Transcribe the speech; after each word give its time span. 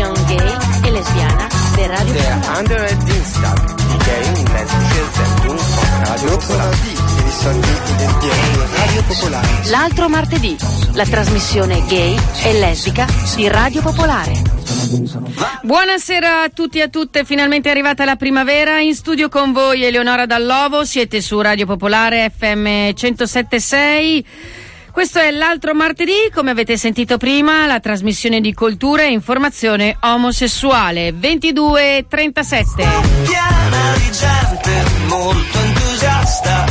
trasmissione 0.00 0.24
gay 0.24 0.56
e 0.82 0.90
lesbiana 0.90 1.46
di 1.74 1.86
Radio 1.86 2.12
Der 2.12 2.38
andere 2.56 2.96
Dienstag, 3.04 3.76
die 3.76 3.98
gay 3.98 4.28
und 4.28 4.48
lesbische 4.52 5.04
Sendung 5.12 5.58
von 5.58 5.88
Radio 8.76 9.02
Popolare. 9.02 9.46
L'altro 9.68 10.08
martedì, 10.08 10.56
la 10.94 11.04
trasmissione 11.04 11.84
gay 11.86 12.16
e 12.44 12.52
lesbica 12.58 13.06
di 13.36 13.48
Radio 13.48 13.82
Popolare. 13.82 14.32
Buonasera 15.62 16.42
a 16.42 16.48
tutti 16.48 16.78
e 16.78 16.82
a 16.82 16.88
tutte, 16.88 17.24
finalmente 17.24 17.68
è 17.68 17.72
arrivata 17.72 18.04
la 18.04 18.16
primavera. 18.16 18.80
In 18.80 18.94
studio 18.94 19.28
con 19.28 19.52
voi 19.52 19.84
Eleonora 19.84 20.24
Dallovo, 20.24 20.84
siete 20.84 21.20
su 21.20 21.38
Radio 21.40 21.66
Popolare 21.66 22.32
FM 22.34 22.64
1076. 22.94 24.24
Questo 24.92 25.18
è 25.18 25.30
l'altro 25.30 25.74
martedì, 25.74 26.30
come 26.34 26.50
avete 26.50 26.76
sentito 26.76 27.16
prima, 27.16 27.66
la 27.66 27.80
trasmissione 27.80 28.40
di 28.40 28.52
cultura 28.52 29.02
e 29.02 29.12
informazione 29.12 29.96
omosessuale 30.00 31.12
2237. 31.18 32.82
piena 33.22 33.94
di 33.96 34.10
gente 34.10 34.84
molto 35.06 35.58
entusiasta. 35.58 36.64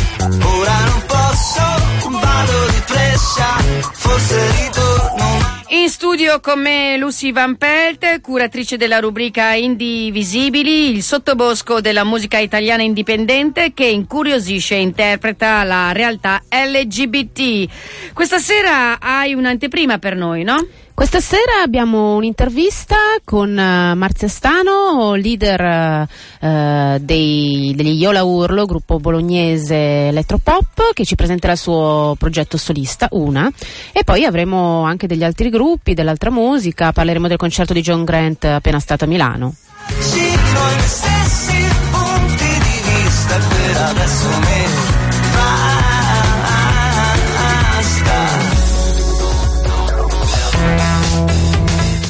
Ora 0.44 0.80
non 0.86 1.04
posso, 1.08 2.20
vado 2.20 2.66
di 2.68 2.82
fretta, 2.86 3.58
forse 3.94 4.52
ritorno. 4.52 4.99
In 5.72 5.88
studio 5.88 6.40
con 6.40 6.62
me 6.62 6.98
Lucy 6.98 7.32
Van 7.32 7.56
Pelt, 7.56 8.22
curatrice 8.22 8.76
della 8.76 8.98
rubrica 8.98 9.54
Indivisibili, 9.54 10.90
il 10.90 11.04
sottobosco 11.04 11.80
della 11.80 12.04
musica 12.04 12.40
italiana 12.40 12.82
indipendente 12.82 13.72
che 13.76 13.86
incuriosisce 13.86 14.74
e 14.74 14.82
interpreta 14.82 15.64
la 15.64 15.92
realtà 15.92 16.42
LGBT. 16.50 18.12
Questa 18.14 18.40
sera 18.40 19.00
hai 19.00 19.36
un'anteprima 19.36 20.00
per 20.00 20.16
noi, 20.16 20.42
no? 20.42 20.58
Questa 21.00 21.22
sera 21.22 21.62
abbiamo 21.64 22.16
un'intervista 22.16 22.98
con 23.24 23.58
eh, 23.58 23.96
Marzia 23.96 24.28
Stano, 24.28 25.14
leader 25.16 26.06
eh, 26.42 26.98
dei- 27.00 27.72
degli 27.74 28.02
Iola 28.02 28.24
Urlo, 28.24 28.66
gruppo 28.66 29.00
bolognese 29.00 30.10
elettropop, 30.10 30.92
che 30.92 31.06
ci 31.06 31.16
presenterà 31.16 31.54
il 31.54 31.58
suo 31.58 32.18
progetto 32.20 32.58
solista, 32.58 33.08
Una. 33.12 33.50
E 33.94 34.04
poi 34.04 34.26
avremo 34.26 34.84
anche 34.84 35.08
degli 35.08 35.24
altri 35.24 35.50
gruppi, 35.50 35.94
dell'altra 35.94 36.32
musica, 36.32 36.92
parleremo 36.92 37.30
del 37.30 37.38
concerto 37.38 37.72
di 37.72 37.80
John 37.80 38.04
Grant 38.04 38.44
appena 38.44 38.82
stato 38.82 39.06
a 39.06 39.08
Milano. 39.08 39.56
Vicino 39.88 40.60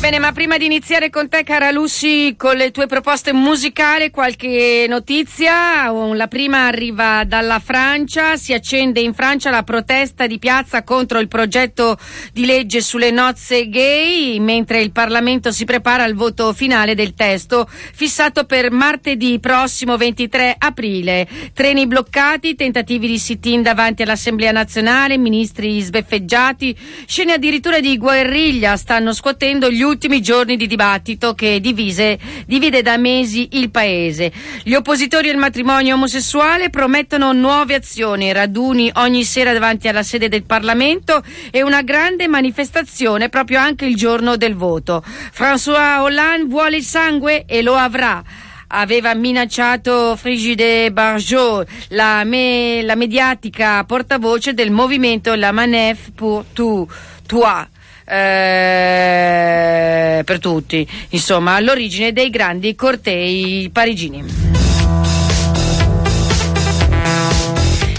Bene, 0.09 0.23
ma 0.23 0.31
prima 0.31 0.57
di 0.57 0.65
iniziare 0.65 1.11
con 1.11 1.29
te, 1.29 1.43
cara 1.43 1.69
Lucy, 1.69 2.35
con 2.35 2.55
le 2.55 2.71
tue 2.71 2.88
proposte 2.88 3.31
musicali, 3.31 4.09
qualche 4.09 4.88
notizia. 4.89 5.91
La 5.91 6.27
prima 6.27 6.66
arriva 6.66 7.23
dalla 7.25 7.59
Francia, 7.59 8.35
si 8.35 8.51
accende 8.51 9.01
in 9.01 9.13
Francia 9.13 9.51
la 9.51 9.61
protesta 9.61 10.25
di 10.25 10.39
piazza 10.39 10.81
contro 10.81 11.19
il 11.19 11.27
progetto 11.27 11.95
di 12.33 12.47
legge 12.47 12.81
sulle 12.81 13.11
nozze 13.11 13.69
gay, 13.69 14.39
mentre 14.39 14.81
il 14.81 14.91
Parlamento 14.91 15.51
si 15.51 15.63
prepara 15.63 16.05
al 16.05 16.16
voto 16.16 16.53
finale 16.53 16.95
del 16.95 17.13
testo, 17.13 17.69
fissato 17.69 18.45
per 18.45 18.71
martedì 18.71 19.39
prossimo 19.39 19.95
23 19.95 20.55
aprile. 20.57 21.27
Treni 21.53 21.85
bloccati, 21.85 22.55
tentativi 22.55 23.05
di 23.05 23.19
sit-in 23.19 23.61
davanti 23.61 24.01
all'Assemblea 24.01 24.53
nazionale, 24.53 25.19
ministri 25.19 25.79
sbeffeggiati, 25.81 26.75
scene 27.05 27.33
addirittura 27.33 27.79
di 27.79 27.95
guerriglia 27.95 28.75
stanno 28.75 29.13
scuotendo 29.13 29.69
gli 29.69 29.83
ultimi 29.83 29.97
giorni 30.22 30.55
di 30.55 30.67
dibattito 30.67 31.33
che 31.33 31.59
divise, 31.59 32.17
divide 32.45 32.81
da 32.81 32.97
mesi 32.97 33.50
il 33.53 33.69
paese. 33.69 34.31
Gli 34.63 34.73
oppositori 34.73 35.29
al 35.29 35.38
matrimonio 35.38 35.96
omosessuale 35.96 36.69
promettono 36.69 37.34
nuove 37.34 37.75
azioni, 37.75 38.31
raduni 38.31 38.91
ogni 38.96 39.23
sera 39.23 39.53
davanti 39.53 39.88
alla 39.88 40.03
sede 40.03 40.29
del 40.29 40.44
Parlamento 40.44 41.23
e 41.51 41.62
una 41.62 41.81
grande 41.81 42.28
manifestazione 42.28 43.29
proprio 43.29 43.59
anche 43.59 43.85
il 43.85 43.96
giorno 43.96 44.38
del 44.38 44.56
voto. 44.56 45.03
François 45.06 46.00
Hollande 46.00 46.47
vuole 46.47 46.78
il 46.78 46.84
sangue 46.84 47.46
e 47.46 47.62
lo 47.62 47.75
avrà 47.75 48.23
aveva 48.72 49.13
minacciato 49.13 50.16
Frigide 50.16 50.91
Barjot, 50.91 51.68
la, 51.90 52.23
me- 52.23 52.81
la 52.84 52.96
mediatica 52.96 53.84
portavoce 53.84 54.53
del 54.53 54.72
movimento 54.72 55.34
La 55.35 55.52
Manef 55.52 56.12
pour 56.13 56.46
tout, 56.53 56.88
toi. 57.25 57.66
Eh, 58.09 60.24
per 60.24 60.40
tutti, 60.40 60.88
insomma, 61.09 61.56
all'origine 61.56 62.12
dei 62.12 62.30
grandi 62.30 62.75
cortei 62.75 63.70
parigini. 63.72 64.69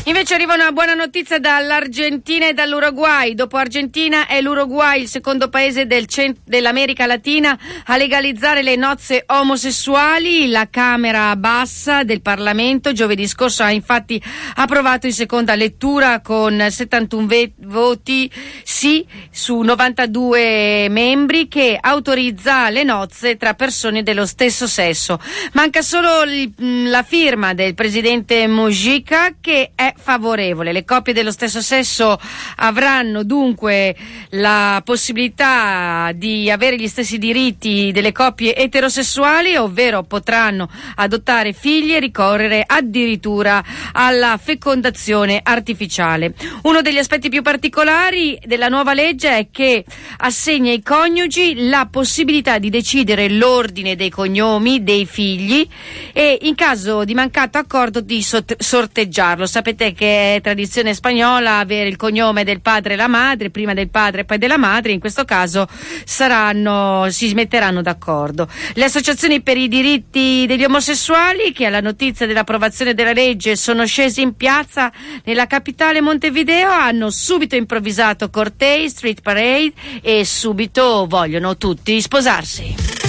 Invece 0.04 0.32
arriva 0.34 0.54
una 0.54 0.72
buona 0.72 0.94
notizia 0.94 1.38
dall'Argentina 1.38 2.48
e 2.48 2.54
dall'Uruguay. 2.54 3.34
Dopo 3.34 3.58
Argentina 3.58 4.26
è 4.26 4.40
l'Uruguay 4.40 5.02
il 5.02 5.08
secondo 5.08 5.50
paese 5.50 5.86
del 5.86 6.06
cent- 6.06 6.38
dell'America 6.42 7.04
Latina 7.04 7.56
a 7.84 7.96
legalizzare 7.98 8.62
le 8.62 8.76
nozze 8.76 9.24
omosessuali. 9.26 10.48
La 10.48 10.68
Camera 10.70 11.36
Bassa 11.36 12.02
del 12.02 12.22
Parlamento 12.22 12.92
giovedì 12.92 13.28
scorso 13.28 13.62
ha 13.62 13.70
infatti 13.70 14.20
approvato 14.54 15.06
in 15.06 15.12
seconda 15.12 15.54
lettura 15.54 16.22
con 16.22 16.66
71 16.68 17.26
ve- 17.26 17.52
voti 17.58 18.30
sì 18.64 19.06
su 19.30 19.60
92 19.60 20.88
membri 20.88 21.46
che 21.46 21.76
autorizza 21.78 22.70
le 22.70 22.84
nozze 22.84 23.36
tra 23.36 23.52
persone 23.52 24.02
dello 24.02 24.24
stesso 24.24 24.66
sesso. 24.66 25.20
Manca 25.52 25.82
solo 25.82 26.24
mh, 26.24 26.88
la 26.88 27.02
firma 27.02 27.52
del 27.52 27.74
presidente 27.74 28.46
Mujica 28.46 29.34
che 29.38 29.72
è 29.74 29.89
favorevole. 29.96 30.72
Le 30.72 30.84
coppie 30.84 31.12
dello 31.12 31.30
stesso 31.30 31.60
sesso 31.60 32.18
avranno 32.56 33.22
dunque 33.22 33.96
la 34.30 34.80
possibilità 34.84 36.12
di 36.14 36.50
avere 36.50 36.76
gli 36.76 36.88
stessi 36.88 37.18
diritti 37.18 37.90
delle 37.92 38.12
coppie 38.12 38.54
eterosessuali, 38.56 39.56
ovvero 39.56 40.02
potranno 40.02 40.68
adottare 40.96 41.52
figli 41.52 41.94
e 41.94 42.00
ricorrere 42.00 42.62
addirittura 42.66 43.62
alla 43.92 44.38
fecondazione 44.42 45.40
artificiale. 45.42 46.34
Uno 46.62 46.82
degli 46.82 46.98
aspetti 46.98 47.28
più 47.28 47.42
particolari 47.42 48.38
della 48.44 48.68
nuova 48.68 48.94
legge 48.94 49.36
è 49.36 49.48
che 49.50 49.84
assegna 50.18 50.70
ai 50.70 50.82
coniugi 50.82 51.68
la 51.68 51.88
possibilità 51.90 52.58
di 52.58 52.70
decidere 52.70 53.28
l'ordine 53.28 53.96
dei 53.96 54.10
cognomi 54.10 54.82
dei 54.82 55.06
figli 55.06 55.66
e 56.12 56.38
in 56.42 56.54
caso 56.54 57.04
di 57.04 57.14
mancato 57.14 57.58
accordo 57.58 58.00
di 58.00 58.22
sorteggiarlo. 58.22 59.46
Sapete 59.80 59.92
che 59.94 60.34
è 60.34 60.41
tradizione 60.42 60.92
spagnola 60.92 61.56
avere 61.56 61.88
il 61.88 61.96
cognome 61.96 62.44
del 62.44 62.60
padre 62.60 62.92
e 62.92 62.96
la 62.96 63.08
madre, 63.08 63.48
prima 63.48 63.72
del 63.72 63.88
padre 63.88 64.20
e 64.20 64.24
poi 64.26 64.36
della 64.36 64.58
madre, 64.58 64.92
in 64.92 65.00
questo 65.00 65.24
caso 65.24 65.66
saranno, 66.04 67.06
si 67.08 67.32
metteranno 67.32 67.80
d'accordo. 67.80 68.46
Le 68.74 68.84
associazioni 68.84 69.41
per 69.41 69.56
i 69.56 69.68
diritti 69.68 70.44
degli 70.46 70.64
omosessuali 70.64 71.52
che 71.52 71.64
alla 71.64 71.80
notizia 71.80 72.26
dell'approvazione 72.26 72.92
della 72.92 73.14
legge 73.14 73.56
sono 73.56 73.86
scesi 73.86 74.20
in 74.20 74.36
piazza 74.36 74.92
nella 75.24 75.46
capitale 75.46 76.02
Montevideo 76.02 76.70
hanno 76.70 77.08
subito 77.08 77.56
improvvisato 77.56 78.28
cortei, 78.28 78.91
street 78.91 79.22
parade 79.22 79.72
e 80.02 80.26
subito 80.26 81.06
vogliono 81.08 81.56
tutti 81.56 81.98
sposarsi. 82.02 82.99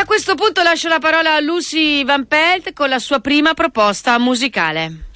A 0.00 0.06
questo 0.06 0.34
punto 0.34 0.62
lascio 0.62 0.88
la 0.88 0.98
parola 0.98 1.34
a 1.34 1.40
Lucy 1.40 2.04
Van 2.04 2.26
Pelt 2.26 2.72
con 2.72 2.88
la 2.88 2.98
sua 2.98 3.20
prima 3.20 3.52
proposta 3.52 4.18
musicale. 4.18 5.08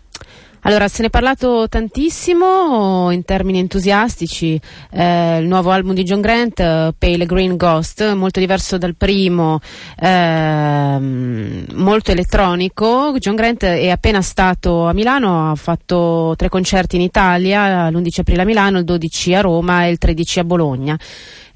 Allora, 0.66 0.88
se 0.88 1.00
ne 1.00 1.06
è 1.08 1.10
parlato 1.10 1.68
tantissimo 1.68 3.10
in 3.10 3.24
termini 3.24 3.60
entusiastici, 3.60 4.60
eh, 4.90 5.38
il 5.38 5.46
nuovo 5.46 5.70
album 5.70 5.94
di 5.94 6.04
John 6.04 6.20
Grant, 6.20 6.60
eh, 6.60 6.94
Pale 6.98 7.24
Green 7.24 7.56
Ghost, 7.56 8.12
molto 8.12 8.40
diverso 8.40 8.76
dal 8.76 8.94
primo, 8.94 9.60
ehm, 9.98 11.66
molto 11.72 12.12
elettronico. 12.12 13.14
John 13.18 13.36
Grant 13.36 13.64
è 13.64 13.88
appena 13.88 14.20
stato 14.20 14.86
a 14.86 14.92
Milano, 14.92 15.50
ha 15.50 15.54
fatto 15.54 16.34
tre 16.36 16.50
concerti 16.50 16.96
in 16.96 17.02
Italia, 17.02 17.88
l'11 17.88 18.20
aprile 18.20 18.42
a 18.42 18.46
Milano, 18.46 18.78
il 18.78 18.84
12 18.84 19.34
a 19.34 19.40
Roma 19.40 19.86
e 19.86 19.90
il 19.90 19.98
13 19.98 20.40
a 20.40 20.44
Bologna. 20.44 20.98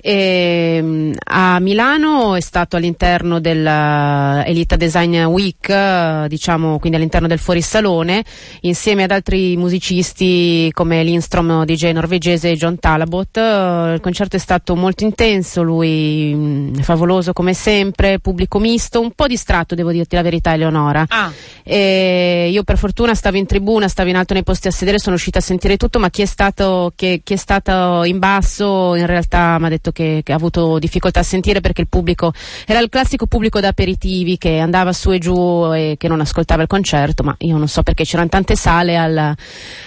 E, 0.00 0.78
mm, 0.80 1.12
a 1.24 1.58
Milano 1.58 2.36
è 2.36 2.40
stato 2.40 2.76
all'interno 2.76 3.40
della 3.40 4.44
Elita 4.46 4.76
Design 4.76 5.16
Week, 5.24 5.68
eh, 5.68 6.26
diciamo 6.28 6.78
quindi 6.78 6.98
all'interno 6.98 7.26
del 7.26 7.38
fuorisalone, 7.38 8.24
insieme 8.60 9.02
ad 9.02 9.10
altri 9.10 9.56
musicisti 9.56 10.70
come 10.72 11.02
Lindstrom, 11.02 11.64
DJ 11.64 11.90
norvegese 11.90 12.50
e 12.50 12.56
John 12.56 12.78
Talabot. 12.78 13.36
Eh, 13.36 13.92
Il 13.94 14.00
concerto 14.00 14.36
è 14.36 14.38
stato 14.38 14.76
molto 14.76 15.04
intenso, 15.04 15.62
lui 15.62 16.32
mm, 16.34 16.74
favoloso 16.76 17.32
come 17.32 17.54
sempre, 17.54 18.20
pubblico 18.20 18.58
misto, 18.58 19.00
un 19.00 19.12
po' 19.12 19.26
distratto 19.26 19.74
devo 19.74 19.90
dirti 19.90 20.14
la 20.14 20.22
verità 20.22 20.52
Eleonora. 20.52 21.04
Ah, 21.08 21.32
E 21.64 22.48
io 22.50 22.62
per 22.62 22.78
fortuna 22.78 23.14
stavo 23.14 23.36
in 23.36 23.46
tribuna, 23.46 23.88
stavo 23.88 24.08
in 24.08 24.16
alto 24.16 24.32
nei 24.32 24.42
posti 24.44 24.68
a 24.68 24.70
sedere, 24.70 24.98
sono 24.98 25.10
riuscita 25.10 25.38
a 25.38 25.42
sentire 25.42 25.76
tutto, 25.76 25.98
ma 25.98 26.08
chi 26.10 26.22
è 26.22 26.26
stato, 26.26 26.92
chi, 26.94 27.20
chi 27.24 27.34
è 27.34 27.36
stato 27.36 28.04
in 28.04 28.18
basso 28.18 28.94
in 28.94 29.06
realtà 29.06 29.58
mi 29.58 29.66
ha 29.66 29.68
detto 29.68 29.87
che, 29.92 30.20
che 30.22 30.32
ha 30.32 30.36
avuto 30.36 30.78
difficoltà 30.78 31.20
a 31.20 31.24
sentire 31.24 31.60
perché 31.60 31.82
il 31.82 31.88
pubblico 31.88 32.32
era 32.66 32.80
il 32.80 32.88
classico 32.88 33.26
pubblico 33.26 33.60
da 33.60 33.68
aperitivi 33.68 34.38
che 34.38 34.58
andava 34.58 34.92
su 34.92 35.10
e 35.12 35.18
giù 35.18 35.72
e 35.72 35.96
che 35.98 36.08
non 36.08 36.20
ascoltava 36.20 36.62
il 36.62 36.68
concerto, 36.68 37.22
ma 37.22 37.34
io 37.38 37.56
non 37.56 37.68
so 37.68 37.82
perché 37.82 38.04
c'erano 38.04 38.28
tante 38.28 38.56
sale 38.56 38.96
al, 38.96 39.34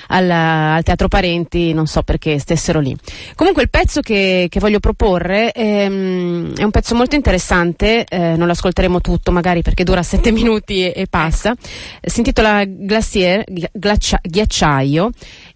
al- 0.07 0.29
al 0.29 0.83
Teatro 0.83 1.07
Parenti, 1.07 1.73
non 1.73 1.87
so 1.87 2.03
perché 2.03 2.39
stessero 2.39 2.79
lì. 2.79 2.95
Comunque 3.35 3.63
il 3.63 3.69
pezzo 3.69 4.01
che, 4.01 4.47
che 4.49 4.59
voglio 4.59 4.79
proporre 4.79 5.51
ehm, 5.51 6.55
è 6.55 6.63
un 6.63 6.71
pezzo 6.71 6.95
molto 6.95 7.15
interessante, 7.15 8.05
eh, 8.05 8.35
non 8.35 8.45
lo 8.45 8.53
ascolteremo 8.53 9.01
tutto 9.01 9.31
magari 9.31 9.61
perché 9.61 9.83
dura 9.83 10.03
sette 10.03 10.31
minuti 10.31 10.83
e, 10.83 10.93
e 10.95 11.07
passa, 11.09 11.53
si 12.01 12.19
intitola 12.19 12.63
Glacier, 12.65 13.43
glacia- 13.71 14.19
Ghiacciaio 14.21 15.09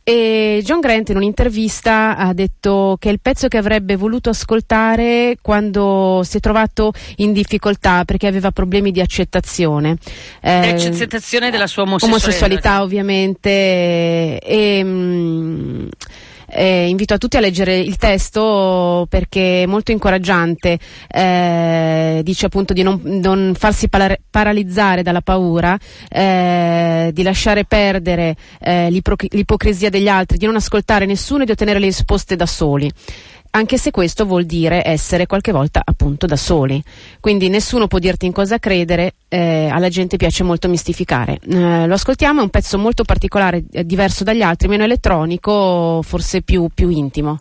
e 0.07 0.61
John 0.63 0.81
Grant 0.81 1.09
in 1.09 1.15
un'intervista 1.15 2.15
ha 2.15 2.31
detto 2.31 2.95
che 2.99 3.09
il 3.09 3.19
pezzo 3.19 3.47
che 3.47 3.57
avrebbe 3.57 3.95
voluto 3.95 4.33
ascoltare 4.35 5.37
quando 5.41 6.21
si 6.23 6.37
è 6.37 6.39
trovato 6.39 6.91
in 7.17 7.33
difficoltà 7.33 8.03
perché 8.05 8.27
aveva 8.27 8.51
problemi 8.51 8.91
di 8.91 9.01
accettazione. 9.01 9.97
Eh, 10.41 10.69
accettazione 10.69 11.49
della 11.49 11.67
sua 11.67 11.83
omosessualità. 11.83 12.25
omosessualità 12.25 12.81
ovviamente 12.83 14.39
e, 14.39 14.81
mm, 14.83 15.87
eh, 16.47 16.87
invito 16.87 17.13
a 17.13 17.17
tutti 17.17 17.37
a 17.37 17.39
leggere 17.39 17.77
il 17.77 17.97
testo 17.97 19.07
perché 19.09 19.63
è 19.63 19.65
molto 19.65 19.91
incoraggiante 19.91 20.77
Eh, 21.07 22.21
dice 22.23 22.45
appunto 22.45 22.73
di 22.73 22.83
non, 22.83 22.99
non 23.03 23.53
farsi 23.57 23.89
pala- 23.89 24.17
paralizzare 24.29 25.01
dalla 25.01 25.21
paura 25.21 25.77
eh, 26.09 27.11
di 27.13 27.23
lasciare 27.23 27.65
perdere 27.65 28.35
eh, 28.59 28.89
l'ipocrisia 28.89 29.89
degli 29.89 30.07
altri 30.07 30.37
di 30.37 30.45
non 30.45 30.55
ascoltare 30.55 31.05
nessuno 31.05 31.43
e 31.43 31.45
di 31.45 31.51
ottenere 31.51 31.79
le 31.79 31.87
risposte 31.87 32.35
da 32.35 32.45
soli 32.45 32.91
anche 33.55 33.77
se 33.77 33.89
questo 33.89 34.25
vuol 34.25 34.43
dire 34.43 34.81
essere 34.85 35.25
qualche 35.27 35.53
volta 35.53 35.81
appunto 35.83 36.25
da 36.25 36.35
soli. 36.35 36.83
Quindi 37.21 37.47
nessuno 37.47 37.87
può 37.87 37.99
dirti 37.99 38.25
in 38.25 38.33
cosa 38.33 38.59
credere, 38.59 39.13
eh, 39.29 39.69
alla 39.71 39.87
gente 39.87 40.17
piace 40.17 40.43
molto 40.43 40.67
mistificare. 40.67 41.39
Eh, 41.47 41.87
lo 41.87 41.93
ascoltiamo, 41.93 42.41
è 42.41 42.43
un 42.43 42.49
pezzo 42.49 42.77
molto 42.77 43.03
particolare, 43.03 43.63
eh, 43.71 43.85
diverso 43.85 44.25
dagli 44.25 44.41
altri, 44.41 44.67
meno 44.67 44.83
elettronico, 44.83 46.01
forse 46.03 46.41
più, 46.41 46.67
più 46.73 46.89
intimo. 46.89 47.39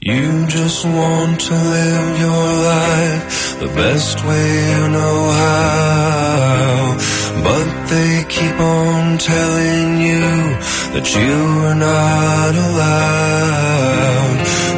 You 0.00 0.44
just 0.46 0.84
want 0.84 1.40
to 1.40 1.54
live 1.54 2.20
your 2.20 2.46
life 2.62 3.56
the 3.60 3.68
best 3.74 4.22
way 4.24 4.70
you 4.72 4.88
know 4.88 5.30
how. 5.30 6.96
But 7.42 7.88
they 7.88 8.24
keep 8.28 8.60
on 8.60 9.16
telling 9.16 10.00
you 10.00 10.56
that 10.92 11.14
you 11.14 11.66
are 11.66 11.74
not 11.74 12.54
allowed. 12.54 13.56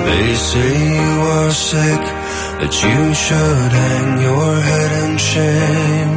They 0.08 0.34
say 0.34 0.72
you 0.96 1.12
are 1.36 1.50
sick, 1.50 2.02
that 2.60 2.74
you 2.84 3.00
should 3.24 3.70
hang 3.82 4.08
your 4.28 4.52
head 4.68 4.90
in 5.04 5.12
shame. 5.32 6.14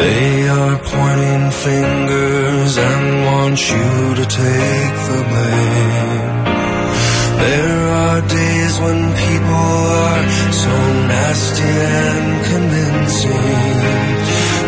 They 0.00 0.48
are 0.48 0.76
pointing 0.94 1.46
fingers 1.66 2.72
and 2.88 3.04
want 3.28 3.58
you 3.72 3.90
to 4.20 4.24
take 4.42 4.96
the 5.08 5.20
blame. 5.30 6.34
There 7.44 7.84
are 8.04 8.20
days 8.40 8.74
when 8.84 9.00
people 9.24 9.70
are 10.08 10.24
so 10.64 10.74
nasty 11.12 11.74
and 12.00 12.28
convincing. 12.52 14.04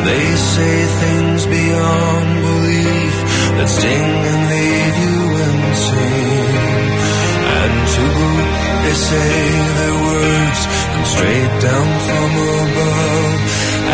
They 0.09 0.27
say 0.53 0.75
things 1.03 1.43
beyond 1.47 2.29
belief 2.47 3.15
that 3.57 3.69
sting 3.77 4.17
and 4.31 4.43
leave 4.53 4.97
you 5.05 5.17
wincing. 5.37 6.46
They 7.97 8.93
say 8.93 9.33
their 9.79 9.97
words 10.05 10.61
come 10.93 11.07
straight 11.15 11.55
down 11.67 11.89
from 12.07 12.31
above. 12.61 13.41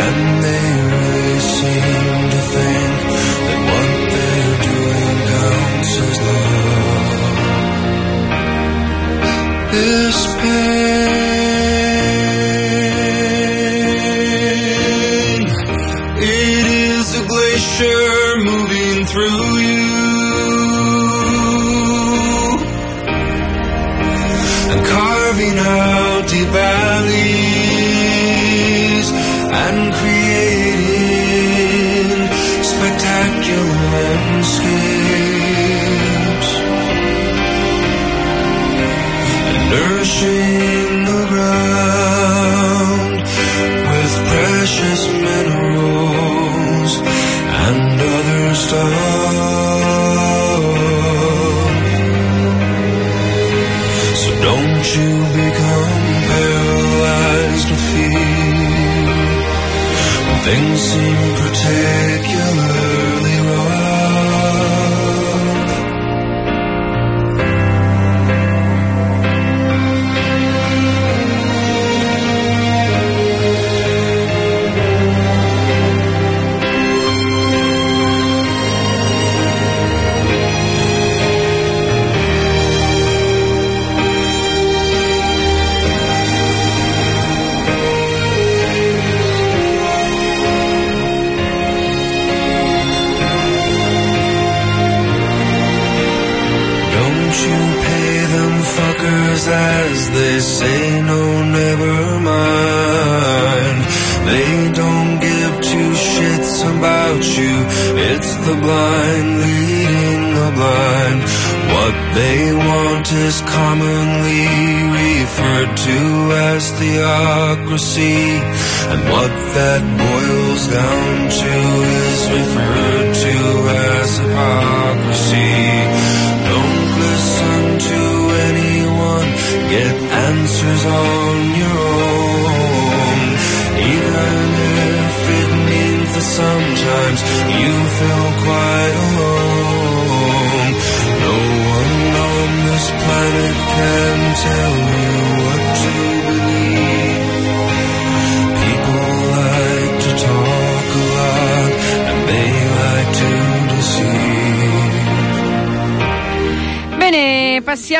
And 0.04 0.18
they 0.44 0.66
really 0.92 1.38
seem 1.38 2.30
to 2.34 2.40
think 2.54 2.98
that 3.46 3.60
what 3.68 3.90
they're 4.12 4.58
doing 4.70 5.16
counts 5.32 5.92
as 6.08 6.18
love. 6.26 7.10
This 9.72 10.18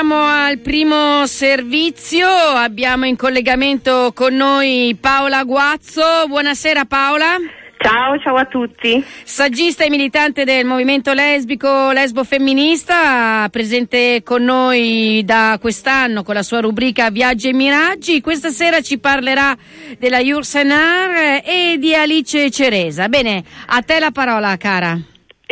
passiamo 0.03 0.25
al 0.25 0.59
primo 0.59 1.27
servizio. 1.27 2.27
Abbiamo 2.29 3.07
in 3.07 3.17
collegamento 3.17 4.11
con 4.13 4.35
noi 4.35 4.97
Paola 5.01 5.45
Guazzo. 5.45 6.03
Buonasera 6.27 6.85
Paola. 6.87 7.37
Ciao, 7.79 8.19
ciao 8.19 8.35
a 8.37 8.45
tutti. 8.47 9.05
Saggista 9.23 9.85
e 9.85 9.91
militante 9.91 10.43
del 10.45 10.65
movimento 10.65 11.13
lesbico 11.13 11.93
lesbo 11.93 12.25
femminista, 12.25 13.49
presente 13.51 14.23
con 14.25 14.43
noi 14.43 15.23
da 15.25 15.59
quest'anno 15.61 16.25
con 16.25 16.35
la 16.35 16.43
sua 16.43 16.61
rubrica 16.61 17.11
Viaggi 17.11 17.49
e 17.49 17.53
Miraggi. 17.53 18.21
Questa 18.21 18.51
sera 18.51 18.81
ci 18.81 18.99
parlerà 18.99 19.57
della 19.99 20.19
Yursenar 20.19 21.43
e 21.45 21.77
di 21.79 21.95
Alice 21.95 22.51
Ceresa. 22.51 23.09
Bene, 23.09 23.45
a 23.67 23.83
te 23.83 24.01
la 24.01 24.11
parola, 24.11 24.57
cara. 24.57 24.99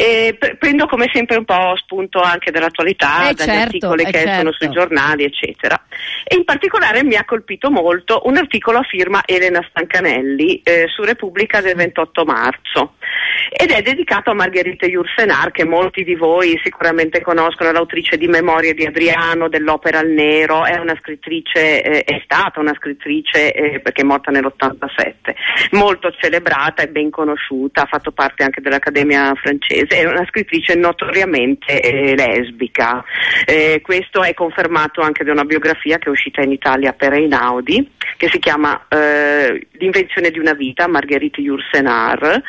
E 0.00 0.35
pre- 0.38 0.57
prendo 0.57 0.87
come 0.87 1.11
sempre 1.12 1.37
un 1.37 1.45
po' 1.45 1.76
spunto 1.76 2.23
anche 2.23 2.50
dall'attualità, 2.50 3.28
Eh, 3.28 3.35
dagli 3.35 3.49
certo, 3.49 3.62
articoli 3.64 4.02
eh, 4.04 4.11
che 4.11 4.19
escono 4.19 4.50
certo. 4.50 4.64
sui 4.64 4.71
giornali, 4.71 5.25
eccetera. 5.25 5.78
E 6.25 6.37
in 6.37 6.45
particolare 6.45 7.04
mi 7.04 7.16
ha 7.16 7.25
colpito 7.26 7.71
molto 7.71 8.23
un 8.25 8.38
articolo 8.38 8.78
a 8.78 8.83
firma 8.83 9.21
Elena 9.26 9.62
Stancanelli 9.69 10.62
eh, 10.62 10.87
su 10.88 11.02
Repubblica 11.02 11.61
del 11.61 11.75
28 11.75 12.25
marzo 12.25 12.95
ed 13.49 13.70
è 13.70 13.82
dedicato 13.82 14.30
a 14.30 14.35
Margherite 14.35 14.88
Jursenar 14.88 15.50
che 15.50 15.64
molti 15.64 16.04
di 16.04 16.14
voi 16.14 16.59
sicuramente 16.62 17.20
conoscono, 17.20 17.73
l'autrice 17.73 18.16
di 18.16 18.28
Memorie 18.28 18.75
di 18.75 18.85
Adriano, 18.85 19.49
dell'Opera 19.49 19.99
al 19.99 20.11
Nero, 20.11 20.64
è 20.64 20.78
una 20.78 20.97
scrittrice, 21.00 21.82
eh, 21.82 22.04
è 22.04 22.20
stata 22.25 22.61
una 22.61 22.75
scrittrice 22.75 23.52
eh, 23.52 23.80
perché 23.80 24.02
è 24.02 24.04
morta 24.04 24.30
nell'87, 24.30 25.35
molto 25.73 26.11
celebrata 26.12 26.82
e 26.82 26.88
ben 26.88 27.11
conosciuta, 27.11 27.82
ha 27.82 27.87
fatto 27.87 28.12
parte 28.12 28.42
anche 28.44 28.61
dell'Accademia 28.61 29.35
francese, 29.35 30.00
è 30.00 30.04
una 30.04 30.25
scrittrice 30.26 30.75
notoriamente 30.75 31.80
eh, 31.80 32.14
lesbica. 32.14 33.04
Eh, 33.44 33.80
questo 33.82 34.23
è 34.23 34.35
confermato 34.35 35.00
anche 35.00 35.25
da 35.25 35.32
una 35.32 35.44
biografia 35.44 35.99
che 35.99 36.06
è 36.06 36.11
uscita 36.11 36.42
in 36.42 36.52
Italia 36.52 36.92
per 36.92 37.12
Einaudi, 37.12 37.90
che 38.16 38.28
si 38.28 38.38
chiama 38.38 38.87
eh, 38.88 39.66
L'invenzione 39.80 40.30
di 40.30 40.38
una 40.38 40.52
vita, 40.52 40.87
Marguerite 40.87 41.40
Yourcenar, 41.40 42.42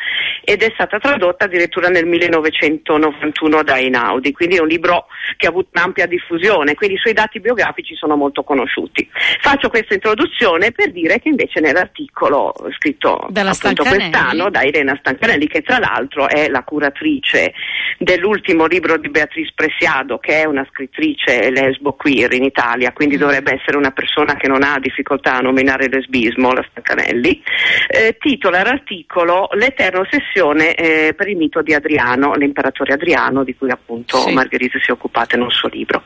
ed 0.44 0.62
è 0.62 0.72
stata 0.86 0.98
tradotta 0.98 1.44
addirittura 1.44 1.88
nel 1.88 2.06
1991 2.06 3.62
da 3.62 3.78
Einaudi, 3.78 4.32
quindi 4.32 4.56
è 4.56 4.60
un 4.60 4.66
libro 4.66 5.06
che 5.36 5.46
ha 5.46 5.50
avuto 5.50 5.68
un'ampia 5.74 6.06
diffusione, 6.06 6.74
quindi 6.74 6.96
i 6.96 6.98
suoi 6.98 7.12
dati 7.12 7.40
biografici 7.40 7.94
sono 7.94 8.16
molto 8.16 8.42
conosciuti. 8.42 9.08
Faccio 9.40 9.68
questa 9.68 9.94
introduzione 9.94 10.72
per 10.72 10.90
dire 10.92 11.20
che 11.20 11.28
invece 11.28 11.60
nell'articolo 11.60 12.54
scritto 12.76 13.16
appunto 13.16 13.84
quest'anno 13.84 14.50
da 14.50 14.62
Elena 14.62 14.96
Stancanelli, 14.98 15.46
che 15.46 15.62
tra 15.62 15.78
l'altro 15.78 16.28
è 16.28 16.48
la 16.48 16.62
curatrice 16.62 17.52
dell'ultimo 17.98 18.66
libro 18.66 18.96
di 18.96 19.08
Beatrice 19.08 19.52
Presiado, 19.54 20.18
che 20.18 20.42
è 20.42 20.44
una 20.44 20.66
scrittrice 20.70 21.50
lesbo 21.50 21.92
queer 21.92 22.32
in 22.32 22.44
Italia, 22.44 22.92
quindi 22.92 23.16
dovrebbe 23.16 23.54
essere 23.54 23.76
una 23.76 23.90
persona 23.90 24.34
che 24.34 24.48
non 24.48 24.62
ha 24.62 24.78
difficoltà 24.78 25.36
a 25.36 25.40
nominare 25.40 25.88
lesbismo, 25.88 26.52
la 26.52 26.64
Stancanelli, 26.70 27.42
eh, 27.88 28.16
titola 28.18 28.62
l'articolo 28.62 29.48
L'eterna 29.52 30.00
ossessione 30.00 30.71
eh, 30.74 31.14
per 31.14 31.28
il 31.28 31.36
mito 31.36 31.62
di 31.62 31.74
Adriano, 31.74 32.34
l'imperatore 32.34 32.94
Adriano, 32.94 33.44
di 33.44 33.54
cui 33.54 33.70
appunto 33.70 34.18
Sì. 34.18 34.32
Margherita 34.32 34.78
si 34.80 34.90
è 34.90 34.92
occupata 34.92 35.36
nel 35.36 35.50
suo 35.50 35.68
libro. 35.68 36.02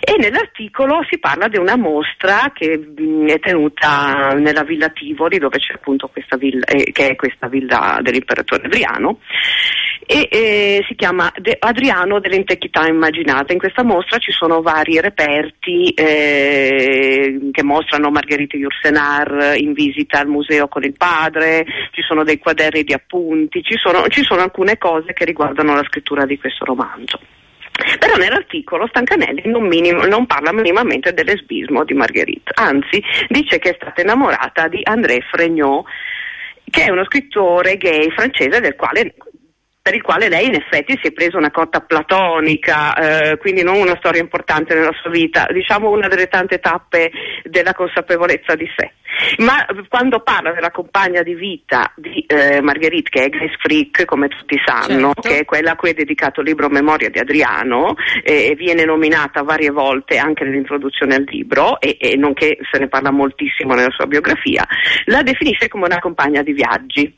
E 0.00 0.16
nell'articolo 0.18 1.04
si 1.08 1.18
parla 1.18 1.48
di 1.48 1.58
una 1.58 1.76
mostra 1.76 2.52
che 2.54 2.76
mh, 2.78 3.26
è 3.28 3.38
tenuta 3.38 4.32
nella 4.36 4.62
Villa 4.62 4.88
Tivoli, 4.88 5.38
dove 5.38 5.58
c'è 5.58 5.74
appunto 5.74 6.08
questa 6.08 6.36
villa, 6.36 6.64
eh, 6.66 6.90
che 6.92 7.08
è 7.10 7.16
questa 7.16 7.48
villa 7.48 7.98
dell'imperatore 8.02 8.64
Adriano, 8.66 9.18
e 10.12 10.28
eh, 10.30 10.84
si 10.86 10.94
chiama 10.94 11.32
De- 11.38 11.56
Adriano 11.58 12.20
dell'antichità 12.20 12.86
immaginata. 12.86 13.54
In 13.54 13.58
questa 13.58 13.82
mostra 13.82 14.18
ci 14.18 14.30
sono 14.30 14.60
vari 14.60 15.00
reperti 15.00 15.88
eh, 15.92 17.48
che 17.50 17.62
mostrano 17.62 18.10
Margherita 18.10 18.58
Jursenar 18.58 19.54
in 19.56 19.72
visita 19.72 20.20
al 20.20 20.26
museo 20.26 20.68
con 20.68 20.84
il 20.84 20.92
padre, 20.92 21.64
ci 21.92 22.02
sono 22.02 22.24
dei 22.24 22.38
quaderni 22.38 22.84
di 22.84 22.92
appunti, 22.92 23.62
ci 23.62 23.78
sono, 23.78 24.06
ci 24.08 24.22
sono 24.22 24.42
alcune 24.42 24.76
cose 24.76 25.14
che 25.14 25.24
riguardano 25.24 25.74
la 25.74 25.84
scrittura 25.84 26.26
di 26.26 26.38
questo 26.38 26.66
romanzo. 26.66 27.18
Però 27.98 28.16
nell'articolo 28.16 28.86
Stancanelli 28.88 29.44
non, 29.46 29.66
minim- 29.66 30.04
non 30.04 30.26
parla 30.26 30.52
minimamente 30.52 31.14
del 31.14 31.24
lesbismo 31.24 31.84
di 31.84 31.94
Marguerite, 31.94 32.52
anzi 32.54 33.02
dice 33.28 33.58
che 33.58 33.70
è 33.70 33.76
stata 33.80 34.02
innamorata 34.02 34.68
di 34.68 34.80
André 34.84 35.20
Fregnaud, 35.22 35.84
che 36.68 36.84
è 36.84 36.90
uno 36.90 37.04
scrittore 37.06 37.78
gay 37.78 38.10
francese 38.10 38.60
del 38.60 38.76
quale 38.76 39.14
per 39.82 39.96
il 39.96 40.02
quale 40.02 40.28
lei 40.28 40.46
in 40.46 40.54
effetti 40.54 40.96
si 41.02 41.08
è 41.08 41.12
presa 41.12 41.36
una 41.36 41.50
cotta 41.50 41.80
platonica, 41.80 42.94
eh, 42.94 43.36
quindi 43.38 43.64
non 43.64 43.80
una 43.80 43.96
storia 43.98 44.20
importante 44.20 44.74
nella 44.74 44.92
sua 45.02 45.10
vita, 45.10 45.48
diciamo 45.50 45.90
una 45.90 46.06
delle 46.06 46.28
tante 46.28 46.60
tappe 46.60 47.10
della 47.42 47.74
consapevolezza 47.74 48.54
di 48.54 48.70
sé. 48.76 48.92
Ma 49.38 49.66
quando 49.88 50.20
parla 50.20 50.52
della 50.52 50.70
compagna 50.70 51.22
di 51.22 51.34
vita 51.34 51.92
di 51.96 52.24
eh, 52.26 52.62
Marguerite, 52.62 53.10
che 53.10 53.24
è 53.24 53.28
Grace 53.28 53.56
Frick, 53.58 54.04
come 54.04 54.28
tutti 54.28 54.56
sanno, 54.64 55.12
Certo. 55.14 55.20
che 55.28 55.38
è 55.40 55.44
quella 55.44 55.72
a 55.72 55.76
cui 55.76 55.90
è 55.90 55.94
dedicato 55.94 56.40
il 56.40 56.46
libro 56.46 56.68
Memoria 56.68 57.10
di 57.10 57.18
Adriano, 57.18 57.94
eh, 58.22 58.50
e 58.50 58.54
viene 58.54 58.84
nominata 58.84 59.42
varie 59.42 59.70
volte 59.70 60.16
anche 60.16 60.44
nell'introduzione 60.44 61.16
al 61.16 61.24
libro, 61.26 61.80
e, 61.80 61.96
e 62.00 62.16
nonché 62.16 62.56
se 62.70 62.78
ne 62.78 62.88
parla 62.88 63.10
moltissimo 63.10 63.74
nella 63.74 63.90
sua 63.90 64.06
biografia, 64.06 64.64
la 65.06 65.22
definisce 65.22 65.66
come 65.68 65.86
una 65.86 65.98
compagna 65.98 66.42
di 66.42 66.52
viaggi. 66.52 67.16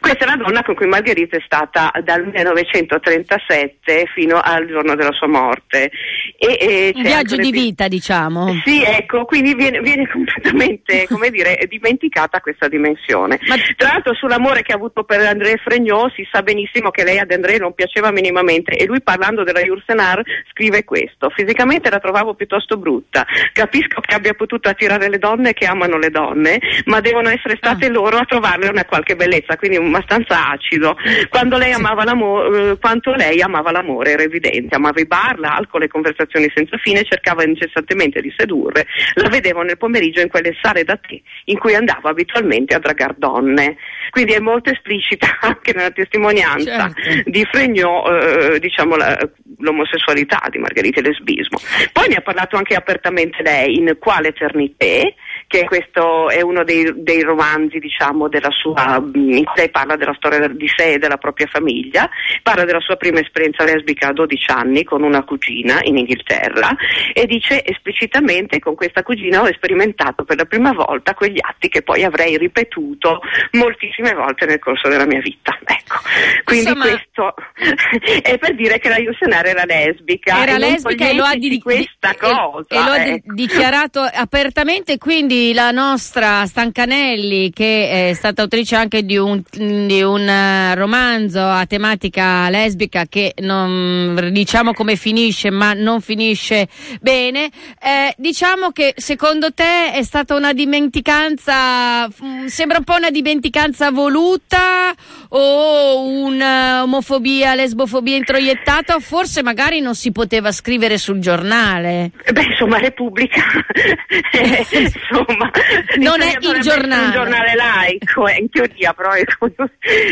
Questa 0.00 0.24
è 0.24 0.28
la 0.28 0.36
donna 0.36 0.62
con 0.62 0.74
cui 0.74 0.86
Margherita 0.86 1.36
è 1.36 1.42
stata 1.44 1.90
dal 2.04 2.24
1937 2.26 4.06
fino 4.14 4.38
al 4.40 4.66
giorno 4.66 4.94
della 4.94 5.12
sua 5.12 5.26
morte. 5.26 5.90
E, 6.38 6.58
e 6.60 6.92
Un 6.94 7.02
viaggio 7.02 7.36
di 7.36 7.50
vita, 7.50 7.88
diciamo. 7.88 8.60
Sì, 8.64 8.82
ecco, 8.82 9.24
quindi 9.24 9.54
viene, 9.54 9.80
viene 9.80 10.06
completamente, 10.12 11.06
come 11.10 11.30
dire, 11.30 11.58
dimenticata 11.68 12.40
questa 12.40 12.68
dimensione. 12.68 13.38
Ma- 13.48 13.56
Tra 13.76 13.92
l'altro 13.92 14.14
sull'amore 14.14 14.62
che 14.62 14.72
ha 14.72 14.76
avuto 14.76 15.04
per 15.04 15.20
André 15.20 15.56
Fregnaud 15.56 16.12
si 16.14 16.26
sa 16.30 16.42
benissimo 16.42 16.90
che 16.90 17.04
lei 17.04 17.18
ad 17.18 17.30
André 17.30 17.58
non 17.58 17.74
piaceva 17.74 18.10
minimamente 18.10 18.76
e 18.76 18.86
lui 18.86 19.02
parlando 19.02 19.42
della 19.42 19.60
Jursenar 19.60 20.22
scrive 20.50 20.84
questo, 20.84 21.30
fisicamente 21.30 21.90
la 21.90 21.98
trovavo 21.98 22.34
piuttosto 22.34 22.76
brutta, 22.76 23.26
capisco 23.52 24.00
che 24.00 24.14
abbia 24.14 24.34
potuto 24.34 24.68
attirare 24.68 25.08
le 25.08 25.18
donne 25.18 25.52
che 25.52 25.66
amano 25.66 25.98
le 25.98 26.10
donne, 26.10 26.60
ma 26.84 27.00
devono 27.00 27.28
essere 27.28 27.56
state 27.56 27.88
loro 27.88 28.18
a 28.18 28.24
trovarle 28.24 28.68
una 28.68 28.84
qualche 28.84 29.16
bellezza, 29.16 29.45
quindi 29.54 29.76
abbastanza 29.76 30.48
acido. 30.50 30.96
Quando 31.28 31.56
lei 31.56 31.70
amava 31.72 32.02
l'amore, 32.02 32.70
eh, 32.70 32.78
quanto 32.78 33.12
lei 33.14 33.40
amava 33.40 33.70
l'amore 33.70 34.10
era 34.10 34.22
evidente, 34.24 34.74
amava 34.74 34.98
i 35.00 35.06
bar, 35.06 35.38
l'alcol, 35.38 35.82
le 35.82 35.88
conversazioni 35.88 36.50
senza 36.52 36.76
fine, 36.78 37.04
cercava 37.04 37.44
incessantemente 37.44 38.20
di 38.20 38.34
sedurre, 38.36 38.86
la 39.14 39.28
vedevo 39.28 39.62
nel 39.62 39.76
pomeriggio 39.78 40.20
in 40.20 40.28
quelle 40.28 40.56
sale 40.60 40.82
da 40.82 40.96
tè 40.96 41.20
in 41.44 41.58
cui 41.58 41.74
andava 41.76 42.10
abitualmente 42.10 42.74
a 42.74 42.80
dragar 42.80 43.14
donne. 43.16 43.76
Quindi 44.10 44.32
è 44.32 44.40
molto 44.40 44.70
esplicita 44.70 45.28
anche 45.42 45.72
nella 45.72 45.90
testimonianza 45.90 46.90
Certo. 46.92 47.30
di 47.30 47.46
Fregnaud, 47.50 48.54
eh, 48.54 48.58
diciamo, 48.58 48.96
la- 48.96 49.18
l'omosessualità 49.58 50.42
di 50.50 50.58
Margherita 50.58 50.98
e 51.00 51.02
il 51.02 51.08
lesbismo. 51.08 51.58
Poi 51.92 52.08
ne 52.08 52.16
ha 52.16 52.20
parlato 52.20 52.56
anche 52.56 52.74
apertamente 52.74 53.42
lei 53.42 53.76
in 53.76 53.96
Quale 53.98 54.28
Eternité, 54.28 55.14
che 55.46 55.64
questo 55.64 56.28
è 56.28 56.40
uno 56.42 56.64
dei, 56.64 56.92
dei 56.96 57.22
romanzi, 57.22 57.78
diciamo, 57.78 58.28
della 58.28 58.50
sua, 58.50 58.96
in 59.14 59.44
cui 59.44 59.54
lei 59.54 59.70
parla 59.70 59.96
della 59.96 60.14
storia 60.16 60.46
di 60.48 60.66
sé 60.74 60.94
e 60.94 60.98
della 60.98 61.18
propria 61.18 61.46
famiglia, 61.46 62.08
parla 62.42 62.64
della 62.64 62.80
sua 62.80 62.96
prima 62.96 63.20
esperienza 63.20 63.64
lesbica 63.64 64.08
a 64.08 64.12
12 64.12 64.50
anni 64.50 64.82
con 64.84 65.02
una 65.02 65.22
cugina 65.24 65.78
in 65.82 65.96
Inghilterra 65.98 66.70
e 67.12 67.26
dice 67.26 67.64
esplicitamente 67.64 68.58
con 68.58 68.74
questa 68.74 69.02
cugina 69.02 69.42
ho 69.42 69.46
sperimentato 69.52 70.24
per 70.24 70.36
la 70.36 70.44
prima 70.46 70.72
volta 70.72 71.14
quegli 71.14 71.38
atti 71.40 71.68
che 71.68 71.82
poi 71.82 72.02
avrei 72.02 72.36
ripetuto 72.36 73.20
moltissime 73.52 74.14
volte 74.14 74.46
nel 74.46 74.58
corso 74.58 74.88
della 74.88 75.06
mia 75.06 75.20
vita. 75.20 75.56
Ecco, 75.64 75.96
quindi 76.44 76.66
Insomma- 76.70 76.84
questo 76.88 77.34
è 78.22 78.38
per 78.38 78.54
dire 78.54 78.78
che 78.78 78.88
la 78.88 78.98
Yusenar 78.98 79.46
era 79.46 79.64
lesbica. 79.64 80.42
Era 80.42 80.56
e 80.56 80.58
lesbica 80.58 81.08
e 81.08 81.14
lo 81.14 81.22
ha 81.22 81.30
toglieteci 81.30 81.48
di- 81.48 81.60
questa 81.60 82.10
di- 82.10 82.16
cosa. 82.18 82.66
e 82.68 82.84
lo 82.84 82.90
ha 82.92 82.98
di- 82.98 83.10
ecco. 83.10 83.32
dichiarato 83.34 84.00
apertamente, 84.00 84.98
quindi 84.98 85.35
la 85.54 85.70
nostra 85.70 86.46
Stancanelli, 86.46 87.50
che 87.50 88.10
è 88.10 88.12
stata 88.14 88.42
autrice 88.42 88.76
anche 88.76 89.04
di 89.04 89.16
un, 89.16 89.42
di 89.50 90.02
un 90.02 90.28
eh, 90.28 90.74
romanzo 90.74 91.40
a 91.40 91.66
tematica 91.66 92.48
lesbica 92.50 93.06
che 93.06 93.34
non 93.40 94.28
diciamo 94.30 94.72
come 94.72 94.96
finisce, 94.96 95.50
ma 95.50 95.72
non 95.72 96.00
finisce 96.00 96.68
bene, 97.00 97.50
eh, 97.82 98.14
diciamo 98.16 98.70
che 98.70 98.94
secondo 98.96 99.52
te 99.52 99.92
è 99.92 100.02
stata 100.02 100.34
una 100.34 100.52
dimenticanza, 100.52 102.06
mm, 102.06 102.46
sembra 102.46 102.78
un 102.78 102.84
po' 102.84 102.96
una 102.96 103.10
dimenticanza 103.10 103.90
voluta 103.90 104.94
o 105.30 106.00
un'omofobia, 106.06 107.54
lesbofobia 107.54 108.16
introiettata 108.16 108.94
o 108.94 109.00
forse 109.00 109.42
magari 109.42 109.80
non 109.80 109.94
si 109.94 110.12
poteva 110.12 110.52
scrivere 110.52 110.98
sul 110.98 111.18
giornale. 111.18 112.10
Beh, 112.32 112.44
insomma, 112.44 112.78
Repubblica, 112.78 113.42
eh, 114.32 114.66
insomma, 114.78 115.25
insomma 115.26 115.50
Non 115.96 116.20
è 116.22 116.32
il 116.38 116.60
giornale. 116.60 117.06
un 117.06 117.12
giornale 117.12 117.54
laico, 117.54 118.26
eh, 118.28 118.36
in 118.38 118.50
teoria, 118.50 118.92
però 118.92 119.12
ecco, 119.14 119.46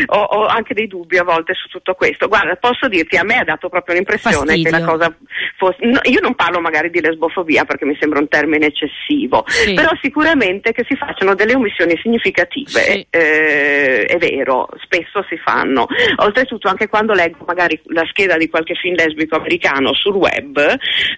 ho, 0.07 0.19
ho 0.21 0.45
anche 0.45 0.73
dei 0.73 0.87
dubbi 0.87 1.17
a 1.17 1.23
volte 1.23 1.53
su 1.53 1.67
tutto 1.67 1.93
questo. 1.93 2.27
Guarda, 2.27 2.55
posso 2.55 2.87
dirti, 2.87 3.17
a 3.17 3.23
me 3.23 3.37
ha 3.37 3.43
dato 3.43 3.69
proprio 3.69 3.95
l'impressione 3.95 4.37
Fastidio. 4.45 4.71
che 4.71 4.79
la 4.79 4.85
cosa 4.85 5.15
fosse. 5.57 5.77
no, 5.85 5.99
io 6.03 6.19
non 6.21 6.35
parlo 6.35 6.59
magari 6.59 6.89
di 6.89 7.01
lesbofobia 7.01 7.65
perché 7.65 7.85
mi 7.85 7.95
sembra 7.99 8.19
un 8.19 8.27
termine 8.27 8.67
eccessivo, 8.67 9.43
Sì. 9.47 9.73
però 9.73 9.89
sicuramente 10.01 10.71
che 10.71 10.85
si 10.87 10.95
facciano 10.95 11.35
delle 11.35 11.55
omissioni 11.55 11.97
significative, 12.01 12.79
Sì. 12.81 13.07
eh, 13.09 14.05
è 14.05 14.17
vero, 14.17 14.67
spesso 14.83 15.23
si 15.29 15.37
fanno. 15.37 15.87
Oltretutto, 16.17 16.67
anche 16.67 16.87
quando 16.87 17.13
leggo 17.13 17.43
magari 17.45 17.79
la 17.87 18.05
scheda 18.09 18.37
di 18.37 18.49
qualche 18.49 18.75
film 18.75 18.95
lesbico 18.95 19.35
americano 19.35 19.93
sul 19.93 20.15
web, 20.15 20.57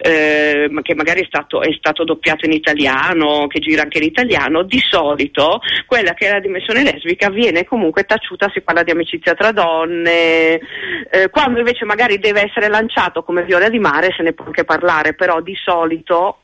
eh, 0.02 0.70
che 0.82 0.96
magari 0.96 1.22
è 1.22 1.26
stato, 1.26 1.62
è 1.62 1.72
stato 1.78 2.04
doppiato 2.04 2.46
in 2.46 2.52
italiano, 2.54 3.48
che 3.48 3.60
gira 3.60 3.86
anche 3.88 3.98
in 3.98 4.04
italiano, 4.04 4.64
di 4.64 4.80
solito 4.80 5.62
quella 5.86 6.14
che 6.14 6.28
è 6.28 6.32
la 6.32 6.40
dimensione 6.40 6.84
lesbica 6.84 7.30
viene 7.30 7.66
comunque 7.66 8.04
taciuta, 8.04 8.52
si 8.54 8.62
parla 8.62 8.84
di 8.84 8.92
amicizia 8.92 9.34
tra 9.34 9.52
donne, 9.52 10.60
eh, 11.10 11.30
quando 11.32 11.60
invece 11.60 11.86
magari 11.86 12.20
deve 12.20 12.44
essere 12.44 12.68
lanciato 12.68 13.24
come 13.24 13.44
viola 13.44 13.70
di 13.70 13.80
mare 13.80 14.14
se 14.16 14.24
ne 14.24 14.34
può 14.34 14.46
anche 14.46 14.66
parlare, 14.66 15.14
però 15.14 15.42
di 15.42 15.56
solito 15.56 16.40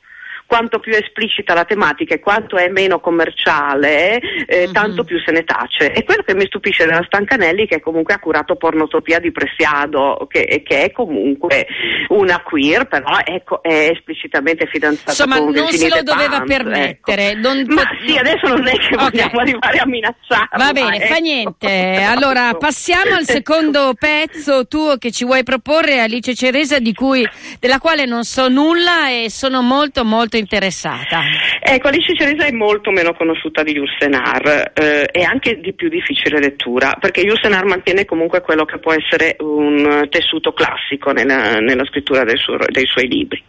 quanto 0.54 0.78
più 0.78 0.94
è 0.94 0.98
esplicita 0.98 1.56
la 1.56 1.66
tematica 1.66 2.14
e 2.14 2.20
quanto 2.20 2.58
è 2.58 2.70
meno 2.70 3.00
commerciale, 3.00 4.20
eh, 4.46 4.68
Mhm. 4.68 4.72
tanto 4.74 5.04
più 5.04 5.20
se 5.26 5.32
ne 5.32 5.44
tace. 5.44 5.92
E 5.92 6.04
quello 6.04 6.22
che 6.22 6.36
mi 6.36 6.46
stupisce 6.46 6.86
della 6.86 7.02
Stancanelli 7.04 7.66
che 7.66 7.80
comunque 7.82 8.14
ha 8.14 8.20
curato 8.20 8.56
Pornotopia 8.56 9.18
di 9.18 9.32
Presiado, 9.32 10.28
che, 10.30 10.62
che 10.64 10.84
è 10.84 10.92
comunque 10.92 11.66
una 12.10 12.42
queer, 12.44 12.86
però 12.88 13.18
è, 13.24 13.42
co- 13.44 13.62
è 13.64 13.90
esplicitamente 13.92 14.68
fidanzata 14.68 15.10
Insomma, 15.10 15.38
con 15.40 15.52
non 15.54 15.68
se 15.72 15.90
lo 15.90 16.04
doveva 16.04 16.38
Pants, 16.38 16.48
permettere. 16.56 17.28
ecco. 17.30 17.40
non 17.48 17.64
Ma 17.70 17.82
sì, 18.06 18.16
adesso 18.16 18.48
non 18.48 18.68
è 18.68 18.78
che 18.78 18.94
Ok. 18.94 19.02
vogliamo 19.10 19.40
arrivare 19.40 19.78
a 19.80 19.88
minacciarla. 19.88 20.48
Va 20.66 20.72
bene, 20.72 21.00
fa 21.08 21.14
ecco. 21.16 21.22
niente. 21.24 22.04
Allora, 22.06 22.54
passiamo 22.60 23.16
al 23.16 23.24
secondo 23.26 23.94
pezzo 23.98 24.68
tuo 24.68 24.98
che 24.98 25.12
ci 25.12 25.26
vuoi 25.26 25.42
proporre, 25.44 26.00
Alice 26.00 26.36
Ceresa, 26.36 26.78
di 26.78 26.94
cui, 26.94 27.28
della 27.60 27.80
quale 27.80 28.06
non 28.06 28.24
so 28.24 28.48
nulla 28.50 29.10
e 29.10 29.32
sono 29.32 29.62
molto 29.64 30.06
molto 30.06 30.38
interessata. 30.44 31.22
Ecco, 31.60 31.88
Alice 31.88 32.14
Ceresa 32.16 32.46
è 32.46 32.52
molto 32.52 32.92
meno 32.92 33.14
conosciuta 33.14 33.64
di 33.64 33.74
Yursenar, 33.74 34.72
eh, 34.74 35.06
è 35.06 35.22
anche 35.22 35.60
di 35.60 35.74
più 35.74 35.90
difficile 35.90 36.40
lettura, 36.40 36.96
perché 37.00 37.22
Yursenar 37.22 37.66
mantiene 37.66 38.06
comunque 38.06 38.42
quello 38.42 38.66
che 38.66 38.80
può 38.80 38.94
essere 38.94 39.36
un 39.40 40.08
tessuto 40.10 40.54
classico 40.54 41.12
nella, 41.12 41.60
nella 41.60 41.86
scrittura 41.86 42.24
suo- 42.36 42.58
dei 42.68 42.86
suoi 42.86 43.08
libri. 43.08 43.42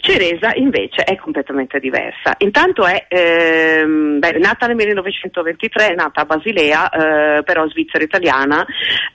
Ceresa 0.00 0.52
invece 0.54 1.04
è 1.04 1.16
completamente 1.16 1.78
diversa. 1.78 2.34
Intanto 2.38 2.86
è 2.86 3.06
ehm, 3.08 4.18
beh, 4.18 4.38
nata 4.38 4.66
nel 4.66 4.76
1923, 4.76 5.88
è 5.88 5.94
nata 5.94 6.22
a 6.22 6.24
Basilea, 6.24 6.88
eh, 6.88 7.42
però 7.42 7.68
svizzera 7.68 8.02
italiana, 8.02 8.64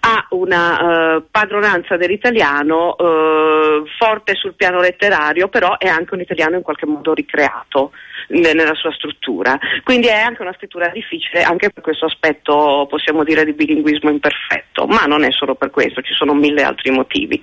ha 0.01 0.27
una 0.29 1.17
eh, 1.17 1.23
padronanza 1.29 1.97
dell'italiano 1.97 2.95
eh, 2.97 3.83
forte 3.97 4.35
sul 4.35 4.55
piano 4.55 4.79
letterario, 4.79 5.47
però 5.47 5.77
è 5.77 5.87
anche 5.87 6.13
un 6.13 6.21
italiano 6.21 6.55
in 6.57 6.61
qualche 6.61 6.85
modo 6.85 6.96
ricreato 7.13 7.91
ne- 8.29 8.53
nella 8.53 8.73
sua 8.73 8.91
struttura. 8.93 9.57
Quindi 9.83 10.07
è 10.07 10.19
anche 10.19 10.41
una 10.41 10.53
scrittura 10.53 10.89
difficile, 10.89 11.43
anche 11.43 11.69
per 11.69 11.83
questo 11.83 12.05
aspetto 12.05 12.85
possiamo 12.89 13.23
dire 13.23 13.45
di 13.45 13.53
bilinguismo 13.53 14.09
imperfetto, 14.09 14.85
ma 14.85 15.05
non 15.05 15.23
è 15.23 15.31
solo 15.31 15.55
per 15.55 15.69
questo, 15.69 16.01
ci 16.01 16.13
sono 16.13 16.33
mille 16.33 16.63
altri 16.63 16.91
motivi. 16.91 17.41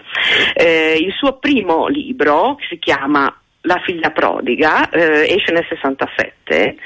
Eh, 0.54 0.96
il 1.00 1.12
suo 1.12 1.38
primo 1.38 1.86
libro 1.88 2.56
che 2.56 2.66
si 2.68 2.78
chiama 2.78 3.32
la 3.66 3.80
figlia 3.84 4.10
prodiga 4.10 4.88
eh, 4.90 5.26
esce 5.34 5.52
nel 5.52 5.64
67 5.68 6.76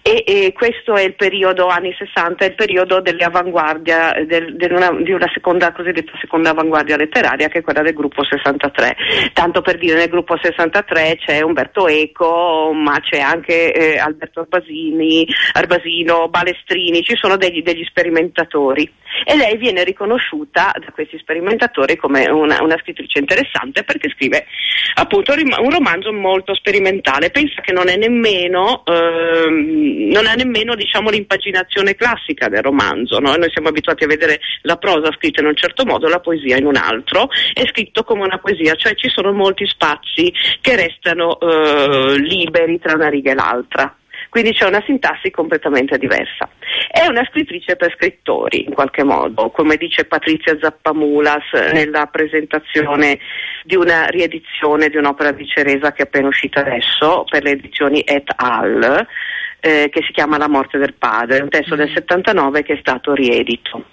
e, 0.00 0.24
e 0.26 0.52
questo 0.52 0.94
è 0.94 1.02
il 1.02 1.14
periodo 1.14 1.66
anni 1.66 1.94
60, 1.96 2.44
è 2.44 2.48
il 2.48 2.54
periodo 2.54 3.00
delle 3.00 3.24
avanguardia 3.24 4.14
eh, 4.14 4.24
del- 4.24 4.56
del 4.56 4.72
una- 4.72 4.96
di 5.02 5.12
una 5.12 5.30
seconda 5.32 5.72
cosiddetta 5.72 6.12
seconda 6.20 6.50
avanguardia 6.50 6.96
letteraria 6.96 7.48
che 7.48 7.58
è 7.58 7.62
quella 7.62 7.82
del 7.82 7.92
gruppo 7.92 8.24
63. 8.24 8.96
Tanto 9.34 9.60
per 9.60 9.76
dire 9.78 9.96
nel 9.96 10.08
gruppo 10.08 10.36
63 10.40 11.18
c'è 11.24 11.42
Umberto 11.42 11.86
Eco, 11.86 12.72
ma 12.72 12.98
c'è 13.00 13.18
anche 13.20 13.72
eh, 13.72 13.98
Alberto 13.98 14.40
Arbasini, 14.40 15.26
Arbasino, 15.52 16.28
Balestrini, 16.28 17.02
ci 17.02 17.16
sono 17.16 17.36
degli, 17.36 17.62
degli 17.62 17.84
sperimentatori 17.84 18.90
e 19.24 19.36
lei 19.36 19.58
viene 19.58 19.84
riconosciuta 19.84 20.72
da 20.78 20.90
questi 20.92 21.18
sperimentatori 21.18 21.96
come 21.96 22.28
una, 22.30 22.62
una 22.62 22.78
scrittrice 22.80 23.18
interessante 23.18 23.84
perché 23.84 24.08
scrive 24.14 24.46
appunto 24.94 25.32
un 25.32 25.70
romanzo 25.70 26.12
molto 26.22 26.54
sperimentale. 26.54 27.30
Pensa 27.30 27.60
che 27.60 27.72
non 27.72 27.88
è 27.88 27.96
nemmeno, 27.96 28.82
ehm, 28.86 30.10
non 30.10 30.26
ha 30.26 30.34
nemmeno 30.34 30.74
diciamo, 30.74 31.10
l'impaginazione 31.10 31.94
classica 31.94 32.48
del 32.48 32.62
romanzo. 32.62 33.18
no? 33.18 33.34
Noi 33.34 33.50
siamo 33.50 33.68
abituati 33.68 34.04
a 34.04 34.06
vedere 34.06 34.40
la 34.62 34.76
prosa 34.76 35.12
scritta 35.12 35.40
in 35.40 35.48
un 35.48 35.56
certo 35.56 35.84
modo, 35.84 36.08
la 36.08 36.20
poesia 36.20 36.56
in 36.56 36.66
un 36.66 36.76
altro. 36.76 37.28
È 37.52 37.64
scritto 37.66 38.04
come 38.04 38.22
una 38.22 38.38
poesia, 38.38 38.74
cioè 38.74 38.94
ci 38.94 39.08
sono 39.08 39.32
molti 39.32 39.66
spazi 39.66 40.32
che 40.60 40.76
restano 40.76 41.38
eh, 41.40 42.18
liberi 42.18 42.78
tra 42.78 42.94
una 42.94 43.08
riga 43.08 43.32
e 43.32 43.34
l'altra. 43.34 43.96
Quindi 44.32 44.54
c'è 44.54 44.64
una 44.66 44.82
sintassi 44.86 45.30
completamente 45.30 45.98
diversa. 45.98 46.48
È 46.90 47.04
una 47.06 47.22
scrittrice 47.28 47.76
per 47.76 47.92
scrittori, 47.94 48.64
in 48.64 48.72
qualche 48.72 49.04
modo, 49.04 49.50
come 49.50 49.76
dice 49.76 50.06
Patrizia 50.06 50.56
Zappamulas 50.58 51.52
nella 51.70 52.06
presentazione 52.06 53.18
di 53.62 53.76
una 53.76 54.06
riedizione 54.06 54.88
di 54.88 54.96
un'opera 54.96 55.32
di 55.32 55.46
Ceresa 55.46 55.92
che 55.92 56.04
è 56.04 56.06
appena 56.06 56.28
uscita 56.28 56.60
adesso 56.60 57.24
per 57.28 57.42
le 57.42 57.50
edizioni 57.50 58.00
Et 58.00 58.32
al, 58.36 59.06
eh, 59.60 59.90
che 59.92 60.02
si 60.02 60.12
chiama 60.12 60.38
La 60.38 60.48
morte 60.48 60.78
del 60.78 60.94
padre, 60.94 61.42
un 61.42 61.50
testo 61.50 61.76
del 61.76 61.92
79 61.92 62.62
che 62.62 62.72
è 62.72 62.78
stato 62.80 63.12
riedito. 63.12 63.84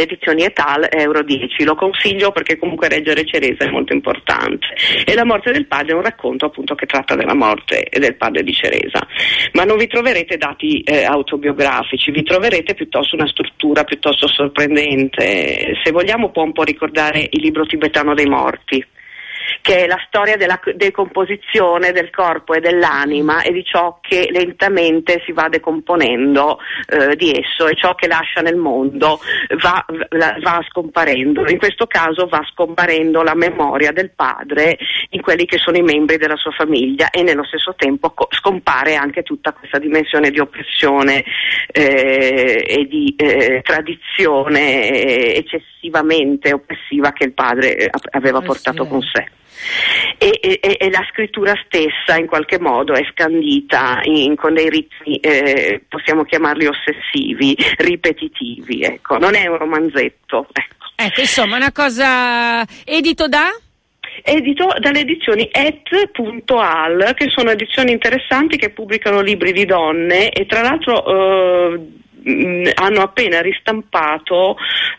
Edizioni 0.00 0.44
Etal 0.44 0.88
Euro 0.90 1.22
10, 1.22 1.64
lo 1.64 1.74
consiglio 1.74 2.32
perché 2.32 2.58
comunque 2.58 2.88
leggere 2.88 3.24
Ceresa 3.24 3.64
è 3.64 3.70
molto 3.70 3.92
importante. 3.92 4.66
E 5.04 5.14
La 5.14 5.24
morte 5.24 5.52
del 5.52 5.66
padre 5.66 5.92
è 5.92 5.94
un 5.94 6.02
racconto 6.02 6.46
appunto 6.46 6.74
che 6.74 6.86
tratta 6.86 7.14
della 7.14 7.34
morte 7.34 7.86
del 7.90 8.16
padre 8.16 8.42
di 8.42 8.52
Ceresa. 8.52 9.06
Ma 9.52 9.64
non 9.64 9.76
vi 9.76 9.86
troverete 9.86 10.36
dati 10.36 10.80
eh, 10.80 11.04
autobiografici, 11.04 12.10
vi 12.10 12.22
troverete 12.22 12.74
piuttosto 12.74 13.16
una 13.16 13.28
struttura 13.28 13.84
piuttosto 13.84 14.26
sorprendente. 14.28 15.74
Se 15.82 15.90
vogliamo 15.90 16.30
può 16.30 16.42
un 16.42 16.52
po' 16.52 16.62
ricordare 16.62 17.26
il 17.30 17.40
libro 17.40 17.66
tibetano 17.66 18.14
dei 18.14 18.26
morti 18.26 18.84
che 19.60 19.84
è 19.84 19.86
la 19.86 20.02
storia 20.06 20.36
della 20.36 20.60
decomposizione 20.74 21.92
del 21.92 22.10
corpo 22.10 22.54
e 22.54 22.60
dell'anima 22.60 23.42
e 23.42 23.52
di 23.52 23.64
ciò 23.64 23.98
che 24.00 24.28
lentamente 24.30 25.22
si 25.24 25.32
va 25.32 25.48
decomponendo 25.48 26.58
eh, 26.88 27.16
di 27.16 27.30
esso 27.30 27.66
e 27.66 27.74
ciò 27.74 27.94
che 27.94 28.06
lascia 28.06 28.40
nel 28.40 28.56
mondo 28.56 29.20
va, 29.60 29.84
va- 30.40 30.64
scomparendo. 30.68 31.48
In 31.48 31.58
questo 31.58 31.86
caso 31.86 32.26
va 32.26 32.42
scomparendo 32.52 33.22
la 33.22 33.34
memoria 33.34 33.92
del 33.92 34.10
padre 34.14 34.78
in 35.10 35.20
quelli 35.20 35.44
che 35.44 35.58
sono 35.58 35.76
i 35.76 35.82
membri 35.82 36.16
della 36.16 36.36
sua 36.36 36.52
famiglia 36.52 37.10
e 37.10 37.22
nello 37.22 37.44
stesso 37.44 37.74
tempo 37.76 38.10
co- 38.10 38.28
scompare 38.30 38.94
anche 38.94 39.22
tutta 39.22 39.52
questa 39.52 39.78
dimensione 39.78 40.30
di 40.30 40.38
oppressione 40.38 41.24
eh, 41.70 42.64
e 42.66 42.86
di 42.86 43.14
eh, 43.16 43.60
tradizione 43.62 44.90
eh, 44.90 45.36
eccessivamente 45.36 46.52
oppressiva 46.52 47.12
che 47.12 47.24
il 47.24 47.32
padre 47.32 47.76
eh, 47.76 47.90
aveva 48.10 48.40
portato 48.40 48.86
con 48.86 49.00
sé. 49.02 49.26
E, 50.18 50.38
e- 50.40 50.76
e- 50.78 50.90
la 50.90 51.04
scrittura 51.10 51.52
stessa 51.64 52.18
in 52.18 52.26
qualche 52.26 52.58
modo 52.58 52.92
è 52.94 53.04
scandita 53.10 54.00
in- 54.04 54.36
con 54.36 54.54
dei 54.54 54.68
ritmi, 54.68 55.16
eh, 55.18 55.82
possiamo 55.88 56.24
chiamarli 56.24 56.66
ossessivi, 56.66 57.56
ripetitivi, 57.78 58.82
ecco. 58.82 59.18
non 59.18 59.34
è 59.34 59.46
un 59.46 59.58
romanzetto. 59.58 60.46
Ecco. 60.52 60.82
Ecco, 60.94 61.20
insomma, 61.20 61.56
una 61.56 61.72
cosa 61.72 62.62
edito 62.84 63.26
da? 63.26 63.48
Edito 64.22 64.74
dalle 64.78 65.00
edizioni 65.00 65.48
et.al, 65.50 67.12
che 67.14 67.28
sono 67.30 67.50
edizioni 67.50 67.92
interessanti 67.92 68.56
che 68.56 68.70
pubblicano 68.70 69.20
libri 69.20 69.52
di 69.52 69.64
donne 69.64 70.30
e 70.30 70.46
tra 70.46 70.60
l'altro 70.60 71.74
eh, 71.74 71.80
mh, 72.22 72.70
hanno 72.74 73.00
appena 73.02 73.40
ristampato 73.40 74.56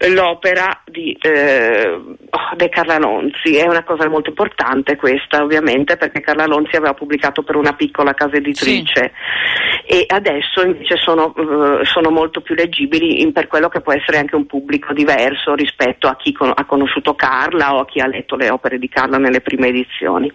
l'opera 0.10 0.82
di 0.86 1.18
eh, 1.22 1.88
oh, 1.90 2.56
De 2.56 2.70
Carla 2.70 2.98
Lonzi. 2.98 3.56
È 3.56 3.68
una 3.68 3.84
cosa 3.84 4.08
molto 4.10 4.30
importante 4.30 4.96
questa, 4.96 5.42
ovviamente, 5.44 5.98
perché 5.98 6.22
Carla 6.22 6.46
Lonzi 6.46 6.76
aveva 6.76 6.94
pubblicato 6.94 7.44
per 7.44 7.56
una 7.56 7.74
piccola 7.74 8.14
casa 8.14 8.36
editrice 8.38 9.12
e 9.86 10.06
adesso 10.08 10.64
invece 10.64 10.96
sono, 10.98 11.34
eh, 11.36 11.86
sono 11.86 12.10
molto 12.10 12.42
più 12.42 12.56
leggibili 12.56 13.22
in- 13.22 13.32
per 13.34 13.48
quello 13.48 13.70
che 13.70 13.82
può 13.82 13.94
essere 13.94 14.18
anche 14.18 14.36
un 14.36 14.46
pubblico 14.46 14.94
diverso 14.94 15.54
rispetto 15.56 16.08
a 16.08 16.16
chi 16.16 16.32
con- 16.32 16.52
ha 16.54 16.66
conosciuto 16.66 17.16
Carla 17.16 17.76
o 17.76 17.80
a 17.80 17.86
chi 17.86 18.00
ha 18.00 18.08
letto 18.08 18.36
le 18.36 18.50
opere 18.50 18.78
di 18.78 18.90
Carla 18.90 19.18
nelle 19.18 19.42
prime 19.42 19.68
edizioni. 19.68 20.32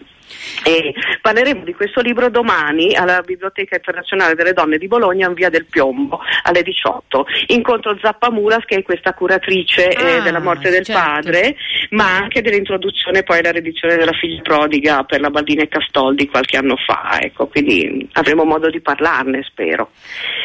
E 0.64 0.94
parleremo 1.22 1.64
di 1.64 1.74
questo 1.74 2.00
libro 2.00 2.28
domani 2.28 2.94
alla 2.94 3.20
Biblioteca 3.20 3.76
Internazionale 3.76 4.34
delle 4.34 4.52
Donne 4.52 4.78
di 4.78 4.86
Bologna 4.86 5.28
in 5.28 5.34
via 5.34 5.48
del 5.48 5.64
Piombo 5.64 6.20
alle 6.42 6.62
18. 6.62 7.26
Incontro 7.48 7.96
Zappa 8.00 8.30
Muras 8.30 8.64
che 8.64 8.76
è 8.76 8.82
questa 8.82 9.14
curatrice 9.14 9.88
eh, 9.88 10.18
Ah, 10.18 10.20
della 10.20 10.40
morte 10.40 10.70
del 10.70 10.84
certo. 10.84 11.00
padre, 11.00 11.56
ma 11.90 12.16
anche 12.16 12.42
dell'introduzione 12.42 13.22
poi 13.22 13.38
alla 13.38 13.50
riedizione 13.50 13.96
della 13.96 14.12
figlia 14.12 14.42
prodiga 14.42 15.04
per 15.04 15.20
la 15.20 15.30
Baldini 15.30 15.62
e 15.62 15.68
Castoldi 15.68 16.28
qualche 16.28 16.56
anno 16.56 16.76
fa. 16.76 17.18
Ecco, 17.20 17.46
quindi 17.46 18.08
avremo 18.12 18.44
modo 18.44 18.68
di 18.70 18.80
parlarne, 18.80 19.42
spero. 19.44 19.90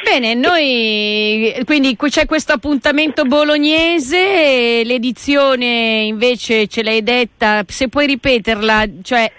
Bene, 0.04 0.34
noi 0.34 1.54
quindi 1.66 1.96
qui 1.96 2.10
c'è 2.10 2.26
questo 2.26 2.54
appuntamento 2.54 3.24
bolognese, 3.24 4.18
e 4.18 4.84
l'edizione 4.86 6.04
invece 6.06 6.68
ce 6.68 6.84
l'hai 6.84 7.04
detta, 7.04 7.64
se 7.68 7.90
puoi 7.90 8.08
ripeterla, 8.08 8.86
cioè 9.02 9.32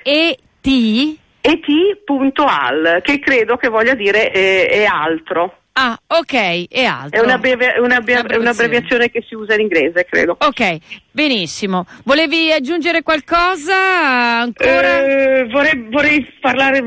ET 0.66 1.64
et.al, 1.68 3.00
che 3.02 3.18
credo 3.18 3.56
che 3.56 3.68
voglia 3.68 3.94
dire 3.94 4.32
eh, 4.32 4.66
è 4.68 4.84
altro. 4.84 5.58
Ah, 5.76 5.98
ok, 6.06 6.68
è 6.68 6.84
altro. 6.84 7.20
È 7.20 7.24
una, 7.24 7.36
breve- 7.36 7.74
una 7.78 7.96
Abbreviazione. 7.96 8.36
un'abbreviazione 8.36 9.10
che 9.10 9.24
si 9.28 9.34
usa 9.34 9.54
in 9.54 9.62
inglese, 9.62 10.06
credo. 10.08 10.36
Ok, 10.38 10.76
benissimo. 11.10 11.84
Volevi 12.04 12.52
aggiungere 12.52 13.02
qualcosa 13.02 13.76
ancora? 14.40 15.04
Eh, 15.04 15.44
vorrei, 15.50 15.86
vorrei 15.90 16.32
parlare, 16.40 16.80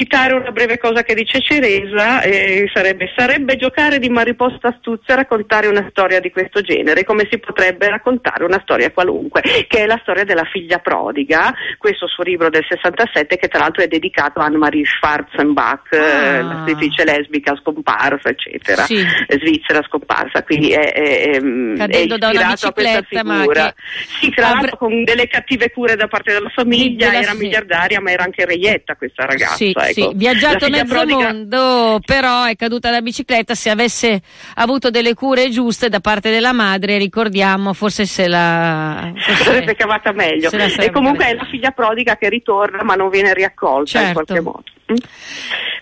citare 0.00 0.32
una 0.32 0.50
breve 0.50 0.78
cosa 0.78 1.02
che 1.02 1.12
dice 1.14 1.40
Ceresa, 1.42 2.22
eh, 2.22 2.70
sarebbe, 2.72 3.12
sarebbe 3.14 3.56
giocare 3.56 3.98
di 3.98 4.08
mariposta 4.08 4.68
astuzia 4.68 5.14
raccontare 5.14 5.66
una 5.66 5.86
storia 5.90 6.20
di 6.20 6.30
questo 6.30 6.62
genere, 6.62 7.04
come 7.04 7.28
si 7.30 7.38
potrebbe 7.38 7.86
raccontare 7.90 8.44
una 8.44 8.60
storia 8.62 8.90
qualunque, 8.92 9.42
che 9.68 9.80
è 9.82 9.86
la 9.86 9.98
storia 10.00 10.24
della 10.24 10.44
figlia 10.50 10.78
prodiga, 10.78 11.52
questo 11.76 12.06
suo 12.08 12.24
libro 12.24 12.48
del 12.48 12.64
67 12.66 13.36
che 13.36 13.48
tra 13.48 13.58
l'altro 13.60 13.82
è 13.82 13.88
dedicato 13.88 14.40
a 14.40 14.46
Anne-Marie 14.46 14.84
Schwarzenbach, 14.86 15.88
Ah. 15.92 15.96
eh, 15.96 16.42
la 16.42 16.62
scrittrice 16.62 17.04
lesbica 17.04 17.54
scomparsa, 17.60 18.30
eccetera, 18.30 18.84
Sì. 18.84 19.04
svizzera 19.28 19.82
scomparsa, 19.82 20.42
quindi 20.44 20.70
è, 20.70 20.92
è, 20.92 21.40
è, 21.40 21.96
ispirato 21.98 22.66
a 22.68 22.72
questa 22.72 23.02
figura. 23.02 23.74
Sì, 24.20 24.30
tra 24.30 24.48
l'altro 24.50 24.76
con 24.78 25.04
delle 25.04 25.26
cattive 25.28 25.70
cure 25.70 25.94
da 25.96 26.06
parte 26.06 26.32
della 26.32 26.48
famiglia, 26.54 27.08
Della- 27.10 27.22
era 27.22 27.32
sì. 27.32 27.38
miliardaria, 27.38 28.00
ma 28.00 28.10
era 28.10 28.24
anche 28.24 28.46
reietta 28.46 28.94
questa 28.96 29.26
ragazza. 29.26 29.54
Sì, 29.56 29.72
ecco. 29.90 30.10
sì, 30.10 30.16
viaggiato 30.16 30.68
La 30.68 30.76
mezzo 30.78 30.94
prodiga- 30.94 31.32
mondo, 31.32 32.00
però 32.04 32.44
è 32.44 32.56
caduta 32.56 32.90
da 32.90 33.00
bicicletta. 33.00 33.54
Se 33.54 33.70
avesse 33.70 34.20
avuto 34.54 34.90
delle 34.90 35.14
cure 35.14 35.50
giuste 35.50 35.88
da 35.88 36.00
parte 36.00 36.30
della 36.30 36.52
madre, 36.52 36.98
ricordiamo, 36.98 37.72
forse 37.72 38.06
se 38.06 38.26
la 38.28 39.12
forse- 39.14 39.44
sarebbe 39.44 39.74
cavata 39.74 40.12
meglio. 40.12 40.50
la 40.52 40.64
E 40.66 40.90
comunque 40.90 41.24
cavata. 41.24 41.42
è 41.42 41.44
la 41.44 41.50
figlia 41.50 41.70
prodiga 41.72 42.16
che 42.16 42.28
ritorna 42.28 42.82
ma 42.82 42.94
non 42.94 43.08
viene 43.10 43.32
riaccolta 43.34 43.98
in 43.98 44.04
Certo. 44.06 44.12
qualche 44.24 44.40
modo. 44.40 44.64
Mm? 44.92 44.96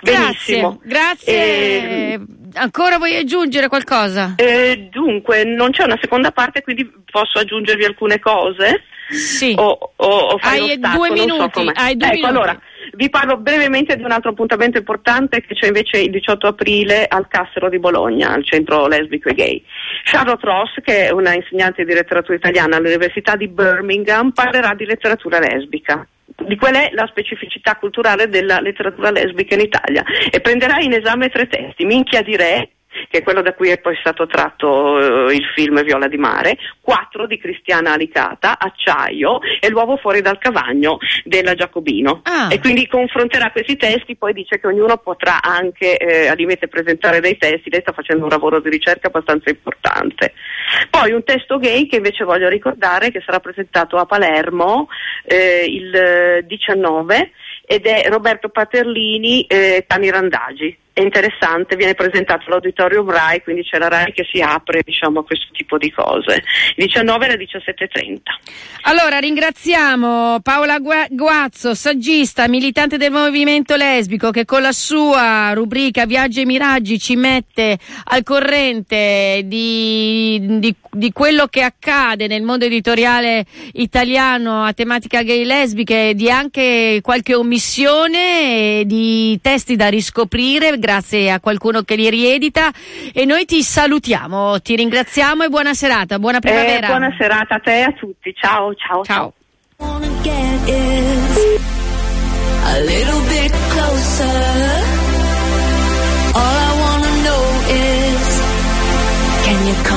Grazie, 0.01 0.23
Benissimo. 0.61 0.81
grazie. 0.85 2.13
Ehm, 2.13 2.27
Ancora 2.55 2.97
vuoi 2.99 3.17
aggiungere 3.17 3.69
qualcosa? 3.69 4.35
eh, 4.37 4.89
dunque, 4.91 5.45
non 5.45 5.71
c'è 5.71 5.85
una 5.85 5.99
seconda 6.01 6.31
parte, 6.31 6.63
quindi 6.63 6.91
posso 7.11 7.39
aggiungervi 7.39 7.85
alcune 7.85 8.19
cose? 8.19 8.83
Sì. 9.09 9.55
O, 9.57 9.93
o, 9.97 10.07
o 10.07 10.39
fare 10.39 10.59
Hai 10.59 10.67
lo 10.69 10.75
stacco, 10.75 10.97
due 10.97 11.07
so 11.09 11.13
minuti, 11.15 11.51
com'è. 11.51 11.73
hai 11.75 11.97
due 11.97 12.07
ecco, 12.09 12.17
minuti. 12.17 12.35
allora, 12.37 12.61
vi 12.93 13.09
parlo 13.11 13.37
brevemente 13.39 13.97
di 13.97 14.03
un 14.03 14.11
altro 14.11 14.31
appuntamento 14.31 14.77
importante 14.79 15.41
che 15.41 15.55
c'è 15.55 15.67
invece 15.67 15.99
il 16.01 16.11
18 16.11 16.47
aprile 16.47 17.07
al 17.07 17.27
Cassero 17.29 17.69
di 17.71 17.79
Bologna, 17.79 18.33
al 18.33 18.45
centro 18.45 18.87
lesbico 18.87 19.31
e 19.31 19.35
gay. 19.35 19.65
Charlotte 20.05 20.45
Ross, 20.45 20.75
che 20.83 21.07
è 21.07 21.11
una 21.11 21.35
insegnante 21.35 21.85
di 21.85 21.95
letteratura 21.95 22.37
italiana 22.37 22.77
all'Università 22.77 23.35
di 23.37 23.49
Birmingham, 23.49 24.31
parlerà 24.33 24.75
di 24.75 24.85
letteratura 24.85 25.39
lesbica 25.39 26.07
di 26.37 26.57
qual 26.57 26.75
è 26.75 26.91
la 26.93 27.07
specificità 27.07 27.77
culturale 27.77 28.29
della 28.29 28.61
letteratura 28.61 29.11
lesbica 29.11 29.55
in 29.55 29.61
Italia 29.61 30.05
e 30.31 30.41
prenderà 30.41 30.79
in 30.81 30.93
esame 30.93 31.29
tre 31.29 31.49
testi, 31.49 31.85
Minchia 31.85 32.23
di 32.23 32.37
Re, 32.37 32.71
che 33.09 33.19
è 33.19 33.23
quello 33.23 33.43
da 33.43 33.55
cui 33.55 33.69
è 33.69 33.79
poi 33.79 33.97
stato 34.01 34.27
tratto 34.27 35.29
eh, 35.29 35.35
il 35.35 35.45
film 35.55 35.83
Viola 35.83 36.09
di 36.09 36.17
Mare, 36.17 36.57
quattro 36.81 37.27
di 37.27 37.39
Cristiana 37.39 37.93
Alicata, 37.93 38.59
Acciaio 38.59 39.41
e 39.61 39.69
L'uovo 39.69 39.97
fuori 39.97 40.21
dal 40.21 40.39
cavagno 40.39 40.99
della 41.25 41.55
Giacobino. 41.55 42.23
Ah. 42.25 42.49
E 42.51 42.59
quindi 42.59 42.87
confronterà 42.87 43.51
questi 43.51 43.77
testi, 43.77 44.17
poi 44.17 44.33
dice 44.33 44.59
che 44.59 44.67
ognuno 44.67 44.97
potrà 44.97 45.43
anche 45.43 45.97
eh, 45.97 46.29
a 46.29 46.35
limite 46.35 46.69
presentare 46.69 47.21
dei 47.21 47.37
testi, 47.37 47.71
lei 47.71 47.81
sta 47.83 47.93
facendo 47.93 48.25
un 48.25 48.31
lavoro 48.31 48.61
di 48.61 48.71
ricerca 48.71 49.09
abbastanza 49.09 49.51
importante. 49.51 50.33
Poi 50.91 51.13
un 51.13 51.25
testo 51.25 51.59
gay 51.59 51.87
che 51.87 51.97
invece 51.97 52.25
voglio 52.25 52.49
ricordare 52.49 53.11
che 53.11 53.23
sarà 53.25 53.41
presentato 53.41 53.97
a 53.97 54.07
Palermo 54.07 54.89
eh, 55.25 55.65
il 55.67 55.95
eh, 55.95 56.45
19 56.47 57.33
ed 57.67 57.87
è 57.87 58.09
Roberto 58.09 58.49
Paterlini 58.49 59.43
e 59.43 59.85
Tani 59.87 60.11
Randagi. 60.11 60.77
È 60.99 61.03
interessante, 61.03 61.77
viene 61.77 61.95
presentato 61.95 62.47
all'Auditorium 62.49 63.09
RAI, 63.09 63.41
quindi 63.45 63.63
c'è 63.63 63.79
la 63.79 63.87
RAI 63.87 64.13
che 64.13 64.27
si 64.29 64.41
apre 64.41 64.83
diciamo, 64.85 65.21
a 65.21 65.25
questo 65.25 65.47
tipo 65.53 65.79
di 65.79 65.93
cose. 65.93 66.43
Il 66.75 66.87
19 66.87 67.27
alle 67.27 67.37
17.30. 67.37 68.19
Allora, 68.83 69.21
ringraziamo 69.21 70.41
Paola 70.43 70.81
Gua- 70.81 71.07
Guazzo, 71.09 71.75
saggista, 71.75 72.49
militante 72.49 72.97
del 72.97 73.13
movimento 73.13 73.77
lesbico, 73.77 74.33
che 74.33 74.45
con 74.45 74.61
la 74.61 74.73
sua 74.73 75.53
rubrica 75.53 76.05
Viaggi 76.05 76.41
e 76.41 76.47
Miraggi 76.47 76.99
ci 76.99 77.15
mette 77.15 77.79
al 78.07 78.25
corrente 78.25 79.43
di, 79.45 80.59
di- 80.59 80.75
di 80.99 81.13
quello 81.13 81.47
che 81.47 81.63
accade 81.63 82.27
nel 82.27 82.43
mondo 82.43 82.65
editoriale 82.65 83.47
italiano 83.73 84.65
a 84.65 84.73
tematica 84.73 85.23
gay 85.23 85.45
lesbiche, 85.45 86.13
di 86.15 86.31
anche 86.31 86.99
qualche 87.03 87.35
omissione, 87.35 88.81
e 88.81 88.83
di 88.85 89.39
testi 89.41 89.77
da 89.77 89.89
riscoprire 89.89 90.79
grazie 90.79 91.31
a 91.31 91.41
qualcuno 91.41 91.83
che 91.83 91.95
li 91.95 92.11
riedita. 92.11 92.71
E 93.13 93.25
noi 93.25 93.45
ti 93.45 93.63
salutiamo, 93.63 94.61
ti 94.61 94.77
ringraziamo 94.77 95.45
e 95.45 95.49
buona 95.49 95.73
serata, 95.73 96.19
buona 96.19 96.39
Eh, 96.39 96.41
primavera. 96.41 96.87
buona 96.89 97.15
serata 97.17 97.55
a 97.55 97.59
te 97.61 97.79
e 97.79 97.83
a 97.83 97.93
tutti. 97.93 98.35
Ciao, 98.35 98.75
ciao. 98.75 99.05
Ciao. 99.05 99.33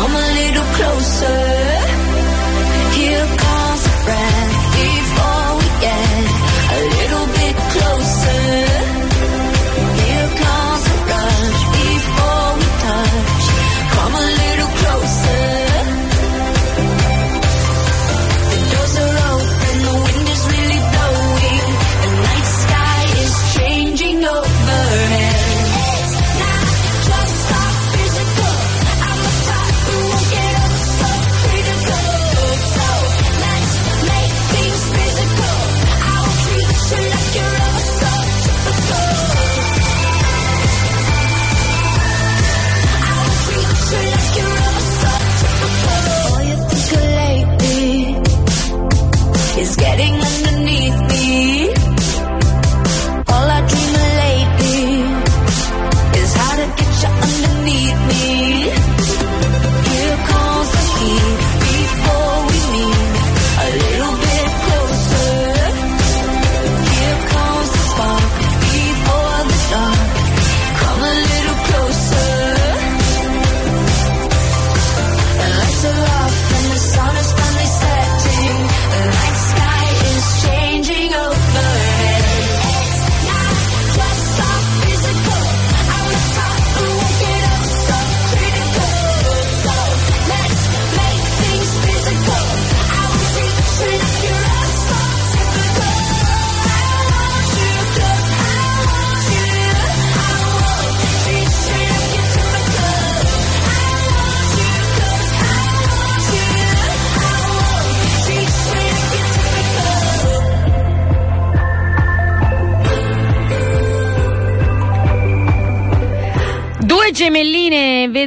wanna 0.02 0.31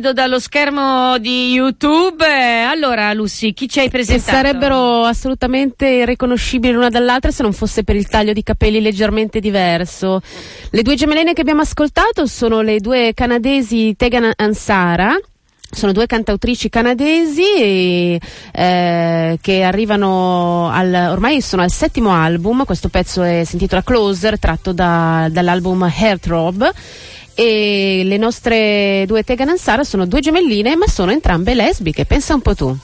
vedo 0.05 0.13
dallo 0.13 0.39
schermo 0.39 1.17
di 1.17 1.53
YouTube. 1.53 2.27
Eh, 2.27 2.61
Allora, 2.61 3.11
Lucy, 3.15 3.55
chi 3.55 3.67
ci 3.67 3.79
hai 3.79 3.89
presentato? 3.89 4.37
sarebbero 4.37 5.05
assolutamente 5.05 5.87
irriconoscibili 5.89 6.75
l'una 6.75 6.91
dall'altra 6.91 7.31
se 7.31 7.43
non 7.43 7.55
fosse 7.55 7.85
per 7.85 7.97
il 7.97 8.07
taglio 8.07 8.35
di 8.35 8.43
capelli 8.43 8.83
leggermente 8.83 9.41
diverso. 9.41 10.21
Le 10.71 10.83
due 10.83 10.95
gemelline 10.95 11.33
che 11.33 11.41
abbiamo 11.41 11.63
ascoltato 11.63 12.27
sono 12.27 12.61
le 12.61 12.81
due 12.81 13.13
canadesi 13.15 13.95
Tegan 13.97 14.31
Ansara. 14.37 15.17
Sono 15.71 15.91
due 15.91 16.07
cantautrici 16.07 16.69
canadesi 16.69 17.43
e, 17.57 18.21
eh, 18.53 19.39
che 19.41 19.63
arrivano 19.65 20.71
al, 20.71 21.09
ormai 21.11 21.41
sono 21.41 21.63
al 21.63 21.71
settimo 21.73 22.13
album, 22.13 22.65
questo 22.65 22.89
pezzo 22.89 23.23
è, 23.23 23.43
si 23.45 23.55
intitola 23.55 23.83
Closer, 23.83 24.39
tratto 24.39 24.73
da- 24.73 25.27
dall'album 25.33 25.91
Heartthrob 25.93 26.71
e 27.35 28.03
le 28.05 28.17
nostre 28.17 29.05
due 29.07 29.23
Tegan 29.23 29.49
Ansara 29.49 29.85
sono 29.85 30.07
due 30.07 30.21
gemelline 30.21 30.77
ma 30.77 30.87
sono 30.87 31.11
entrambe 31.11 31.55
lesbiche, 31.55 32.05
pensa 32.05 32.35
un 32.35 32.41
po' 32.41 32.55
tu. 32.55 32.77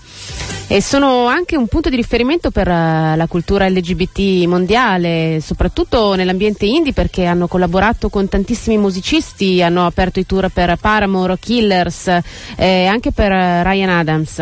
E 0.72 0.80
sono 0.80 1.26
anche 1.26 1.56
un 1.56 1.66
punto 1.66 1.88
di 1.88 1.96
riferimento 1.96 2.52
per 2.52 2.68
eh, 2.68 3.14
la 3.16 3.26
cultura 3.26 3.68
LGBT 3.68 4.46
mondiale, 4.46 5.40
soprattutto 5.42 6.14
nell'ambiente 6.14 6.64
indie 6.64 6.92
perché 6.92 7.24
hanno 7.24 7.48
collaborato 7.48 8.09
con 8.09 8.28
tantissimi 8.28 8.78
musicisti, 8.78 9.61
hanno 9.62 9.85
aperto 9.85 10.20
i 10.20 10.26
tour 10.26 10.48
per 10.48 10.76
Paramore, 10.76 11.40
Killers, 11.40 12.20
eh, 12.54 12.87
anche 12.87 13.11
per 13.11 13.33
eh, 13.33 13.64
Ryan 13.64 13.88
Adams. 13.88 14.40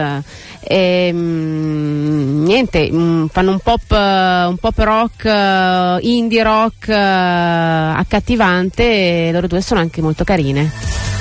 E, 0.61 1.11
mm, 1.14 2.45
niente, 2.45 2.91
mm, 2.93 3.29
fanno 3.29 3.53
un 3.53 3.61
pop, 3.61 3.91
eh, 3.91 4.45
un 4.49 4.57
pop 4.61 4.79
rock, 4.81 6.03
indie 6.03 6.43
rock 6.43 6.91
accattivante 6.91 8.83
e 9.29 9.33
loro 9.33 9.47
due 9.47 9.62
sono 9.62 9.81
anche 9.81 10.03
molto 10.03 10.25
carine. 10.25 10.71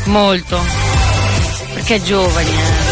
Molto. 0.07 0.59
Perché 1.75 2.03
giovani, 2.03 2.49
eh. 2.49 2.86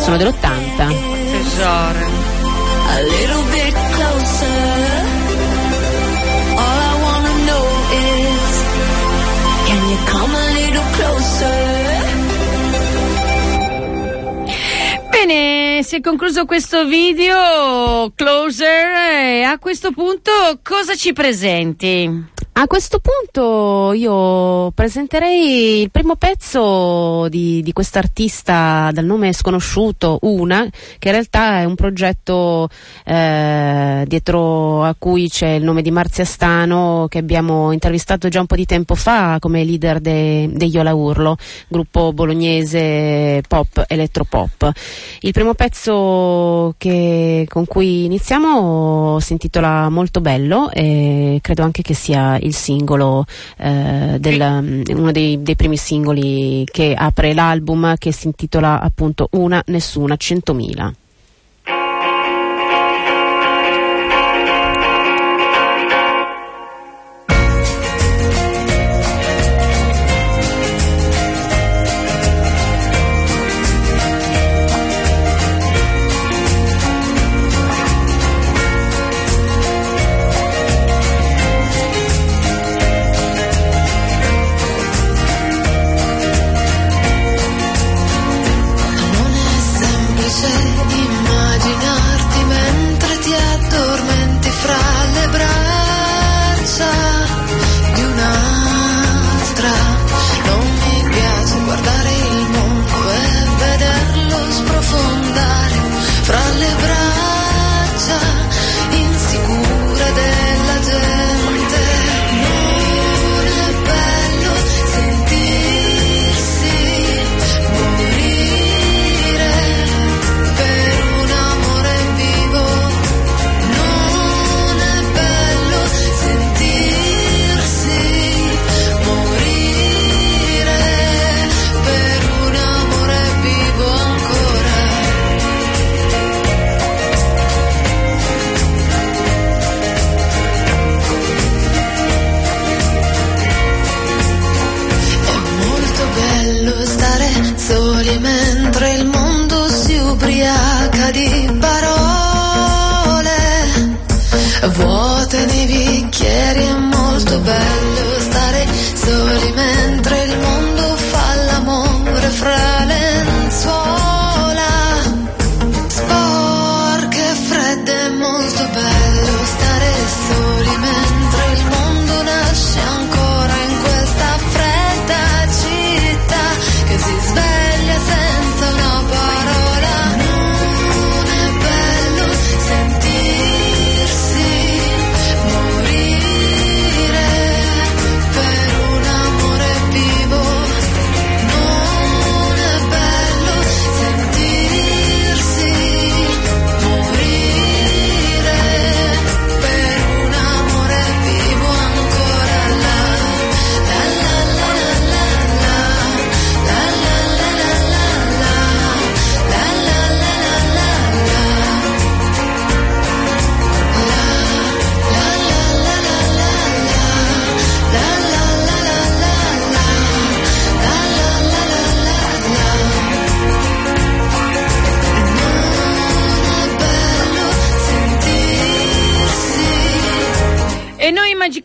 Sono 0.00 0.16
dell'80. 0.16 0.88
Tesoro. 1.30 2.00
Bene, 15.22 15.82
si 15.82 15.96
è 15.96 16.00
concluso 16.00 16.46
questo 16.46 16.86
video, 16.86 18.10
Closer, 18.14 18.86
e 19.20 19.42
a 19.42 19.58
questo 19.58 19.92
punto 19.92 20.32
cosa 20.62 20.94
ci 20.94 21.12
presenti? 21.12 22.38
A 22.52 22.66
questo 22.66 23.00
punto 23.00 23.92
io 23.94 24.70
presenterei 24.72 25.80
il 25.80 25.90
primo 25.90 26.16
pezzo 26.16 27.26
di, 27.30 27.62
di 27.62 27.72
quest'artista 27.72 28.90
dal 28.92 29.04
nome 29.04 29.32
sconosciuto, 29.32 30.18
Una, 30.22 30.68
che 30.98 31.08
in 31.08 31.14
realtà 31.14 31.60
è 31.60 31.64
un 31.64 31.74
progetto 31.74 32.68
eh, 33.04 34.04
dietro 34.06 34.84
a 34.84 34.94
cui 34.98 35.30
c'è 35.30 35.50
il 35.50 35.62
nome 35.62 35.80
di 35.80 35.90
Marzia 35.90 36.24
Stano 36.24 37.06
che 37.08 37.18
abbiamo 37.18 37.72
intervistato 37.72 38.28
già 38.28 38.40
un 38.40 38.46
po' 38.46 38.56
di 38.56 38.66
tempo 38.66 38.94
fa 38.94 39.38
come 39.38 39.64
leader 39.64 40.00
de- 40.00 40.50
degli 40.52 40.74
Iola 40.74 40.92
Urlo, 40.92 41.36
gruppo 41.68 42.12
bolognese 42.12 43.42
pop 43.48 43.84
elettropop. 43.86 44.70
Il 45.20 45.32
primo 45.32 45.54
pezzo 45.54 46.74
che- 46.78 47.46
con 47.48 47.66
cui 47.66 48.04
iniziamo 48.04 49.18
si 49.20 49.32
intitola 49.32 49.88
Molto 49.88 50.20
bello 50.20 50.70
e 50.70 51.38
credo 51.42 51.62
anche 51.62 51.82
che 51.82 51.94
sia 51.94 52.38
il 52.38 52.54
singolo, 52.54 53.24
eh, 53.58 54.16
del- 54.18 54.82
uno 54.94 55.12
dei, 55.12 55.42
dei 55.42 55.56
primi 55.56 55.76
singoli 55.76 56.64
che 56.70 56.94
apre 56.94 57.34
l'album 57.34 57.94
che 57.98 58.12
si 58.12 58.26
intitola 58.26 58.80
appunto 58.80 59.28
Una, 59.32 59.62
Nessuna, 59.66 60.16
Centomila. 60.16 60.92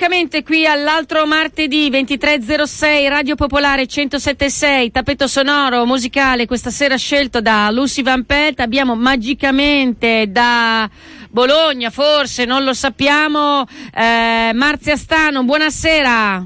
Magicamente 0.06 0.44
qui 0.44 0.68
all'altro 0.68 1.26
martedì 1.26 1.90
2306 1.90 3.08
Radio 3.08 3.34
Popolare 3.34 3.88
1076 3.88 4.92
tappeto 4.92 5.26
sonoro 5.26 5.84
musicale 5.88 6.46
questa 6.46 6.70
sera 6.70 6.96
scelto 6.96 7.42
da 7.42 7.72
Lucy 7.72 8.04
Van 8.04 8.24
Pelt. 8.24 8.60
Abbiamo 8.60 8.96
magicamente 8.96 10.26
da 10.30 10.88
Bologna 11.30 11.90
forse 11.90 12.46
non 12.46 12.64
lo 12.64 12.74
sappiamo. 12.74 13.66
Eh, 13.92 14.52
Marzia 14.54 14.96
Stano 14.96 15.44
buonasera. 15.44 16.46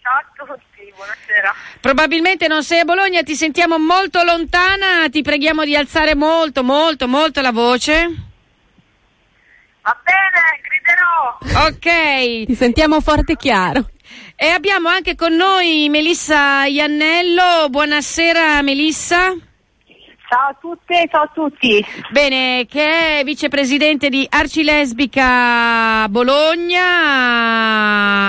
Ciao 0.00 0.14
a 0.14 0.24
tutti, 0.36 0.92
buonasera. 0.94 1.52
probabilmente 1.80 2.46
non 2.46 2.62
sei 2.62 2.78
a 2.78 2.84
Bologna 2.84 3.24
ti 3.24 3.34
sentiamo 3.34 3.80
molto 3.80 4.22
lontana 4.22 5.08
ti 5.10 5.22
preghiamo 5.22 5.64
di 5.64 5.74
alzare 5.74 6.14
molto 6.14 6.62
molto 6.62 7.08
molto 7.08 7.40
la 7.40 7.50
voce. 7.50 7.94
Va 9.82 9.98
bene, 10.04 10.60
griderò. 10.82 11.38
ok 11.66 12.46
Ti 12.46 12.54
sentiamo 12.54 13.00
forte 13.00 13.32
e 13.32 13.36
chiaro. 13.36 13.88
E 14.34 14.48
abbiamo 14.48 14.88
anche 14.88 15.14
con 15.14 15.34
noi 15.34 15.88
Melissa 15.88 16.64
Iannello. 16.64 17.68
Buonasera 17.70 18.60
Melissa. 18.62 19.32
Ciao 20.28 20.48
a 20.48 20.56
tutte, 20.58 21.08
ciao 21.10 21.22
a 21.24 21.30
tutti. 21.32 21.84
Bene, 22.10 22.66
che 22.66 23.20
è 23.20 23.24
vicepresidente 23.24 24.08
di 24.08 24.26
Arcilesbica 24.28 26.08
Bologna. 26.08 26.82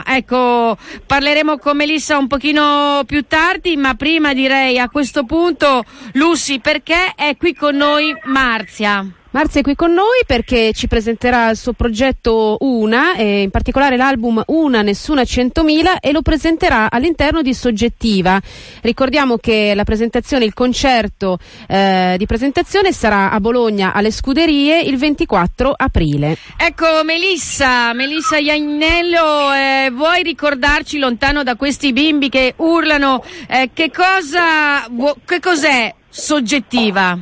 Ecco, 0.05 0.77
parleremo 1.05 1.57
con 1.57 1.77
Melissa 1.77 2.17
un 2.17 2.27
pochino 2.27 3.03
più 3.05 3.25
tardi, 3.25 3.77
ma 3.77 3.95
prima 3.95 4.33
direi 4.33 4.77
a 4.79 4.89
questo 4.89 5.23
punto, 5.23 5.85
Lucy, 6.13 6.59
perché 6.59 7.13
è 7.15 7.37
qui 7.37 7.55
con 7.55 7.77
noi 7.77 8.13
Marzia? 8.25 9.22
Marzia 9.33 9.61
è 9.61 9.63
qui 9.63 9.73
con 9.73 9.91
noi 9.91 10.21
perché 10.27 10.73
ci 10.73 10.87
presenterà 10.87 11.49
il 11.49 11.57
suo 11.57 11.73
progetto 11.73 12.57
Una, 12.59 13.15
in 13.15 13.49
particolare 13.49 13.97
l'album 13.97 14.43
Una 14.45 14.83
Nessuna 14.83 15.23
100.000 15.23 15.95
e 16.01 16.11
lo 16.11 16.21
presenterà 16.21 16.91
all'interno 16.91 17.41
di 17.41 17.51
Soggettiva. 17.55 18.39
Ricordiamo 18.81 19.37
che 19.37 19.73
la 19.73 19.85
presentazione, 19.85 20.45
il 20.45 20.53
concerto 20.53 21.39
eh, 21.67 22.13
di 22.15 22.27
presentazione 22.27 22.93
sarà 22.93 23.31
a 23.31 23.39
Bologna 23.39 23.91
alle 23.91 24.11
Scuderie 24.11 24.81
il 24.81 24.97
24 24.97 25.73
aprile. 25.75 26.37
Ecco, 26.55 27.03
Melissa, 27.03 27.91
Melissa 27.93 28.37
Iannello, 28.37 29.51
eh, 29.51 29.89
vuoi 29.91 30.21
ricordarci 30.21 30.99
lontano 30.99 31.41
da 31.41 31.55
questi 31.55 31.91
bimbi 31.91 32.29
che 32.29 32.53
urlano 32.57 33.23
eh, 33.47 33.71
che 33.73 33.89
cosa, 33.89 34.85
che 35.25 35.39
cos'è 35.39 35.91
soggettiva? 36.07 37.17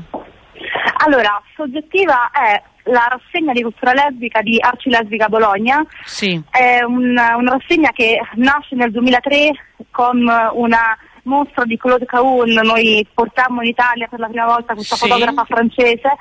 Allora, 1.03 1.41
soggettiva 1.55 2.29
è 2.31 2.61
la 2.85 3.07
rassegna 3.09 3.53
di 3.53 3.61
cultura 3.61 3.93
lesbica 3.93 4.41
di 4.41 4.57
Arcilesbica 4.59 5.27
Bologna. 5.29 5.83
Sì. 6.03 6.39
È 6.49 6.83
un- 6.83 7.17
una 7.17 7.51
rassegna 7.51 7.91
che 7.91 8.19
nasce 8.35 8.75
nel 8.75 8.91
2003 8.91 9.51
con 9.91 10.17
una 10.53 10.97
mostra 11.23 11.63
di 11.65 11.77
Claude 11.77 12.05
Cahun, 12.05 12.49
noi 12.63 13.05
portammo 13.13 13.61
in 13.61 13.69
Italia 13.69 14.07
per 14.07 14.19
la 14.19 14.27
prima 14.27 14.45
volta 14.45 14.73
questa 14.73 14.95
Sì. 14.95 15.07
fotografa 15.07 15.43
francese, 15.45 16.15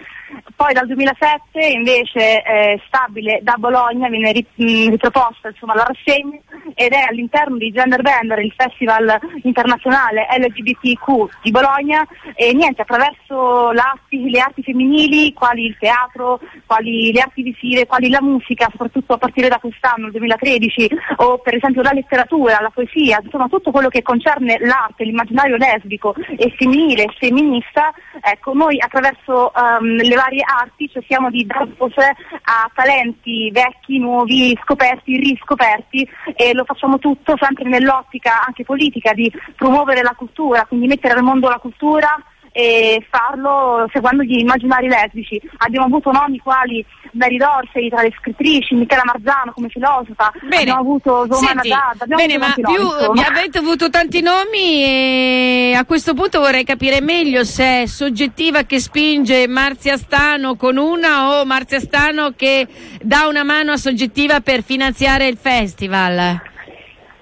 poi 0.57 0.73
dal 0.73 0.87
2007 0.87 1.66
invece 1.66 2.43
è 2.43 2.81
stabile 2.87 3.40
da 3.43 3.55
Bologna, 3.59 4.09
viene 4.09 4.33
mh, 4.33 4.90
riproposta 4.90 5.49
insomma, 5.49 5.75
la 5.75 5.85
rassegna 5.85 6.38
ed 6.75 6.93
è 6.93 7.05
all'interno 7.09 7.57
di 7.57 7.71
Gender 7.71 8.03
Bender, 8.03 8.38
il 8.40 8.53
festival 8.57 9.19
internazionale 9.43 10.27
LGBTQ 10.38 11.40
di 11.43 11.51
Bologna 11.51 12.07
e 12.35 12.53
niente, 12.53 12.83
attraverso 12.83 13.71
le 13.71 14.40
arti 14.40 14.62
femminili, 14.62 15.33
quali 15.33 15.66
il 15.66 15.77
teatro, 15.79 16.40
quali 16.66 17.12
le 17.12 17.21
arti 17.21 17.43
visive, 17.43 17.87
quali 17.87 18.09
la 18.09 18.23
musica, 18.23 18.69
soprattutto 18.71 19.14
a 19.14 19.19
partire 19.19 19.49
da 19.49 19.59
quest'anno, 19.59 20.07
il 20.07 20.12
2013, 20.12 20.88
o 21.16 21.38
per 21.38 21.55
esempio 21.55 21.83
la 21.83 21.93
letteratura, 21.93 22.61
la 22.61 22.71
poesia, 22.71 23.21
insomma 23.23 23.49
tutto 23.49 23.71
quello 23.71 23.88
che 23.88 24.03
concerne 24.03 24.59
l'arte, 24.61 25.05
l'immaginario 25.05 25.57
lesbico 25.57 26.14
e 26.37 26.53
femminile 26.57 27.05
e 27.05 27.14
femminista, 27.19 27.93
ecco, 28.21 28.53
noi 28.55 28.77
attraverso 28.81 29.53
ehm, 29.55 29.97
le 29.97 30.16
varie 30.20 30.42
arti 30.44 30.90
cerchiamo 30.90 31.30
di 31.30 31.46
dar 31.46 31.66
voce 31.78 32.14
a 32.42 32.70
talenti 32.74 33.50
vecchi, 33.50 33.98
nuovi, 33.98 34.59
scoperti, 34.62 35.16
riscoperti 35.16 36.06
e 36.37 36.52
lo 36.52 36.64
facciamo 36.64 36.98
tutto 36.98 37.35
sempre 37.40 37.66
nell'ottica 37.68 38.44
anche 38.44 38.64
politica 38.64 39.14
di 39.14 39.33
promuovere 39.56 40.02
la 40.02 40.14
cultura, 40.14 40.66
quindi 40.66 40.88
mettere 40.88 41.14
al 41.14 41.22
mondo 41.22 41.48
la 41.48 41.59
cultura 41.59 42.14
e 42.52 43.04
farlo 43.08 43.88
seguendo 43.92 44.22
gli 44.22 44.38
immaginari 44.38 44.88
lesbici. 44.88 45.40
Abbiamo 45.58 45.86
avuto 45.86 46.10
nomi 46.10 46.38
quali 46.38 46.84
Mary 47.12 47.36
Dorsey 47.36 47.88
tra 47.88 48.02
le 48.02 48.12
scrittrici, 48.18 48.74
Michela 48.74 49.02
Marzano 49.04 49.52
come 49.52 49.68
filosofa, 49.68 50.32
Bene. 50.42 50.62
abbiamo 50.62 50.80
avuto 50.80 51.26
Zomana 51.30 51.62
Senti, 51.62 51.68
Dad, 51.68 52.00
abbiamo 52.00 52.22
bene, 52.22 52.34
avuto 52.34 52.60
ma 52.60 52.72
più 52.72 53.06
nomi, 53.06 53.22
avete 53.24 53.58
avuto 53.58 53.90
tanti 53.90 54.20
nomi 54.20 54.84
e 54.84 55.74
a 55.76 55.84
questo 55.84 56.14
punto 56.14 56.40
vorrei 56.40 56.64
capire 56.64 57.00
meglio 57.00 57.44
se 57.44 57.82
è 57.82 57.86
soggettiva 57.86 58.62
che 58.62 58.80
spinge 58.80 59.46
Marzia 59.48 59.96
Stano 59.96 60.56
con 60.56 60.76
una 60.76 61.40
o 61.40 61.44
Marzia 61.44 61.80
Stano 61.80 62.32
che 62.36 62.66
dà 63.00 63.26
una 63.26 63.42
mano 63.42 63.72
a 63.72 63.76
soggettiva 63.76 64.40
per 64.40 64.62
finanziare 64.62 65.26
il 65.26 65.36
festival. 65.36 66.49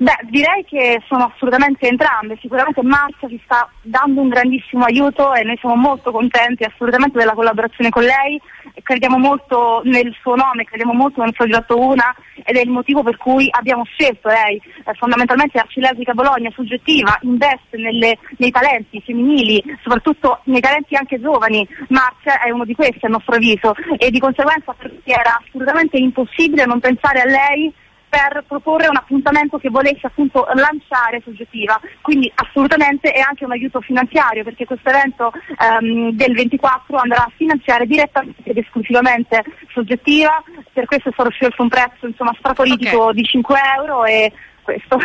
Beh, 0.00 0.28
direi 0.30 0.64
che 0.64 1.02
sono 1.08 1.32
assolutamente 1.34 1.88
entrambe. 1.88 2.38
Sicuramente 2.40 2.82
Marzia 2.82 3.26
ci 3.28 3.40
sta 3.42 3.68
dando 3.82 4.20
un 4.20 4.28
grandissimo 4.28 4.84
aiuto 4.84 5.34
e 5.34 5.42
noi 5.42 5.56
siamo 5.58 5.74
molto 5.74 6.12
contenti 6.12 6.62
assolutamente 6.62 7.18
della 7.18 7.34
collaborazione 7.34 7.90
con 7.90 8.04
lei. 8.04 8.40
Crediamo 8.80 9.18
molto 9.18 9.80
nel 9.82 10.14
suo 10.20 10.36
nome, 10.36 10.62
crediamo 10.62 10.92
molto 10.92 11.20
nel 11.20 11.32
progetto 11.32 11.76
Una 11.76 12.14
ed 12.44 12.56
è 12.56 12.60
il 12.60 12.70
motivo 12.70 13.02
per 13.02 13.16
cui 13.16 13.48
abbiamo 13.50 13.82
scelto 13.86 14.28
lei. 14.28 14.62
Eh, 14.84 14.94
fondamentalmente 14.94 15.58
Arcilesica 15.58 16.14
Bologna 16.14 16.52
soggettiva 16.54 17.18
investe 17.22 17.76
nelle- 17.76 18.18
nei 18.36 18.52
talenti 18.52 19.02
femminili, 19.04 19.60
soprattutto 19.82 20.42
nei 20.44 20.60
talenti 20.60 20.94
anche 20.94 21.20
giovani. 21.20 21.66
Marzia 21.88 22.40
è 22.40 22.50
uno 22.50 22.64
di 22.64 22.74
questi 22.76 23.04
a 23.04 23.08
nostro 23.08 23.34
avviso 23.34 23.74
e 23.98 24.12
di 24.12 24.20
conseguenza 24.20 24.76
era 25.02 25.42
assolutamente 25.44 25.98
impossibile 25.98 26.66
non 26.66 26.78
pensare 26.78 27.20
a 27.20 27.24
lei 27.24 27.74
per 28.08 28.44
proporre 28.46 28.88
un 28.88 28.96
appuntamento 28.96 29.58
che 29.58 29.70
volesse 29.70 30.06
appunto 30.06 30.46
lanciare 30.54 31.20
soggettiva, 31.24 31.80
quindi 32.00 32.30
assolutamente 32.34 33.10
è 33.12 33.20
anche 33.20 33.44
un 33.44 33.52
aiuto 33.52 33.80
finanziario 33.80 34.44
perché 34.44 34.64
questo 34.64 34.88
evento 34.88 35.32
ehm, 35.58 36.12
del 36.12 36.34
24 36.34 36.96
andrà 36.96 37.24
a 37.24 37.32
finanziare 37.36 37.86
direttamente 37.86 38.42
ed 38.44 38.56
esclusivamente 38.56 39.44
soggettiva, 39.72 40.42
per 40.72 40.86
questo 40.86 41.10
è 41.10 41.12
stato 41.12 41.30
scelto 41.30 41.62
un 41.62 41.68
prezzo 41.68 42.06
insomma 42.06 42.34
strapolitico 42.38 42.96
Ok. 43.04 43.14
di 43.14 43.24
5 43.24 43.56
euro 43.76 44.04
e 44.04 44.32
questo. 44.62 44.98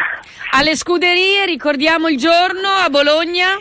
Alle 0.52 0.76
scuderie, 0.76 1.46
ricordiamo 1.46 2.10
il 2.10 2.18
giorno 2.18 2.68
a 2.84 2.89
Bologna. 2.89 3.58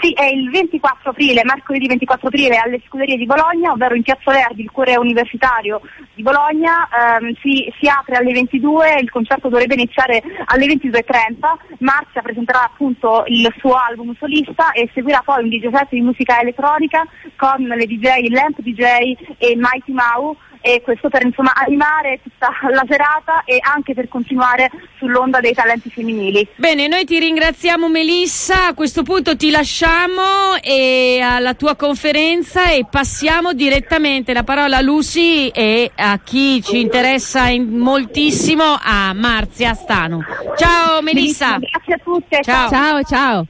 Sì, 0.00 0.12
è 0.12 0.26
il 0.26 0.50
24 0.50 1.10
aprile, 1.10 1.42
mercoledì 1.44 1.86
24 1.86 2.28
aprile 2.28 2.56
alle 2.56 2.80
scuderie 2.86 3.16
di 3.16 3.26
Bologna, 3.26 3.72
ovvero 3.72 3.94
in 3.94 4.02
Piazza 4.02 4.32
Verdi, 4.32 4.62
il 4.62 4.70
cuore 4.70 4.96
universitario 4.96 5.80
di 6.14 6.22
Bologna. 6.22 6.88
Ehm, 6.88 7.34
si, 7.40 7.72
si 7.78 7.88
apre 7.88 8.16
alle 8.16 8.32
22, 8.32 9.00
il 9.00 9.10
concerto 9.10 9.48
dovrebbe 9.48 9.74
iniziare 9.74 10.22
alle 10.46 10.66
22.30. 10.66 11.76
Marzia 11.78 12.22
presenterà 12.22 12.64
appunto 12.64 13.24
il 13.26 13.52
suo 13.58 13.74
album 13.74 14.14
solista 14.18 14.72
e 14.72 14.90
seguirà 14.92 15.22
poi 15.24 15.42
un 15.42 15.48
DJ 15.48 15.70
set 15.72 15.88
di 15.90 16.00
musica 16.00 16.40
elettronica 16.40 17.06
con 17.36 17.62
le 17.62 17.86
DJ 17.86 18.28
Lamp 18.28 18.60
DJ 18.60 19.16
e 19.38 19.56
Mighty 19.56 19.92
Mau 19.92 20.36
e 20.74 20.82
questo 20.82 21.08
per 21.08 21.24
insomma 21.24 21.52
animare 21.54 22.20
tutta 22.22 22.50
la 22.70 22.84
serata 22.86 23.42
e 23.44 23.58
anche 23.60 23.94
per 23.94 24.06
continuare 24.08 24.70
sull'onda 24.98 25.40
dei 25.40 25.54
talenti 25.54 25.88
femminili. 25.88 26.46
Bene, 26.56 26.86
noi 26.88 27.06
ti 27.06 27.18
ringraziamo 27.18 27.88
Melissa, 27.88 28.66
a 28.66 28.74
questo 28.74 29.02
punto 29.02 29.34
ti 29.34 29.50
lasciamo 29.50 30.56
e 30.60 31.20
alla 31.22 31.54
tua 31.54 31.74
conferenza 31.74 32.70
e 32.70 32.84
passiamo 32.88 33.54
direttamente 33.54 34.34
la 34.34 34.44
parola 34.44 34.76
a 34.76 34.82
Lucy 34.82 35.48
e 35.48 35.90
a 35.96 36.18
chi 36.22 36.62
ci 36.62 36.80
interessa 36.80 37.48
in- 37.48 37.78
moltissimo 37.78 38.64
a 38.78 39.14
Marzia 39.14 39.72
Stano. 39.72 40.22
Ciao 40.56 41.00
Melissa. 41.00 41.56
Benissimo, 41.58 41.70
Grazie 41.70 41.94
a 41.94 41.98
tutte. 42.04 42.42
Ciao. 42.42 42.68
Ciao, 42.68 43.02
ciao. 43.04 43.46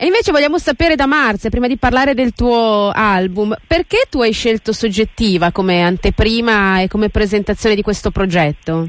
E 0.00 0.06
invece 0.06 0.30
vogliamo 0.30 0.58
sapere 0.58 0.94
da 0.94 1.06
Marzia, 1.06 1.50
prima 1.50 1.66
di 1.66 1.76
parlare 1.76 2.14
del 2.14 2.32
tuo 2.32 2.92
album, 2.94 3.56
perché 3.66 4.06
tu 4.08 4.22
hai 4.22 4.30
scelto 4.30 4.72
Soggettiva 4.72 5.50
come 5.50 5.82
anteprima 5.82 6.80
e 6.80 6.86
come 6.86 7.08
presentazione 7.08 7.74
di 7.74 7.82
questo 7.82 8.12
progetto? 8.12 8.86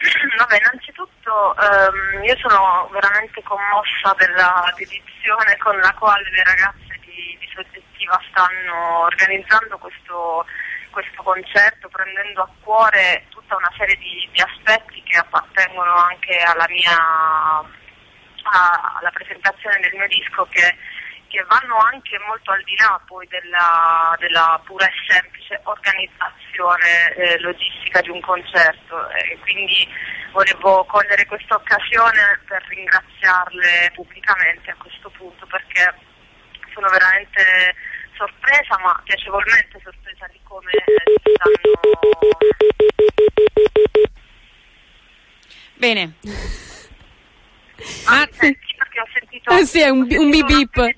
Vabbè, 0.40 0.56
innanzitutto 0.56 1.54
ehm, 1.54 2.24
io 2.24 2.36
sono 2.38 2.88
veramente 2.92 3.42
commossa 3.42 4.16
della 4.16 4.72
dedizione 4.74 5.54
con 5.58 5.76
la 5.76 5.92
quale 5.98 6.24
le 6.30 6.42
ragazze 6.42 6.96
di, 7.04 7.36
di 7.38 7.48
Soggettiva 7.52 8.18
stanno 8.30 9.00
organizzando 9.04 9.76
questo, 9.76 10.46
questo 10.88 11.22
concerto, 11.22 11.90
prendendo 11.92 12.40
a 12.40 12.48
cuore 12.62 13.26
tutta 13.28 13.54
una 13.54 13.70
serie 13.76 13.96
di, 13.96 14.26
di 14.32 14.40
aspetti 14.40 15.02
che 15.02 15.18
appartengono 15.18 15.92
anche 16.08 16.38
alla 16.40 16.64
mia 16.70 17.68
alla 18.48 19.10
presentazione 19.10 19.80
del 19.80 19.94
mio 19.94 20.08
disco 20.08 20.46
che 20.50 20.76
che 21.30 21.44
vanno 21.46 21.76
anche 21.76 22.18
molto 22.26 22.50
al 22.50 22.62
di 22.64 22.74
là 22.76 23.00
poi 23.06 23.24
della, 23.28 24.16
della 24.18 24.60
pura 24.64 24.84
e 24.84 24.92
semplice 25.08 25.60
organizzazione 25.62 27.14
eh, 27.14 27.38
logistica 27.38 28.00
di 28.00 28.10
un 28.10 28.20
concerto 28.20 29.08
e 29.10 29.38
quindi 29.38 29.88
volevo 30.32 30.84
cogliere 30.86 31.24
questa 31.26 31.54
occasione 31.54 32.40
per 32.46 32.62
ringraziarle 32.66 33.92
pubblicamente 33.94 34.72
a 34.72 34.76
questo 34.76 35.08
punto 35.10 35.46
perché 35.46 35.94
sono 36.74 36.88
veramente 36.88 37.76
sorpresa 38.16 38.76
ma 38.82 39.00
piacevolmente 39.04 39.80
sorpresa 39.82 40.26
di 40.32 40.40
come 40.42 40.70
si 40.72 41.32
stanno 41.34 41.58
Bene. 45.76 46.14
Ah, 48.06 48.28
senti, 48.32 48.74
perché 48.76 49.00
ho 49.00 49.06
sentito 49.12 49.50
Eh 49.50 49.64
sì, 49.64 49.80
è 49.80 49.88
un, 49.88 50.06
un 50.10 50.30
bip 50.30 50.46
bip. 50.46 50.94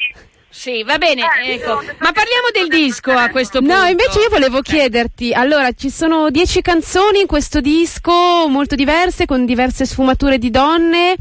Sì, 0.48 0.82
va 0.82 0.98
bene, 0.98 1.22
Eh, 1.44 1.54
ecco. 1.54 1.76
Ma 1.98 2.12
parliamo 2.12 2.50
del 2.52 2.68
disco 2.68 3.10
a 3.12 3.30
questo 3.30 3.60
punto. 3.60 3.74
No, 3.74 3.84
invece 3.86 4.20
io 4.20 4.28
volevo 4.28 4.60
chiederti, 4.60 5.32
allora 5.32 5.72
ci 5.72 5.88
sono 5.88 6.28
dieci 6.30 6.60
canzoni 6.60 7.20
in 7.20 7.26
questo 7.26 7.60
disco, 7.60 8.46
molto 8.48 8.74
diverse, 8.74 9.24
con 9.24 9.46
diverse 9.46 9.86
sfumature 9.86 10.36
di 10.36 10.50
donne. 10.50 11.16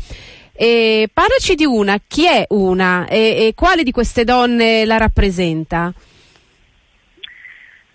E 0.53 1.09
parlaci 1.11 1.55
di 1.55 1.65
una, 1.65 1.97
chi 2.05 2.27
è 2.27 2.45
una 2.49 3.07
e, 3.07 3.47
e 3.47 3.53
quale 3.55 3.83
di 3.83 3.91
queste 3.91 4.25
donne 4.25 4.85
la 4.85 4.97
rappresenta? 4.97 5.91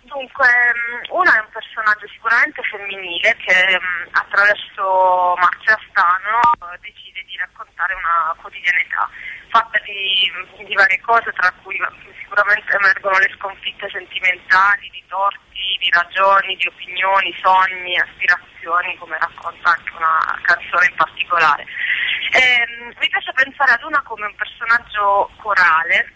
Dunque, 0.01 0.47
mm, 0.49 1.15
una 1.15 1.37
è 1.37 1.39
un 1.39 1.49
personaggio 1.53 2.07
sicuramente 2.11 2.61
femminile 2.63 3.37
che 3.45 3.77
mm, 3.77 4.09
attraverso 4.11 5.35
Marzia 5.37 5.77
Stano 5.87 6.73
eh, 6.73 6.79
decide 6.81 7.06
di 7.37 7.45
raccontare 7.45 7.93
una 7.93 8.33
quotidianità 8.41 9.07
fatta 9.49 9.79
di, 9.85 10.65
di 10.65 10.73
varie 10.73 10.99
cose, 11.01 11.31
tra 11.33 11.53
cui 11.61 11.77
eh, 11.77 12.13
sicuramente 12.19 12.73
emergono 12.73 13.19
le 13.19 13.31
sconfitte 13.37 13.87
sentimentali, 13.89 14.89
di 14.89 15.03
torti, 15.07 15.77
di 15.79 15.89
ragioni, 15.91 16.55
di 16.57 16.67
opinioni, 16.67 17.33
sogni, 17.39 17.97
aspirazioni, 17.97 18.97
come 18.97 19.17
racconta 19.19 19.69
anche 19.69 19.93
una 19.95 20.39
canzone 20.41 20.87
in 20.89 20.95
particolare. 20.95 21.65
Ehm, 22.33 22.93
mi 22.99 23.07
piace 23.07 23.31
pensare 23.33 23.71
ad 23.71 23.83
una 23.83 24.01
come 24.01 24.25
un 24.25 24.35
personaggio 24.35 25.29
corale, 25.37 26.13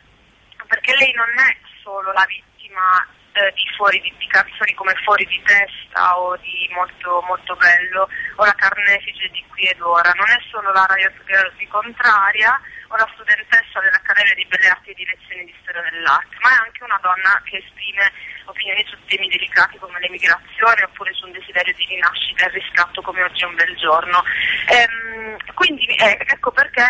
perché 0.67 0.95
lei 0.97 1.13
non 1.13 1.29
è 1.29 1.55
solo 1.81 2.11
la 2.11 2.25
vittima 2.27 3.07
eh, 3.33 3.51
di, 3.55 3.65
fuori 3.75 3.99
di, 4.01 4.13
di 4.17 4.27
canzoni 4.27 4.73
come 4.73 4.93
Fuori 5.03 5.25
di 5.25 5.41
testa 5.43 6.17
o 6.17 6.35
di 6.37 6.69
Molto, 6.73 7.23
molto 7.27 7.55
bello 7.55 8.07
o 8.35 8.45
La 8.45 8.55
carnefice 8.55 9.27
di 9.29 9.43
qui 9.49 9.63
ed 9.65 9.81
ora, 9.81 10.11
non 10.15 10.29
è 10.29 10.37
solo 10.49 10.71
la 10.71 10.85
Riot 10.89 11.23
Girl 11.25 11.51
di 11.57 11.67
Contraria 11.67 12.59
o 12.87 12.95
la 12.95 13.09
studentessa 13.13 13.79
dell'Accademia 13.79 14.35
di 14.35 14.45
Belle 14.45 14.67
Arti 14.67 14.89
e 14.91 14.93
di 14.93 15.05
lezioni 15.05 15.45
di 15.45 15.55
storia 15.61 15.81
dell'arte, 15.89 16.35
ma 16.41 16.49
è 16.49 16.65
anche 16.65 16.83
una 16.83 16.99
donna 17.01 17.41
che 17.45 17.57
esprime 17.57 18.11
opinioni 18.45 18.83
su 18.87 18.97
temi 19.05 19.29
delicati 19.29 19.77
come 19.77 19.99
l'emigrazione 19.99 20.83
oppure 20.83 21.13
su 21.13 21.25
un 21.25 21.31
desiderio 21.31 21.73
di 21.73 21.85
rinascita 21.85 22.45
e 22.45 22.49
riscatto 22.49 23.01
come 23.01 23.23
oggi 23.23 23.43
è 23.43 23.47
un 23.47 23.55
bel 23.55 23.75
giorno. 23.77 24.23
Ehm, 24.67 25.37
quindi 25.53 25.85
eh, 25.85 26.17
ecco 26.19 26.51
perché 26.51 26.83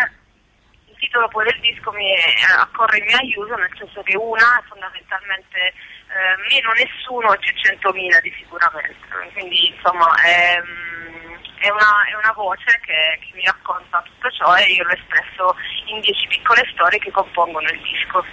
il 0.86 0.96
titolo 0.98 1.28
poi 1.28 1.44
del 1.44 1.60
disco 1.60 1.92
mi 1.92 2.14
eh, 2.14 2.34
accorre 2.58 2.98
in 2.98 3.04
mio 3.04 3.18
aiuto, 3.18 3.54
nel 3.56 3.72
senso 3.78 4.02
che 4.02 4.16
una 4.16 4.58
è 4.58 4.62
fondamentalmente 4.68 5.74
eh, 6.12 6.36
meno 6.52 6.72
nessuno 6.76 7.34
più 7.40 7.52
centomila 7.56 8.20
di 8.20 8.32
sicuramente. 8.36 9.00
Quindi 9.32 9.72
insomma 9.72 10.12
è, 10.20 10.60
mm, 10.60 11.34
è 11.56 11.70
una, 11.70 12.04
è 12.04 12.14
una 12.14 12.32
voce 12.36 12.78
che, 12.84 13.18
che 13.20 13.32
mi 13.34 13.44
racconta 13.44 14.02
tutto 14.04 14.28
ciò 14.30 14.54
e 14.56 14.72
io 14.72 14.84
l'ho 14.84 14.92
espresso 14.92 15.56
in 15.86 16.00
dieci 16.00 16.26
piccole 16.28 16.68
storie 16.72 16.98
che 16.98 17.10
compongono 17.10 17.68
il 17.68 17.80
disco. 17.80 18.24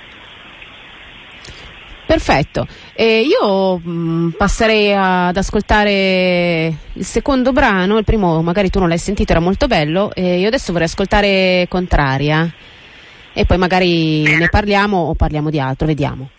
Perfetto, 2.10 2.66
E 2.96 3.22
io 3.22 3.78
mh, 3.78 4.34
passerei 4.36 4.96
ad 4.96 5.38
ascoltare 5.38 6.74
il 6.94 7.06
secondo 7.06 7.52
brano, 7.52 8.00
il 8.00 8.04
primo 8.04 8.42
magari 8.42 8.72
tu 8.72 8.80
non 8.80 8.90
l'hai 8.90 8.98
sentito, 8.98 9.32
era 9.32 9.40
molto 9.40 9.68
bello, 9.68 10.12
e 10.16 10.40
io 10.40 10.48
adesso 10.48 10.72
vorrei 10.72 10.88
ascoltare 10.88 11.68
Contraria 11.70 12.52
e 13.32 13.46
poi 13.46 13.58
magari 13.60 14.24
ne 14.24 14.50
parliamo 14.50 14.98
o 14.98 15.14
parliamo 15.14 15.52
di 15.52 15.60
altro, 15.60 15.86
vediamo. 15.86 16.30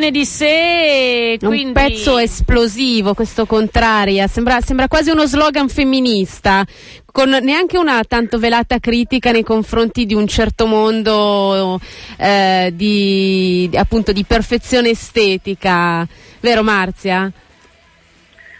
Gestione 0.00 0.10
di 0.10 0.24
sé. 0.24 1.36
Quindi... 1.38 1.64
Un 1.66 1.72
pezzo 1.72 2.18
esplosivo, 2.18 3.14
questo 3.14 3.44
contraria, 3.44 4.26
sembra, 4.26 4.60
sembra 4.60 4.88
quasi 4.88 5.10
uno 5.10 5.26
slogan 5.26 5.68
femminista, 5.68 6.64
con 7.04 7.28
neanche 7.28 7.76
una 7.76 8.02
tanto 8.04 8.38
velata 8.38 8.78
critica 8.78 9.30
nei 9.30 9.44
confronti 9.44 10.06
di 10.06 10.14
un 10.14 10.26
certo 10.26 10.66
mondo 10.66 11.78
eh, 12.16 12.70
di, 12.72 13.70
appunto 13.74 14.12
di 14.12 14.24
perfezione 14.24 14.90
estetica, 14.90 16.06
vero 16.40 16.62
Marzia? 16.62 17.30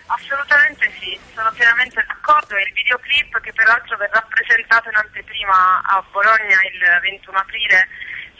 Assolutamente 0.06 0.90
sì, 1.00 1.16
sono 1.34 1.50
pienamente 1.54 2.04
d'accordo 2.06 2.56
e 2.56 2.62
il 2.62 2.72
videoclip 2.74 3.40
che 3.40 3.52
peraltro 3.52 3.96
verrà 3.96 4.26
presentato 4.28 4.88
in 4.88 4.96
anteprima 4.96 5.80
a 5.86 6.02
Bologna 6.10 6.58
il 6.66 7.00
21 7.00 7.38
aprile 7.38 7.86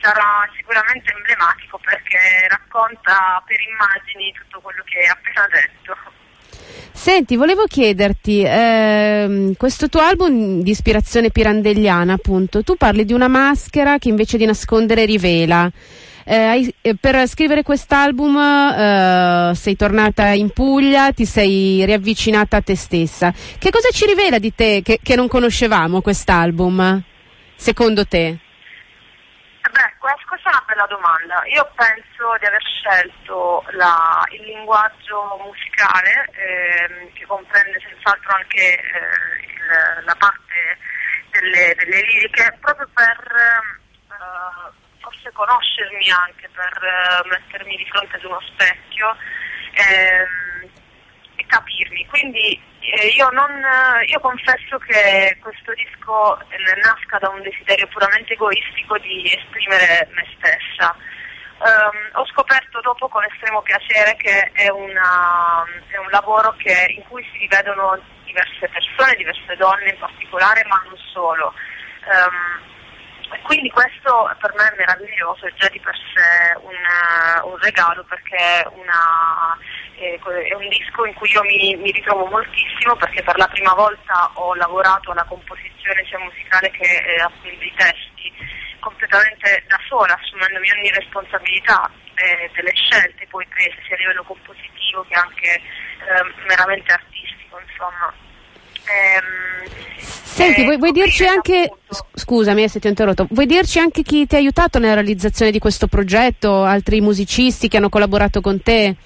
sarà 0.00 0.48
sicuramente 0.56 1.12
emblematico 1.12 1.78
perché 1.78 2.48
racconta 2.48 3.42
per 3.46 3.58
immagini 3.60 4.32
tutto 4.32 4.60
quello 4.60 4.82
che 4.84 4.98
hai 4.98 5.06
appena 5.06 5.46
detto. 5.50 6.18
Senti, 6.92 7.36
volevo 7.36 7.64
chiederti, 7.64 8.42
ehm, 8.46 9.54
questo 9.56 9.88
tuo 9.88 10.00
album 10.00 10.60
di 10.60 10.70
ispirazione 10.70 11.30
pirandelliana, 11.30 12.14
appunto, 12.14 12.62
tu 12.62 12.76
parli 12.76 13.04
di 13.04 13.12
una 13.12 13.28
maschera 13.28 13.98
che 13.98 14.08
invece 14.08 14.36
di 14.36 14.44
nascondere 14.44 15.04
rivela. 15.04 15.70
Eh, 16.24 16.74
eh, 16.82 16.94
per 16.96 17.26
scrivere 17.26 17.62
quest'album 17.62 18.36
eh, 18.36 19.52
sei 19.54 19.76
tornata 19.76 20.28
in 20.28 20.50
Puglia, 20.50 21.12
ti 21.12 21.24
sei 21.24 21.84
riavvicinata 21.84 22.58
a 22.58 22.60
te 22.60 22.76
stessa. 22.76 23.32
Che 23.32 23.70
cosa 23.70 23.88
ci 23.90 24.04
rivela 24.04 24.38
di 24.38 24.54
te 24.54 24.82
che, 24.84 24.98
che 25.02 25.16
non 25.16 25.26
conoscevamo 25.26 26.02
quest'album, 26.02 27.02
secondo 27.56 28.06
te? 28.06 28.38
Eh 30.02 30.24
questa 30.26 30.48
è 30.50 30.52
una 30.54 30.64
bella 30.66 30.86
domanda. 30.86 31.42
Io 31.52 31.70
penso 31.76 32.36
di 32.40 32.46
aver 32.46 32.62
scelto 32.62 33.64
la- 33.72 34.24
il 34.30 34.40
linguaggio 34.42 35.36
musicale, 35.44 36.24
ehm, 36.32 37.12
che 37.12 37.26
comprende 37.26 37.78
senz'altro 37.80 38.32
anche 38.34 38.80
eh, 38.80 39.44
il- 39.44 40.04
la 40.04 40.16
parte 40.18 40.78
delle, 41.30 41.74
delle 41.76 42.00
liriche, 42.02 42.56
proprio 42.60 42.88
per 42.94 43.18
eh, 44.10 44.72
forse 45.00 45.30
conoscermi 45.32 46.10
anche, 46.10 46.48
per 46.48 46.82
eh, 46.82 47.28
mettermi 47.28 47.76
di 47.76 47.86
fronte 47.90 48.16
ad 48.16 48.24
uno 48.24 48.40
specchio 48.40 49.16
ehm, 49.72 50.49
capirmi. 51.50 52.06
Quindi 52.06 52.58
eh, 52.80 53.08
io, 53.08 53.28
non, 53.30 53.50
io 54.06 54.20
confesso 54.20 54.78
che 54.78 55.36
questo 55.42 55.72
disco 55.74 56.38
eh, 56.48 56.56
nasca 56.82 57.18
da 57.18 57.28
un 57.28 57.42
desiderio 57.42 57.86
puramente 57.88 58.32
egoistico 58.34 58.96
di 58.98 59.26
esprimere 59.36 60.08
me 60.14 60.24
stessa. 60.38 60.94
Ehm, 61.60 62.10
ho 62.14 62.24
scoperto 62.26 62.80
dopo 62.80 63.08
con 63.08 63.22
estremo 63.24 63.60
piacere 63.62 64.16
che 64.16 64.50
è, 64.54 64.68
una- 64.70 65.64
è 65.88 65.98
un 65.98 66.08
lavoro 66.10 66.54
che- 66.56 66.86
in 66.96 67.02
cui 67.08 67.22
si 67.32 67.38
rivedono 67.38 67.98
diverse 68.24 68.68
persone, 68.68 69.14
diverse 69.16 69.56
donne 69.56 69.90
in 69.90 69.98
particolare, 69.98 70.64
ma 70.68 70.80
non 70.86 70.96
solo. 71.12 71.52
E 73.32 73.40
quindi 73.42 73.70
questo 73.70 74.28
per 74.40 74.52
me 74.56 74.66
è 74.72 74.76
meraviglioso, 74.76 75.46
è 75.46 75.52
già 75.54 75.68
di 75.68 75.78
per 75.80 75.94
sé 75.94 76.56
un, 76.62 76.74
eh, 76.74 77.40
un 77.44 77.56
regalo 77.58 78.02
perché 78.04 78.66
una- 78.74 79.56
è 80.00 80.54
un 80.54 80.68
disco 80.68 81.04
in 81.04 81.14
cui 81.14 81.30
io 81.30 81.42
mi, 81.42 81.76
mi 81.76 81.90
ritrovo 81.90 82.26
moltissimo 82.26 82.96
perché 82.96 83.22
per 83.22 83.36
la 83.36 83.48
prima 83.48 83.74
volta 83.74 84.30
ho 84.34 84.54
lavorato 84.54 85.10
alla 85.10 85.24
composizione 85.24 86.04
sia 86.08 86.18
musicale 86.18 86.70
che 86.70 86.84
eh, 86.84 87.20
appunto 87.20 87.58
dei 87.58 87.72
testi 87.76 88.32
completamente 88.80 89.62
da 89.68 89.78
sola, 89.86 90.18
assumendomi 90.18 90.70
ogni 90.72 90.90
responsabilità 90.90 91.90
eh, 92.14 92.50
delle 92.54 92.72
scelte 92.74 93.26
poi 93.28 93.46
prese 93.48 93.76
sia 93.86 93.94
a 93.94 93.98
livello 93.98 94.24
compositivo 94.24 95.04
che 95.08 95.14
anche 95.14 95.60
ehm, 95.60 96.32
meramente 96.48 96.92
artistico, 96.92 97.60
insomma. 97.60 98.12
Ehm, 98.88 99.68
Senti, 99.96 100.62
eh, 100.62 100.64
vuoi, 100.64 100.78
vuoi 100.78 100.92
dirci 100.92 101.26
anche, 101.26 101.64
appunto, 101.64 102.06
scusami 102.14 102.62
eh, 102.64 102.68
se 102.68 102.80
ti 102.80 102.86
ho 102.86 102.90
interrotto, 102.90 103.26
vuoi 103.30 103.46
dirci 103.46 103.78
anche 103.78 104.02
chi 104.02 104.26
ti 104.26 104.34
ha 104.34 104.38
aiutato 104.38 104.78
nella 104.78 104.94
realizzazione 104.94 105.50
di 105.50 105.58
questo 105.58 105.86
progetto, 105.86 106.64
altri 106.64 107.00
musicisti 107.00 107.68
che 107.68 107.76
hanno 107.76 107.90
collaborato 107.90 108.40
con 108.40 108.62
te? 108.62 108.96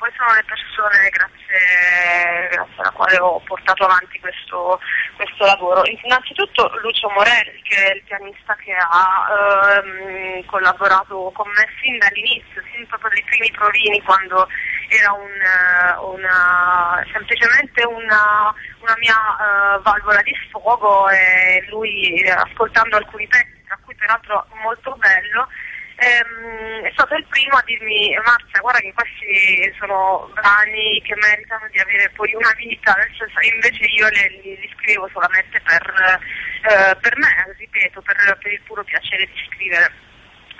Poi 0.00 0.08
sono 0.16 0.32
le 0.32 0.44
persone 0.48 1.10
grazie, 1.12 2.48
grazie 2.48 2.80
alla 2.80 2.90
quale 2.92 3.18
ho 3.18 3.38
portato 3.40 3.84
avanti 3.84 4.18
questo, 4.18 4.80
questo 5.14 5.44
lavoro. 5.44 5.82
Innanzitutto 5.84 6.72
Lucio 6.80 7.10
Morelli, 7.10 7.60
che 7.60 7.76
è 7.76 7.94
il 7.96 8.02
pianista 8.04 8.56
che 8.56 8.72
ha 8.72 9.28
ehm, 9.84 10.46
collaborato 10.46 11.30
con 11.34 11.46
me 11.50 11.68
sin 11.82 11.98
dall'inizio, 11.98 12.62
sin 12.72 12.86
proprio 12.86 13.10
dai 13.10 13.24
primi 13.24 13.50
provini, 13.50 14.00
quando 14.00 14.48
era 14.88 15.12
un, 15.12 15.36
eh, 15.36 15.98
una, 16.16 17.04
semplicemente 17.12 17.84
una, 17.84 18.54
una 18.80 18.96
mia 18.96 19.20
eh, 19.36 19.80
valvola 19.82 20.22
di 20.22 20.32
sfogo 20.48 21.10
e 21.10 21.62
lui 21.68 22.22
eh, 22.22 22.30
ascoltando 22.30 22.96
alcuni 22.96 23.28
pezzi, 23.28 23.64
tra 23.66 23.78
cui 23.84 23.94
peraltro 23.96 24.46
molto 24.62 24.96
bello, 24.96 25.46
ehm, 26.00 26.84
è 26.84 26.90
stato 26.92 27.14
il 27.14 27.26
primo 27.28 27.56
a 27.56 27.62
dirmi 27.64 28.16
Marzia 28.24 28.60
guarda 28.60 28.80
che 28.80 28.92
questi 28.92 29.72
sono 29.78 30.30
brani 30.34 31.00
che 31.02 31.14
meritano 31.16 31.68
di 31.70 31.78
avere 31.78 32.10
poi 32.16 32.34
una 32.34 32.52
vita, 32.56 32.96
senso, 33.16 33.40
invece 33.52 33.84
io 33.84 34.08
li, 34.08 34.56
li- 34.56 34.70
scrivevo 34.76 35.08
solamente 35.12 35.60
per, 35.60 35.84
eh, 36.68 36.96
per 36.96 37.16
me, 37.18 37.54
ripeto, 37.56 38.00
per, 38.02 38.38
per 38.40 38.52
il 38.52 38.60
puro 38.62 38.82
piacere 38.84 39.26
di 39.26 39.44
scrivere. 39.50 40.08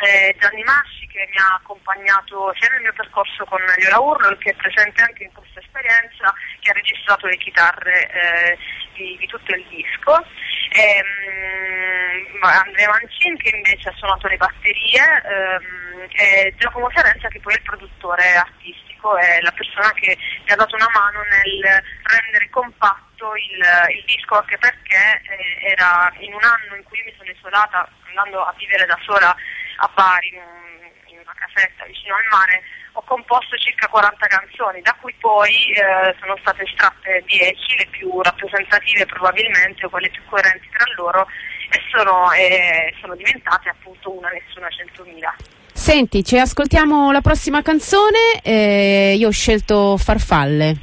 Eh, 0.01 0.34
Gianni 0.38 0.62
Masci 0.62 1.07
che 1.09 1.28
mi 1.28 1.36
ha 1.36 1.57
accompagnato 1.61 2.55
sia 2.59 2.70
nel 2.70 2.80
mio 2.80 2.92
percorso 2.94 3.44
con 3.44 3.61
Liola 3.76 4.01
Urlo 4.01 4.36
che 4.38 4.51
è 4.51 4.55
presente 4.55 5.03
anche 5.03 5.24
in 5.24 5.32
questa 5.32 5.61
esperienza, 5.61 6.32
che 6.61 6.70
ha 6.70 6.72
registrato 6.72 7.26
le 7.26 7.36
chitarre 7.36 8.09
eh, 8.09 8.59
di, 8.94 9.16
di 9.18 9.26
tutto 9.26 9.55
il 9.55 9.64
disco. 9.68 10.24
Ehm, 10.72 12.40
Andrea 12.40 12.88
Mancin 12.88 13.36
che 13.36 13.55
invece 13.55 13.90
ha 13.90 13.94
suonato 13.96 14.28
le 14.28 14.36
batterie 14.36 15.03
ehm, 15.03 16.09
e 16.12 16.55
Giacomo 16.57 16.90
Sarenza 16.94 17.28
che 17.28 17.40
poi 17.40 17.53
è 17.53 17.57
il 17.57 17.62
produttore 17.62 18.36
artistico, 18.36 19.18
è 19.18 19.40
la 19.42 19.53
persona 19.53 19.92
che 19.92 20.16
mi 20.16 20.53
ha 20.53 20.57
dato 20.57 20.76
una 20.76 20.88
mano 20.94 21.20
nel 21.28 21.82
rendere 22.05 22.48
compatto 22.48 23.34
il, 23.36 23.61
il 23.96 24.05
disco 24.07 24.38
anche 24.38 24.57
perché 24.57 25.20
eh, 25.28 25.72
era 25.72 26.11
in 26.20 26.32
un 26.32 26.42
anno 26.42 26.76
in 26.76 26.84
cui 26.84 27.03
mi 27.05 27.12
sono 27.18 27.30
isolata 27.30 27.86
andando 28.09 28.42
a 28.42 28.55
vivere 28.57 28.86
da 28.86 28.98
sola 29.03 29.36
a 29.83 29.91
Bari 29.95 30.28
in, 30.28 30.37
un- 30.37 31.12
in 31.12 31.18
una 31.24 31.35
casetta 31.37 31.85
vicino 31.87 32.14
al 32.14 32.24
mare 32.31 32.62
ho 32.95 33.03
composto 33.07 33.57
circa 33.57 33.87
40 33.87 34.26
canzoni, 34.26 34.81
da 34.83 34.97
cui 35.01 35.14
poi 35.20 35.70
eh, 35.72 36.14
sono 36.20 36.37
state 36.41 36.64
estratte 36.64 37.22
10, 37.24 37.76
le 37.78 37.87
più 37.91 38.20
rappresentative 38.20 39.07
probabilmente, 39.07 39.87
o 39.87 39.89
quelle 39.89 40.11
più 40.11 40.22
coerenti 40.28 40.68
tra 40.76 40.85
loro, 40.97 41.26
e 41.70 41.78
sono, 41.95 42.33
eh, 42.33 42.93
sono 43.01 43.14
diventate 43.14 43.68
appunto 43.68 44.11
una 44.11 44.28
nessuna 44.31 44.68
centomila. 44.70 45.33
Senti, 45.72 46.24
ci 46.24 46.37
ascoltiamo 46.37 47.12
la 47.12 47.20
prossima 47.20 47.62
canzone, 47.62 48.41
eh, 48.43 49.14
io 49.16 49.28
ho 49.28 49.33
scelto 49.33 49.97
Farfalle. 49.97 50.74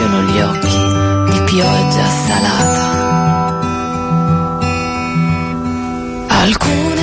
riempiono 0.10 0.22
gli 0.24 0.39
occhi 0.41 1.32
di 1.32 1.43
pioggia 1.43 2.07
salata. 2.07 2.97
Alcune 6.28 6.99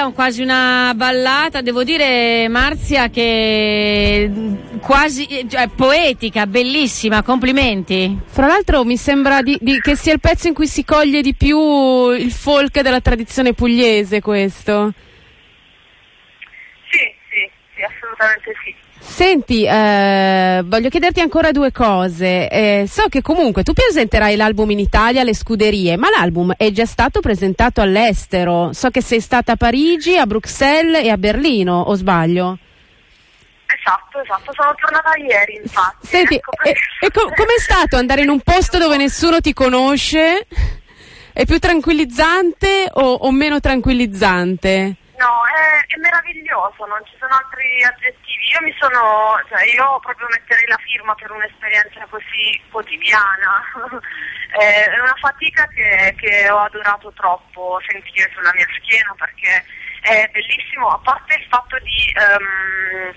bella, 0.00 0.06
un- 0.06 0.14
quasi 0.14 0.42
una 0.42 0.92
ballata, 0.94 1.60
devo 1.60 1.84
dire 1.84 2.48
Marzia 2.48 3.08
che 3.08 4.30
quasi 4.80 5.46
cioè, 5.48 5.68
poetica, 5.68 6.46
bellissima, 6.46 7.22
complimenti. 7.22 8.18
Fra 8.26 8.46
l'altro 8.46 8.84
mi 8.84 8.96
sembra 8.96 9.42
di- 9.42 9.58
di- 9.60 9.80
che 9.80 9.96
sia 9.96 10.12
il 10.12 10.20
pezzo 10.20 10.48
in 10.48 10.54
cui 10.54 10.66
si 10.66 10.84
coglie 10.84 11.20
di 11.20 11.34
più 11.34 12.10
il 12.10 12.30
folk 12.32 12.80
della 12.80 13.00
tradizione 13.00 13.52
pugliese 13.52 14.20
questo. 14.20 14.92
Sì, 16.90 16.98
sì, 17.30 17.50
sì, 17.74 17.82
assolutamente 17.82 18.52
sì. 18.64 18.74
Senti, 19.10 19.64
eh, 19.66 20.62
voglio 20.64 20.88
chiederti 20.88 21.20
ancora 21.20 21.50
due 21.50 21.72
cose. 21.72 22.48
Eh, 22.48 22.84
so 22.88 23.08
che 23.08 23.20
comunque 23.20 23.64
tu 23.64 23.72
presenterai 23.72 24.36
l'album 24.36 24.70
in 24.70 24.78
Italia 24.78 25.20
alle 25.20 25.34
scuderie, 25.34 25.96
ma 25.96 26.08
l'album 26.08 26.54
è 26.56 26.70
già 26.70 26.86
stato 26.86 27.20
presentato 27.20 27.82
all'estero. 27.82 28.72
So 28.72 28.88
che 28.90 29.02
sei 29.02 29.20
stata 29.20 29.52
a 29.52 29.56
Parigi, 29.56 30.16
a 30.16 30.26
Bruxelles 30.26 31.04
e 31.04 31.10
a 31.10 31.18
Berlino, 31.18 31.80
o 31.80 31.94
sbaglio? 31.96 32.56
Esatto, 33.66 34.20
esatto, 34.22 34.52
sono 34.54 34.74
tornata 34.80 35.10
ieri 35.18 35.60
infatti. 35.60 36.06
Senti, 36.06 36.34
ecco 36.36 36.52
e, 36.62 36.70
e 36.70 37.10
co- 37.10 37.32
com'è 37.34 37.58
stato 37.58 37.96
andare 37.96 38.22
in 38.22 38.30
un 38.30 38.40
posto 38.40 38.78
dove 38.78 38.96
nessuno 38.96 39.40
ti 39.40 39.52
conosce? 39.52 40.46
È 41.32 41.44
più 41.44 41.58
tranquillizzante 41.58 42.88
o, 42.92 43.12
o 43.12 43.30
meno 43.32 43.60
tranquillizzante? 43.60 44.96
No, 45.20 45.44
è, 45.44 45.84
è 45.84 45.96
meraviglioso, 46.00 46.86
non 46.88 47.04
ci 47.04 47.12
sono 47.20 47.36
altri 47.36 47.84
aggettivi. 47.84 48.56
Io 48.56 48.64
mi 48.64 48.74
sono, 48.80 49.36
cioè 49.52 49.68
io 49.68 50.00
proprio 50.00 50.26
metterei 50.32 50.64
la 50.66 50.80
firma 50.80 51.14
per 51.14 51.30
un'esperienza 51.30 52.08
così 52.08 52.58
quotidiana. 52.70 53.60
Eh, 54.50 54.84
è 54.90 54.98
una 54.98 55.14
fatica 55.20 55.64
che, 55.68 56.12
che 56.18 56.50
ho 56.50 56.58
adorato 56.58 57.12
troppo 57.14 57.80
sentire 57.86 58.28
sulla 58.34 58.50
mia 58.52 58.66
schiena 58.76 59.14
perché 59.16 59.64
è 60.00 60.28
bellissimo, 60.32 60.88
a 60.88 60.98
parte 60.98 61.36
il 61.36 61.46
fatto 61.48 61.78
di, 61.78 62.12
ehm, 62.18 63.14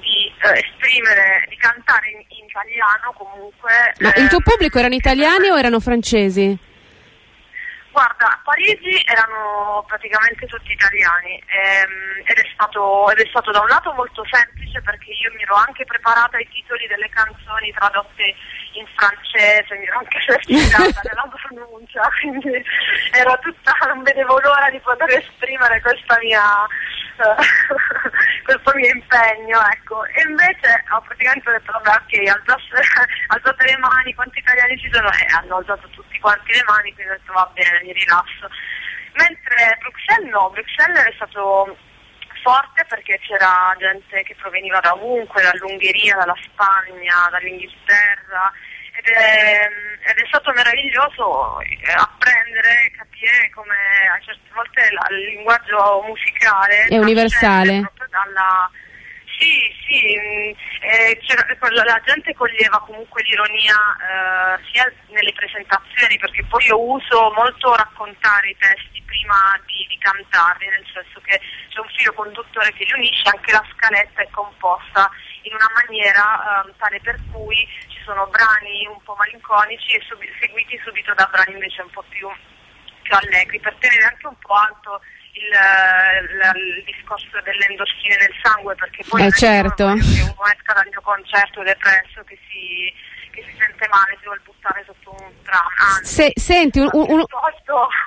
di 0.00 0.26
eh, 0.42 0.58
esprimere, 0.58 1.46
di 1.48 1.56
cantare 1.56 2.10
in, 2.10 2.18
in 2.18 2.46
italiano 2.46 3.12
comunque. 3.14 3.94
Ma 4.00 4.08
il 4.16 4.22
ehm, 4.22 4.28
tuo 4.28 4.40
pubblico 4.40 4.80
erano 4.80 4.94
italiani 4.94 5.50
o 5.50 5.56
erano 5.56 5.78
francesi? 5.78 6.65
Guarda, 7.96 8.28
a 8.28 8.40
Parigi 8.44 8.92
erano 9.08 9.82
praticamente 9.88 10.44
tutti 10.44 10.70
italiani 10.70 11.40
ehm, 11.48 12.20
ed, 12.26 12.36
è 12.36 12.46
stato, 12.52 13.08
ed 13.10 13.20
è 13.20 13.26
stato 13.30 13.50
da 13.52 13.60
un 13.60 13.68
lato 13.68 13.90
molto 13.94 14.22
semplice 14.28 14.82
perché 14.82 15.12
io 15.12 15.32
mi 15.32 15.40
ero 15.40 15.54
anche 15.54 15.86
preparata 15.86 16.36
i 16.36 16.46
titoli 16.52 16.86
delle 16.88 17.08
canzoni 17.08 17.72
tradotte 17.72 18.36
in 18.76 18.84
francese, 19.00 19.80
mi 19.80 19.86
ero 19.86 19.96
anche 19.96 20.20
certificata 20.28 21.00
nella 21.08 21.24
pronuncia, 21.24 22.04
quindi 22.20 22.62
ero 23.16 23.38
tutta, 23.40 23.72
non 23.88 24.02
vedevo 24.02 24.40
l'ora 24.40 24.68
di 24.68 24.80
poter 24.80 25.16
esprimere 25.16 25.80
questa 25.80 26.18
mia, 26.20 26.44
eh, 27.16 27.32
questo 28.44 28.72
mio 28.74 28.92
impegno, 28.92 29.56
ecco. 29.72 30.04
E 30.04 30.20
invece 30.20 30.84
ho 30.92 31.00
praticamente 31.00 31.50
detto, 31.50 31.72
vabbè, 31.72 31.96
ok, 31.96 32.12
alzate, 32.28 33.08
alzate 33.28 33.64
le 33.64 33.78
mani, 33.78 34.12
quanti 34.12 34.38
italiani 34.38 34.76
ci 34.76 34.90
sono? 34.92 35.08
E 35.08 35.24
hanno 35.32 35.56
alzato 35.56 35.88
tutti 35.88 36.05
quanti 36.20 36.52
le 36.52 36.62
mani, 36.66 36.92
quindi 36.94 37.12
ho 37.12 37.16
detto, 37.16 37.32
va 37.32 37.50
bene, 37.54 37.80
mi 37.82 37.92
rilasso. 37.92 38.48
Mentre 39.14 39.78
Bruxelles 39.80 40.30
no, 40.30 40.50
Bruxelles 40.50 41.04
è 41.04 41.12
stato 41.14 41.76
forte 42.42 42.84
perché 42.86 43.18
c'era 43.26 43.74
gente 43.78 44.22
che 44.22 44.34
proveniva 44.36 44.78
da 44.80 44.92
ovunque, 44.92 45.42
dall'Ungheria, 45.42 46.16
dalla 46.16 46.36
Spagna, 46.44 47.28
dall'Inghilterra 47.30 48.52
ed 48.98 49.06
è, 49.08 49.68
ed 50.08 50.16
è 50.18 50.26
stato 50.28 50.52
meraviglioso 50.52 51.60
eh, 51.60 51.92
apprendere, 51.96 52.92
capire 52.96 53.50
come 53.54 53.74
a 54.14 54.18
certe 54.24 54.48
volte 54.54 54.88
la- 54.92 55.06
il 55.10 55.24
linguaggio 55.34 56.02
musicale 56.06 56.86
È 56.86 56.98
universale. 56.98 57.80
proprio 57.80 58.06
dalla 58.10 58.70
sì, 59.38 59.74
sì, 59.86 60.16
mh, 60.16 60.54
eh, 60.84 61.18
c'era- 61.26 61.46
la, 61.84 62.02
gente 62.04 62.34
coglieva 62.34 62.78
comunque 62.80 63.22
l'ironia 63.22 63.76
eh, 64.00 64.64
sia 64.72 64.90
nelle 65.08 65.32
presentazioni, 65.32 66.18
perché 66.18 66.44
poi 66.44 66.64
io 66.66 66.80
uso 66.80 67.32
molto 67.34 67.74
raccontare 67.74 68.50
i 68.50 68.56
testi 68.56 69.02
prima 69.02 69.58
di, 69.66 69.86
di 69.88 69.98
cantarli, 69.98 70.68
nel 70.68 70.86
senso 70.92 71.20
che 71.20 71.40
c'è 71.68 71.80
un 71.80 71.88
filo 71.96 72.12
conduttore 72.14 72.72
che 72.72 72.84
li 72.84 72.92
unisce, 72.92 73.28
anche 73.28 73.52
la 73.52 73.64
scaletta 73.74 74.22
è 74.22 74.28
composta 74.30 75.10
in 75.42 75.54
una 75.54 75.70
maniera 75.84 76.64
ehm, 76.64 76.74
tale 76.78 77.00
per 77.00 77.18
cui 77.30 77.56
ci 77.88 78.00
sono 78.04 78.26
brani 78.26 78.86
un 78.86 79.00
po' 79.02 79.14
malinconici 79.18 79.92
e 79.92 80.02
subi- 80.06 80.32
seguiti 80.40 80.80
subito 80.84 81.14
da 81.14 81.28
brani 81.30 81.52
invece 81.52 81.82
un 81.82 81.90
po' 81.90 82.04
più 82.08 82.28
più 83.06 83.14
allegri 83.14 83.60
per 83.60 83.76
tenere 83.78 84.02
anche 84.02 84.26
un 84.26 84.36
po' 84.38 84.54
alto 84.54 85.00
il, 85.36 85.52
eh, 85.52 86.36
la- 86.40 86.52
il 86.56 86.82
discorso 86.84 87.28
delle 87.44 87.66
endorfine 87.68 88.16
nel 88.16 88.34
sangue 88.42 88.74
perché 88.74 89.04
poi 89.08 89.26
Eh, 89.26 89.32
certo. 89.32 89.86
che 89.86 89.92
uno 89.92 90.44
esca 90.54 90.72
dal 90.74 90.88
mio 90.90 91.00
concerto 91.02 91.62
depresso 91.62 92.22
che 92.26 92.38
si, 92.48 92.90
che 93.30 93.44
si 93.44 93.54
sente 93.58 93.86
male, 93.88 94.16
si 94.18 94.24
vuole 94.24 94.40
buttare 94.44 94.82
sotto 94.86 95.10
un 95.12 95.30
tram 95.44 95.60
anzi 95.96 96.14
Se- 96.14 96.32
senti, 96.34 96.78
un- 96.80 96.88
un- 96.92 97.24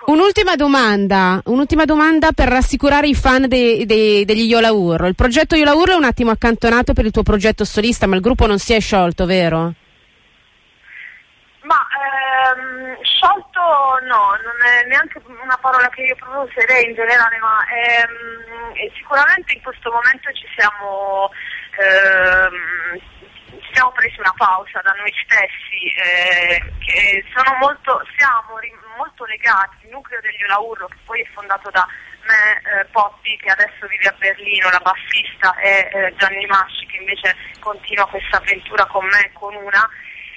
un'ultima 0.08 0.56
domanda, 0.56 1.40
un'ultima 1.46 1.86
domanda 1.86 2.32
per 2.32 2.48
rassicurare 2.48 3.08
i 3.08 3.14
fan 3.16 3.48
dei- 3.48 3.86
dei- 3.86 4.26
degli 4.26 4.48
Yola 4.50 4.72
Urlo. 4.72 5.08
Il 5.08 5.16
progetto 5.16 5.56
Yola 5.56 5.74
Urlo 5.76 5.94
è 5.94 5.98
un 5.98 6.06
attimo 6.06 6.32
accantonato 6.32 6.94
per 6.94 7.06
il 7.06 7.12
tuo 7.12 7.24
progetto 7.24 7.64
solista, 7.64 8.08
ma 8.08 8.16
il 8.16 8.22
gruppo 8.22 8.48
non 8.48 8.58
si 8.58 8.74
è 8.74 8.80
sciolto, 8.80 9.26
vero? 9.26 9.74
Ma 11.62 11.76
ehm, 12.56 12.98
sciolto 13.04 13.89
no, 14.02 14.38
non 14.44 14.58
è 14.66 14.86
neanche 14.88 15.22
una 15.26 15.58
parola 15.58 15.88
che 15.90 16.04
io 16.04 16.16
proprio 16.16 16.42
userei 16.42 16.86
in 16.86 16.96
generale, 16.96 17.38
ma 17.40 17.66
ehm, 17.68 18.92
sicuramente 18.96 19.54
in 19.54 19.62
questo 19.62 19.92
momento 19.92 20.32
ci 20.34 20.48
siamo, 20.56 21.30
ehm, 21.78 23.00
ci 23.62 23.70
siamo 23.74 23.92
presi 23.92 24.20
una 24.20 24.34
pausa 24.36 24.82
da 24.82 24.92
noi 24.94 25.14
stessi, 25.24 25.88
eh, 25.96 26.62
che 26.80 27.24
sono 27.34 27.58
molto, 27.58 28.02
siamo 28.18 28.60
molto 28.98 29.26
legati, 29.26 29.86
il 29.86 29.92
nucleo 29.92 30.20
degli 30.22 30.44
Olaurlo, 30.44 30.88
che 30.88 30.98
poi 31.06 31.22
è 31.22 31.28
fondato 31.34 31.70
da 31.72 31.88
me, 32.24 32.62
eh, 32.62 32.86
Poppi, 32.92 33.38
che 33.38 33.52
adesso 33.52 33.88
vive 33.88 34.08
a 34.08 34.16
Berlino, 34.18 34.70
la 34.70 34.82
bassista, 34.84 35.56
e 35.58 35.90
eh, 35.92 36.14
Gianni 36.18 36.46
Masci, 36.46 36.86
che 36.86 36.98
invece 36.98 37.36
continua 37.60 38.08
questa 38.08 38.38
avventura 38.38 38.86
con 38.86 39.06
me 39.06 39.26
e 39.26 39.32
con 39.34 39.56
una. 39.56 39.90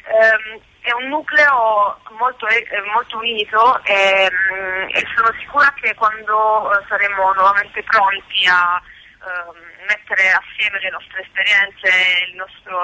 Ehm, 0.04 0.60
è 0.82 0.92
un 0.92 1.08
nucleo 1.08 2.00
molto, 2.22 2.46
eh, 2.46 2.64
molto 2.94 3.18
unito 3.18 3.82
e, 3.82 4.30
mm, 4.30 4.88
e 4.94 5.04
sono 5.16 5.34
sicura 5.40 5.72
che 5.80 5.92
quando 5.94 6.70
eh, 6.70 6.84
saremo 6.88 7.32
nuovamente 7.34 7.82
pronti 7.82 8.46
a 8.46 8.80
ehm, 9.26 9.58
mettere 9.90 10.30
assieme 10.30 10.78
le 10.78 10.90
nostre 10.90 11.20
esperienze 11.26 11.86
e 11.90 12.30
il 12.30 12.34
nostro, 12.36 12.78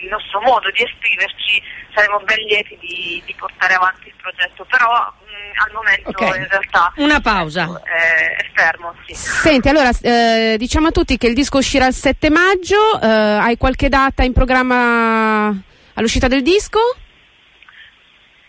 il 0.00 0.08
nostro 0.08 0.40
modo 0.40 0.70
di 0.70 0.82
esprimerci 0.82 1.62
saremo 1.92 2.18
ben 2.24 2.40
lieti 2.48 2.76
di, 2.80 3.22
di 3.26 3.34
portare 3.34 3.74
avanti 3.74 4.08
il 4.08 4.14
progetto, 4.16 4.64
però 4.64 4.88
mm, 4.88 5.52
al 5.60 5.72
momento 5.72 6.08
Ok. 6.08 6.36
in 6.36 6.48
realtà 6.48 6.92
Una 6.96 7.20
pausa. 7.20 7.68
è, 7.84 8.36
è 8.40 8.46
fermo. 8.54 8.94
Sì. 9.06 9.14
Senti, 9.14 9.68
allora 9.68 9.90
eh, 10.00 10.56
diciamo 10.58 10.88
a 10.88 10.90
tutti 10.90 11.18
che 11.18 11.26
il 11.26 11.34
disco 11.34 11.58
uscirà 11.58 11.86
il 11.86 11.94
7 11.94 12.30
maggio, 12.30 12.98
eh, 13.00 13.06
hai 13.06 13.56
qualche 13.58 13.90
data 13.90 14.22
in 14.22 14.32
programma 14.32 15.52
all'uscita 15.94 16.26
del 16.28 16.42
disco? 16.42 16.80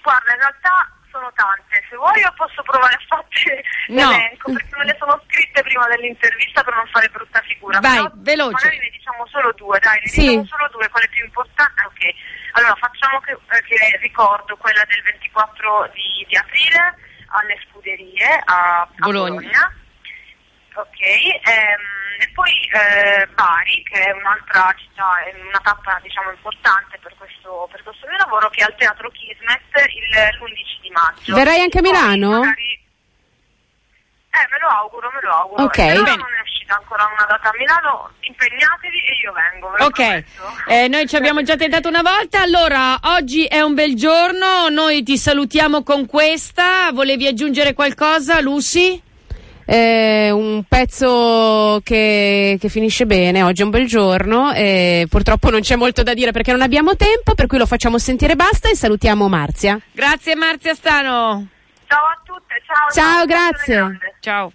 Guarda, 0.05 0.33
in 0.33 0.37
realtà 0.39 0.91
sono 1.09 1.31
tante, 1.33 1.81
se 1.89 1.95
vuoi 1.95 2.19
io 2.21 2.31
posso 2.37 2.61
provare 2.61 2.93
a 2.93 3.01
farti 3.07 3.49
No. 3.87 4.09
l'elenco, 4.11 4.51
perché 4.53 4.75
me 4.77 4.85
le 4.85 4.95
sono 4.99 5.19
scritte 5.25 5.63
prima 5.63 5.87
dell'intervista 5.87 6.61
per 6.63 6.75
non 6.75 6.85
fare 6.93 7.07
brutta 7.09 7.41
figura. 7.41 7.79
Vai, 7.79 7.95
però 7.97 8.11
veloce. 8.17 8.51
Magari 8.53 8.77
ne 8.77 8.89
diciamo 8.91 9.25
solo 9.27 9.51
due, 9.53 9.79
dai, 9.79 9.99
ne 10.01 10.07
Sì. 10.07 10.21
diciamo 10.27 10.45
solo 10.45 10.67
due, 10.69 10.89
quelle 10.89 11.07
più 11.09 11.23
importanti. 11.25 11.81
Ok, 11.85 12.01
allora 12.51 12.75
facciamo 12.75 13.19
che, 13.21 13.31
eh, 13.31 13.61
che 13.63 13.97
ricordo 13.97 14.55
quella 14.57 14.83
del 14.85 15.01
24 15.01 15.89
di, 15.93 16.25
di 16.29 16.35
aprile 16.37 16.97
alle 17.33 17.57
scuderie 17.67 18.41
a, 18.45 18.81
a 18.81 18.87
Bologna. 18.97 19.33
Bologna. 19.41 19.73
Ok, 20.75 20.99
ehm, 21.01 21.81
e 22.19 22.29
poi 22.33 22.51
eh, 22.71 23.27
Bari, 23.33 23.83
che 23.83 23.99
è 24.03 24.11
un'altra 24.11 24.73
città, 24.77 25.23
è 25.25 25.33
una 25.39 25.59
tappa 25.63 25.99
diciamo 26.01 26.31
importante 26.31 26.97
per 27.01 27.13
questo, 27.17 27.67
per 27.71 27.83
questo 27.83 28.07
mio 28.07 28.17
lavoro, 28.17 28.49
che 28.49 28.61
è 28.61 28.63
al 28.65 28.75
Teatro 28.75 29.09
Kismet 29.11 29.61
il- 29.89 30.37
l'11 30.39 30.81
di 30.81 30.89
maggio. 30.91 31.35
Verrai 31.35 31.59
anche 31.61 31.79
a 31.79 31.81
Milano? 31.81 32.39
magari- 32.39 32.83
Eh, 34.35 34.47
me 34.51 34.57
lo 34.59 34.67
auguro, 34.67 35.09
me 35.13 35.19
lo 35.21 35.31
auguro. 35.31 35.63
Ok. 35.63 35.75
Però 35.77 36.03
Bene. 36.03 36.15
non 36.17 36.33
è 36.37 36.41
uscita 36.43 36.75
ancora 36.75 37.05
una 37.05 37.25
data 37.25 37.47
a 37.47 37.53
Milano, 37.57 38.11
impegnatevi 38.19 38.99
e 38.99 39.13
io 39.23 39.31
vengo. 39.31 39.73
Ok, 39.79 40.23
eh, 40.67 40.87
noi 40.89 41.07
ci 41.07 41.15
abbiamo 41.15 41.41
già 41.41 41.55
tentato 41.55 41.87
una 41.87 42.01
volta, 42.01 42.41
allora 42.41 42.99
oggi 43.15 43.45
è 43.45 43.61
un 43.61 43.73
bel 43.75 43.95
giorno, 43.95 44.67
noi 44.67 45.03
ti 45.03 45.17
salutiamo 45.17 45.83
con 45.83 46.05
questa, 46.05 46.91
volevi 46.91 47.27
aggiungere 47.27 47.73
qualcosa 47.73 48.41
Lucy? 48.41 49.01
Eh, 49.65 50.29
un 50.31 50.63
pezzo 50.67 51.81
che, 51.83 52.57
che, 52.59 52.69
finisce 52.69 53.05
bene, 53.05 53.41
oggi 53.41 53.61
è 53.61 53.65
un 53.65 53.71
bel 53.71 53.87
giorno 53.87 54.53
e 54.53 55.07
purtroppo 55.09 55.49
non 55.49 55.61
c'è 55.61 55.75
molto 55.75 56.03
da 56.03 56.13
dire 56.13 56.31
perché 56.31 56.51
non 56.51 56.61
abbiamo 56.61 56.95
tempo, 56.95 57.33
per 57.33 57.47
cui 57.47 57.57
lo 57.57 57.65
facciamo 57.65 57.97
sentire 57.97 58.35
basta 58.35 58.69
e 58.69 58.75
salutiamo 58.75 59.27
Marzia. 59.27 59.79
Grazie 59.91 60.35
Marzia 60.35 60.75
Stano. 60.75 61.47
Ciao 61.87 62.05
a 62.05 62.21
tutte, 62.23 62.61
ciao. 62.65 62.89
Ciao, 62.91 63.15
ciao 63.15 63.25
grazie. 63.25 63.99
Ciao. 64.19 64.51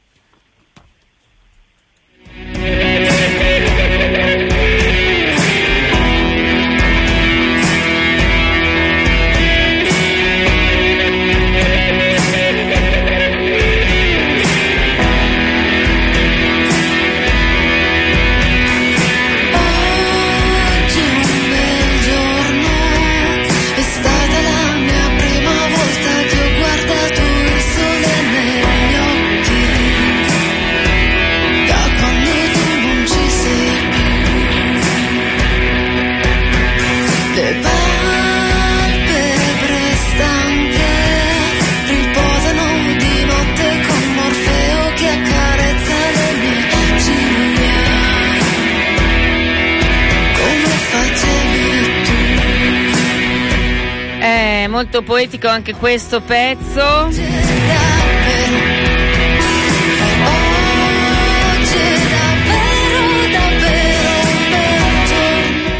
Molto 54.81 55.03
poetico 55.03 55.47
anche 55.47 55.75
questo 55.75 56.23
pezzo. 56.23 57.11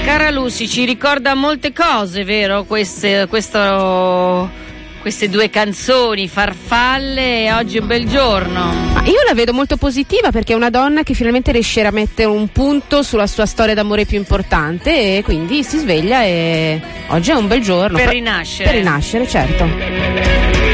Cara 0.05 0.31
Lucy, 0.31 0.67
ci 0.69 0.85
ricorda 0.85 1.35
molte 1.35 1.73
cose, 1.73 2.25
vero? 2.25 2.65
Queste, 2.65 3.27
questo- 3.29 4.69
queste 5.01 5.29
due 5.29 5.49
canzoni, 5.49 6.29
Farfalle 6.29 7.45
e 7.45 7.53
Oggi 7.53 7.79
è 7.79 7.81
un 7.81 7.87
bel 7.87 8.07
giorno. 8.07 8.73
Ma 8.93 9.03
io 9.05 9.23
la 9.27 9.35
vedo 9.35 9.53
molto 9.53 9.77
positiva 9.77 10.31
perché 10.31 10.53
è 10.53 10.57
una 10.57 10.71
donna 10.71 11.03
che 11.03 11.15
finalmente 11.15 11.53
riesce 11.53 11.85
a 11.85 11.91
mettere 11.91 12.29
un 12.29 12.49
punto 12.49 13.03
sulla 13.03 13.27
sua 13.27 13.47
storia 13.47 13.75
d'amore 13.75 14.05
più 14.05 14.19
importante 14.19 15.17
e 15.17 15.23
quindi 15.23 15.65
si 15.65 15.79
sveglia 15.79 16.23
e 16.23 16.81
oggi 17.09 17.31
è 17.31 17.35
un 17.35 17.49
bel 17.49 17.63
giorno. 17.63 17.97
Per 17.97 18.09
rinascere. 18.09 18.71
Per 18.71 18.79
rinascere, 18.79 19.27
certo. 19.27 20.69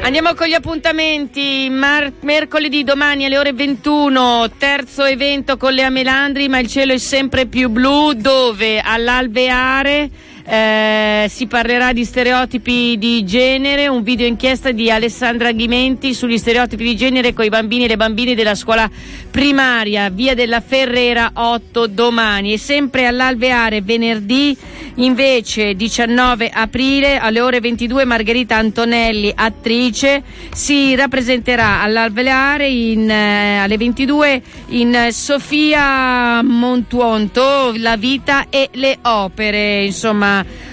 Andiamo 0.00 0.34
con 0.34 0.48
gli 0.48 0.54
appuntamenti. 0.54 1.68
Mar- 1.70 2.12
mercoledì 2.22 2.82
domani 2.82 3.26
alle 3.26 3.38
ore 3.38 3.52
21, 3.52 4.50
terzo 4.58 5.04
evento 5.04 5.56
con 5.56 5.72
Lea 5.72 5.90
Melandri, 5.90 6.48
ma 6.48 6.58
il 6.58 6.66
cielo 6.68 6.94
è 6.94 6.98
sempre 6.98 7.46
più 7.46 7.68
blu, 7.68 8.14
dove 8.14 8.80
all'Alveare 8.80 10.10
eh, 10.44 11.26
si 11.28 11.46
parlerà 11.46 11.92
di 11.92 12.04
stereotipi 12.04 12.96
di 12.98 13.24
genere, 13.24 13.88
un 13.88 14.02
video 14.02 14.26
inchiesta 14.26 14.70
di 14.70 14.90
Alessandra 14.90 15.52
Ghimenti 15.52 16.14
sugli 16.14 16.38
stereotipi 16.38 16.84
di 16.84 16.96
genere 16.96 17.32
con 17.32 17.44
i 17.44 17.48
bambini 17.48 17.84
e 17.84 17.88
le 17.88 17.96
bambine 17.96 18.34
della 18.34 18.54
scuola 18.54 18.88
primaria, 19.30 20.08
via 20.08 20.34
della 20.34 20.60
Ferrera 20.60 21.32
8 21.34 21.86
domani. 21.88 22.52
E 22.52 22.58
sempre 22.58 23.06
all'Alveare 23.06 23.82
venerdì 23.82 24.56
invece 24.96 25.74
19 25.74 26.50
aprile 26.52 27.18
alle 27.18 27.40
ore 27.40 27.60
22 27.60 28.04
Margherita 28.04 28.56
Antonelli, 28.56 29.32
attrice, 29.34 30.22
si 30.52 30.94
rappresenterà 30.94 31.82
all'Alveare 31.82 32.68
in, 32.68 33.10
eh, 33.10 33.58
alle 33.58 33.76
22 33.76 34.42
in 34.68 35.08
Sofia 35.10 36.42
Montuonto, 36.42 37.72
La 37.76 37.96
vita 37.96 38.46
e 38.48 38.68
le 38.72 38.98
opere, 39.02 39.84
insomma 39.84 40.29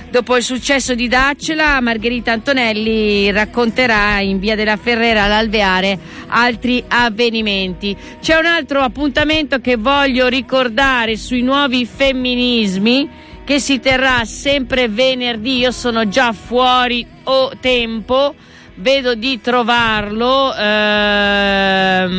Dopo 0.10 0.38
il 0.38 0.44
successo 0.44 0.96
di 0.96 1.08
Daccela, 1.08 1.82
Margherita 1.82 2.32
Antonelli 2.32 3.30
racconterà 3.32 4.20
in 4.20 4.40
via 4.40 4.56
della 4.56 4.78
Ferrera 4.78 5.24
all'Alveare 5.24 6.00
altri 6.28 6.84
avvenimenti. 6.88 7.96
C'è 8.22 8.38
un 8.38 8.46
altro 8.46 8.82
appuntamento 8.82 9.60
che 9.60 9.76
voglio 9.76 10.28
ricordare 10.28 11.18
sui 11.18 11.42
nuovi 11.42 11.86
femminismi 11.86 13.10
che 13.44 13.60
si 13.60 13.80
terrà 13.80 14.26
sempre 14.26 14.88
venerdì. 14.90 15.60
Io 15.60 15.72
sono 15.72 16.08
già 16.10 16.34
fuori 16.34 17.06
o 17.24 17.52
tempo. 17.60 18.36
Vedo 18.76 19.16
di 19.16 19.42
trovarlo, 19.42 20.54
ehm, 20.54 22.14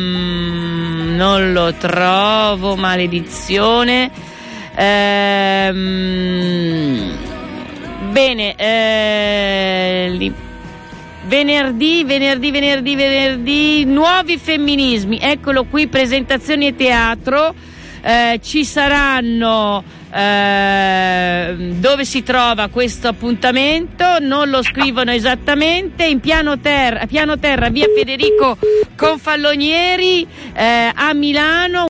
non 1.15 1.53
lo 1.53 1.73
trovo, 1.75 2.75
maledizione. 2.75 4.11
Ehm, 4.81 5.81
bene, 8.11 8.55
eh, 8.55 10.31
venerdì, 11.25 12.03
venerdì, 12.05 12.51
venerdì, 12.51 12.95
venerdì, 12.95 13.83
nuovi 13.83 14.37
femminismi, 14.37 15.19
eccolo 15.21 15.65
qui, 15.65 15.87
presentazioni 15.87 16.67
e 16.67 16.77
teatro, 16.77 17.53
eh, 18.01 18.39
ci 18.41 18.63
saranno 18.63 19.83
eh, 20.11 21.73
dove 21.77 22.05
si 22.05 22.23
trova 22.23 22.69
questo 22.69 23.09
appuntamento, 23.09 24.19
non 24.19 24.49
lo 24.49 24.63
scrivono 24.63 25.11
esattamente, 25.11 26.05
in 26.05 26.19
piano 26.19 26.57
terra, 26.59 27.05
piano 27.05 27.37
terra 27.37 27.69
via 27.69 27.85
Federico 27.95 28.57
Confallonieri 28.95 30.25
eh, 30.53 30.91
a 30.93 31.13
Milano. 31.13 31.85